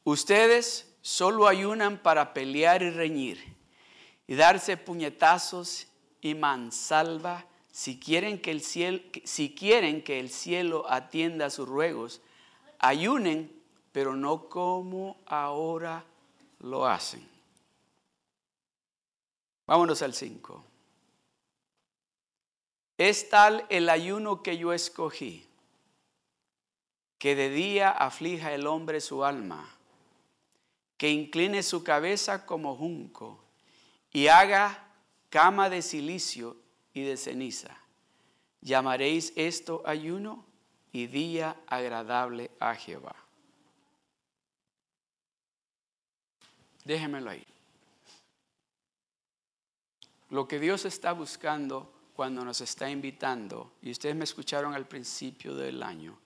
Ustedes 0.09 0.91
solo 1.03 1.47
ayunan 1.47 1.99
para 1.99 2.33
pelear 2.33 2.81
y 2.81 2.89
reñir 2.89 3.55
y 4.25 4.33
darse 4.33 4.75
puñetazos 4.75 5.85
y 6.19 6.33
mansalva 6.33 7.45
si 7.71 7.99
quieren 7.99 8.41
que 8.41 8.49
el 8.49 8.61
cielo, 8.61 9.03
si 9.23 9.53
quieren 9.53 10.03
que 10.03 10.19
el 10.19 10.31
cielo 10.31 10.89
atienda 10.89 11.45
a 11.45 11.49
sus 11.51 11.69
ruegos, 11.69 12.21
ayunen, 12.79 13.51
pero 13.91 14.15
no 14.15 14.49
como 14.49 15.17
ahora 15.27 16.03
lo 16.57 16.87
hacen. 16.87 17.29
Vámonos 19.67 20.01
al 20.01 20.15
5. 20.15 20.63
Es 22.97 23.29
tal 23.29 23.63
el 23.69 23.87
ayuno 23.89 24.41
que 24.41 24.57
yo 24.57 24.73
escogí, 24.73 25.45
que 27.19 27.35
de 27.35 27.51
día 27.51 27.91
aflija 27.91 28.51
el 28.55 28.65
hombre 28.65 29.01
su 29.01 29.23
alma, 29.23 29.75
que 30.99 31.09
incline 31.09 31.63
su 31.63 31.81
cabeza 31.81 32.45
como 32.45 32.75
junco 32.75 33.41
y 34.11 34.27
haga 34.27 34.85
cama 35.29 35.69
de 35.69 35.81
silicio 35.81 36.57
y 36.93 37.03
de 37.03 37.15
ceniza. 37.15 37.77
Llamaréis 38.59 39.31
esto 39.37 39.81
ayuno 39.85 40.45
y 40.91 41.07
día 41.07 41.55
agradable 41.67 42.51
a 42.59 42.75
Jehová. 42.75 43.15
Déjenmelo 46.83 47.29
ahí. 47.29 47.47
Lo 50.31 50.49
que 50.49 50.59
Dios 50.59 50.83
está 50.83 51.13
buscando 51.13 51.93
cuando 52.13 52.43
nos 52.43 52.59
está 52.59 52.91
invitando, 52.91 53.71
y 53.81 53.91
ustedes 53.91 54.17
me 54.17 54.25
escucharon 54.25 54.73
al 54.73 54.85
principio 54.85 55.55
del 55.55 55.81
año, 55.81 56.19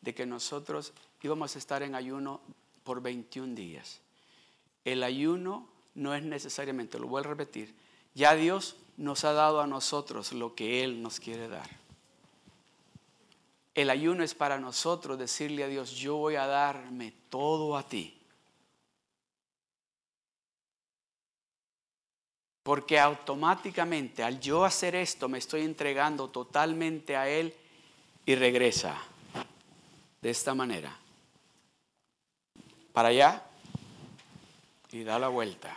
de 0.00 0.12
que 0.16 0.26
nosotros 0.26 0.92
íbamos 1.22 1.54
a 1.54 1.60
estar 1.60 1.84
en 1.84 1.94
ayuno 1.94 2.40
por 2.82 3.00
21 3.00 3.54
días. 3.54 4.00
El 4.86 5.02
ayuno 5.02 5.66
no 5.96 6.14
es 6.14 6.22
necesariamente, 6.22 7.00
lo 7.00 7.08
voy 7.08 7.18
a 7.18 7.26
repetir, 7.26 7.74
ya 8.14 8.36
Dios 8.36 8.76
nos 8.96 9.24
ha 9.24 9.32
dado 9.32 9.60
a 9.60 9.66
nosotros 9.66 10.32
lo 10.32 10.54
que 10.54 10.84
Él 10.84 11.02
nos 11.02 11.18
quiere 11.18 11.48
dar. 11.48 11.68
El 13.74 13.90
ayuno 13.90 14.22
es 14.22 14.36
para 14.36 14.60
nosotros 14.60 15.18
decirle 15.18 15.64
a 15.64 15.66
Dios, 15.66 15.90
yo 15.90 16.16
voy 16.18 16.36
a 16.36 16.46
darme 16.46 17.12
todo 17.30 17.76
a 17.76 17.82
ti. 17.82 18.16
Porque 22.62 23.00
automáticamente 23.00 24.22
al 24.22 24.38
yo 24.38 24.64
hacer 24.64 24.94
esto 24.94 25.28
me 25.28 25.38
estoy 25.38 25.62
entregando 25.62 26.30
totalmente 26.30 27.16
a 27.16 27.28
Él 27.28 27.52
y 28.24 28.36
regresa 28.36 29.02
de 30.22 30.30
esta 30.30 30.54
manera. 30.54 30.96
Para 32.92 33.08
allá 33.08 33.45
y 34.96 35.04
da 35.04 35.18
la 35.18 35.28
vuelta. 35.28 35.76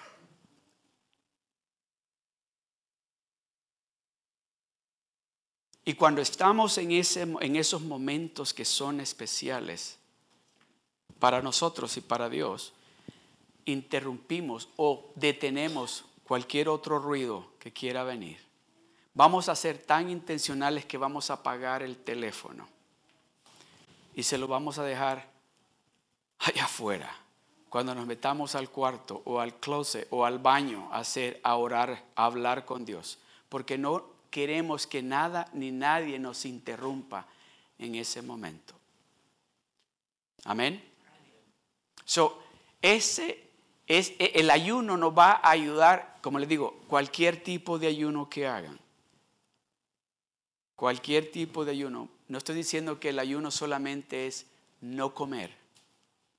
Y 5.84 5.95
cuando 5.95 6.22
estamos 6.22 6.78
en, 6.78 6.91
ese, 6.91 7.22
en 7.22 7.55
esos 7.55 7.82
momentos 7.82 8.53
que 8.53 8.63
son 8.63 8.99
especiales 8.99 9.97
para 11.17 11.41
nosotros 11.41 11.97
y 11.97 12.01
para 12.01 12.30
Dios, 12.30 12.74
interrumpimos 13.65 14.70
o 14.78 15.11
detenemos 15.15 16.05
cualquier 16.24 16.70
otro 16.70 16.99
ruido 16.99 17.53
que 17.59 17.74
quiera 17.74 18.03
venir. 18.03 18.38
Vamos 19.15 19.49
a 19.49 19.55
ser 19.55 19.80
tan 19.80 20.09
intencionales 20.09 20.86
que 20.86 20.97
vamos 20.97 21.30
a 21.30 21.36
apagar 21.36 21.82
el 21.82 21.97
teléfono 21.97 22.67
y 24.13 24.24
se 24.24 24.38
lo 24.38 24.47
vamos 24.47 24.78
a 24.78 24.84
dejar 24.84 25.28
allá 26.38 26.65
afuera. 26.65 27.28
Cuando 27.70 27.93
nos 27.93 28.07
metamos 28.07 28.55
al 28.55 28.70
cuarto 28.70 29.22
o 29.26 29.39
al 29.39 29.59
closet 29.59 30.07
o 30.09 30.26
al 30.26 30.39
baño 30.39 30.89
a 30.91 30.99
hacer, 30.99 31.39
a 31.43 31.55
orar, 31.55 32.03
a 32.15 32.26
hablar 32.26 32.65
con 32.65 32.84
Dios, 32.84 33.20
porque 33.47 33.78
no 33.78 34.05
queremos 34.32 34.88
que 34.88 35.03
nada 35.03 35.47
ni 35.53 35.72
nadie 35.72 36.17
nos 36.20 36.45
interrumpa 36.45 37.28
en 37.78 37.95
ese 37.95 38.22
momento. 38.22 38.74
Amén. 40.45 40.84
So, 42.05 42.41
ese 42.82 43.49
es 43.88 44.13
e, 44.20 44.32
el 44.36 44.49
ayuno 44.49 44.97
nos 44.97 45.15
va 45.15 45.34
a 45.34 45.51
ayudar, 45.51 46.17
como 46.22 46.39
les 46.39 46.49
digo, 46.49 46.82
cualquier 46.88 47.43
tipo 47.43 47.78
de 47.78 47.88
ayuno 47.88 48.30
que 48.30 48.47
hagan. 48.47 48.80
Cualquier 50.76 51.32
tipo 51.32 51.65
de 51.65 51.72
ayuno. 51.72 52.09
No 52.28 52.38
estoy 52.38 52.55
diciendo 52.55 52.99
que 52.99 53.09
el 53.09 53.20
ayuno 53.20 53.51
solamente 53.51 54.28
es 54.28 54.45
no 54.82 55.13
comer. 55.13 55.59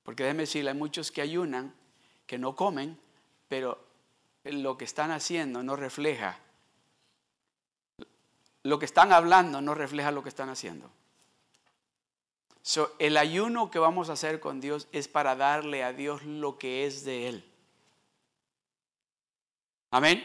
Porque 0.03 0.23
déjenme 0.23 0.43
decirle, 0.43 0.71
hay 0.71 0.77
muchos 0.77 1.11
que 1.11 1.21
ayunan, 1.21 1.73
que 2.25 2.37
no 2.37 2.55
comen, 2.55 2.97
pero 3.47 3.83
lo 4.43 4.77
que 4.77 4.85
están 4.85 5.11
haciendo 5.11 5.63
no 5.63 5.75
refleja 5.75 6.39
lo 8.63 8.79
que 8.79 8.85
están 8.85 9.11
hablando 9.11 9.61
no 9.61 9.73
refleja 9.73 10.11
lo 10.11 10.23
que 10.23 10.29
están 10.29 10.49
haciendo. 10.49 10.89
el 12.99 13.17
ayuno 13.17 13.71
que 13.71 13.79
vamos 13.79 14.09
a 14.09 14.13
hacer 14.13 14.39
con 14.39 14.61
Dios 14.61 14.87
es 14.91 15.07
para 15.07 15.35
darle 15.35 15.83
a 15.83 15.93
Dios 15.93 16.23
lo 16.23 16.57
que 16.57 16.85
es 16.85 17.03
de 17.03 17.27
Él. 17.27 17.45
Amén. 19.89 20.23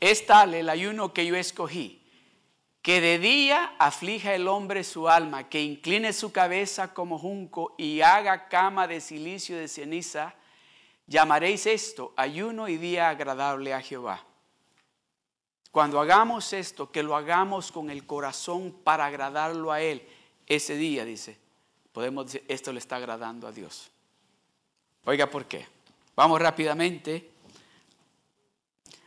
Es 0.00 0.26
tal 0.26 0.54
el 0.54 0.68
ayuno 0.68 1.14
que 1.14 1.24
yo 1.24 1.36
escogí, 1.36 2.01
que 2.82 3.00
de 3.00 3.20
día 3.20 3.74
aflija 3.78 4.34
el 4.34 4.48
hombre 4.48 4.82
su 4.82 5.08
alma, 5.08 5.48
que 5.48 5.62
incline 5.62 6.12
su 6.12 6.32
cabeza 6.32 6.92
como 6.92 7.16
junco 7.16 7.76
y 7.78 8.00
haga 8.00 8.48
cama 8.48 8.88
de 8.88 9.00
silicio 9.00 9.56
de 9.56 9.68
ceniza. 9.68 10.34
Llamaréis 11.06 11.66
esto 11.66 12.12
ayuno 12.16 12.66
y 12.66 12.76
día 12.76 13.08
agradable 13.08 13.72
a 13.72 13.80
Jehová. 13.80 14.24
Cuando 15.70 16.00
hagamos 16.00 16.52
esto, 16.52 16.90
que 16.90 17.04
lo 17.04 17.16
hagamos 17.16 17.70
con 17.70 17.88
el 17.88 18.04
corazón 18.04 18.76
para 18.84 19.06
agradarlo 19.06 19.70
a 19.70 19.80
Él, 19.80 20.06
ese 20.46 20.76
día, 20.76 21.04
dice, 21.04 21.38
podemos 21.92 22.26
decir, 22.26 22.44
esto 22.48 22.72
le 22.72 22.80
está 22.80 22.96
agradando 22.96 23.46
a 23.46 23.52
Dios. 23.52 23.90
Oiga, 25.04 25.30
¿por 25.30 25.46
qué? 25.46 25.66
Vamos 26.16 26.40
rápidamente 26.42 27.30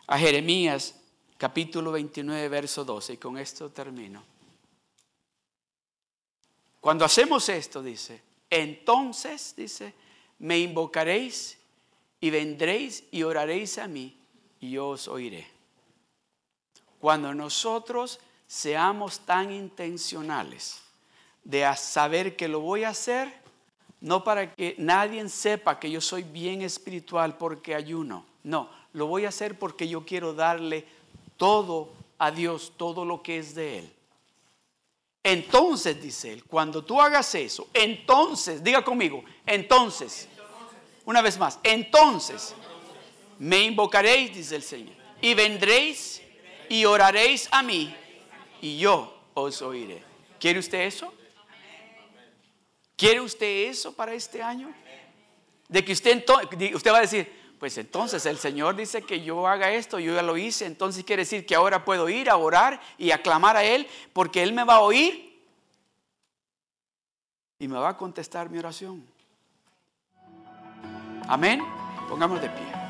a 0.08 0.18
Jeremías 0.18 1.05
capítulo 1.38 1.92
29, 1.92 2.50
verso 2.50 2.86
12, 2.86 3.14
y 3.14 3.18
con 3.18 3.38
esto 3.38 3.70
termino. 3.70 4.24
Cuando 6.80 7.04
hacemos 7.04 7.50
esto, 7.50 7.82
dice, 7.82 8.22
entonces, 8.50 9.54
dice, 9.56 9.94
me 10.40 10.60
invocaréis 10.60 11.58
y 12.20 12.30
vendréis 12.30 13.04
y 13.12 13.24
oraréis 13.24 13.78
a 13.78 13.88
mí 13.88 14.16
y 14.60 14.72
yo 14.72 14.90
os 14.90 15.08
oiré. 15.08 15.48
Cuando 17.00 17.34
nosotros 17.34 18.20
seamos 18.48 19.20
tan 19.22 19.52
intencionales 19.52 20.82
de 21.44 21.66
saber 21.76 22.36
que 22.36 22.48
lo 22.48 22.60
voy 22.60 22.84
a 22.84 22.90
hacer, 22.90 23.34
no 24.02 24.24
para 24.24 24.54
que 24.54 24.76
nadie 24.78 25.28
sepa 25.30 25.80
que 25.80 25.90
yo 25.90 26.02
soy 26.02 26.24
bien 26.24 26.62
espiritual 26.62 27.38
porque 27.38 27.76
ayuno, 27.76 28.26
no, 28.44 28.70
lo 28.94 29.08
voy 29.08 29.26
a 29.26 29.30
hacer 29.30 29.58
porque 29.58 29.88
yo 29.88 30.06
quiero 30.06 30.34
darle 30.34 30.86
todo 31.38 31.94
a 32.18 32.32
Dios, 32.32 32.74
todo 32.78 33.06
lo 33.06 33.22
que 33.22 33.38
es 33.40 33.56
de 33.56 33.80
Él. 33.80 33.94
Entonces, 35.24 36.02
dice 36.02 36.34
Él, 36.34 36.44
cuando 36.44 36.84
tú 36.84 37.02
hagas 37.02 37.34
eso, 37.36 37.68
entonces, 37.74 38.64
diga 38.64 38.84
conmigo, 38.84 39.24
entonces, 39.46 40.28
una 41.04 41.22
vez 41.22 41.38
más, 41.38 41.60
entonces, 41.64 42.54
me 43.40 43.64
invocaréis, 43.64 44.36
dice 44.36 44.56
el 44.56 44.64
Señor, 44.64 44.96
y 45.22 45.34
vendréis 45.34 46.22
y 46.70 46.86
oraréis 46.86 47.48
a 47.52 47.64
mí 47.64 47.94
y 48.62 48.78
yo 48.78 49.16
os 49.34 49.62
oiré. 49.62 50.04
¿Quiere 50.40 50.60
usted 50.60 50.82
eso? 50.82 51.14
¿Quiere 52.96 53.20
usted 53.22 53.68
eso 53.70 53.94
para 53.94 54.14
este 54.14 54.42
año? 54.42 54.74
De 55.68 55.84
que 55.84 55.92
usted, 55.92 56.24
usted 56.74 56.92
va 56.92 56.98
a 56.98 57.02
decir, 57.02 57.32
pues 57.60 57.78
entonces 57.78 58.26
el 58.26 58.38
Señor 58.38 58.76
dice 58.76 59.02
que 59.02 59.22
yo 59.22 59.48
haga 59.48 59.72
esto, 59.72 60.00
yo 60.00 60.14
ya 60.14 60.22
lo 60.22 60.38
hice, 60.38 60.66
entonces 60.66 61.04
quiere 61.04 61.24
decir 61.24 61.46
que 61.46 61.56
ahora 61.56 61.86
puedo 61.86 62.10
ir 62.10 62.30
a 62.30 62.38
orar 62.38 62.82
y 62.98 63.12
a 63.12 63.22
clamar 63.22 63.56
a 63.58 63.64
Él 63.64 63.88
porque 64.14 64.44
Él 64.44 64.54
me 64.54 64.64
va 64.64 64.76
a 64.76 64.82
oír 64.82 65.44
y 67.60 67.68
me 67.68 67.78
va 67.78 67.90
a 67.90 67.98
contestar 67.98 68.50
mi 68.50 68.60
oración. 68.60 69.06
Amén. 71.28 71.64
Pongamos 72.08 72.42
de 72.42 72.50
pie. 72.50 72.85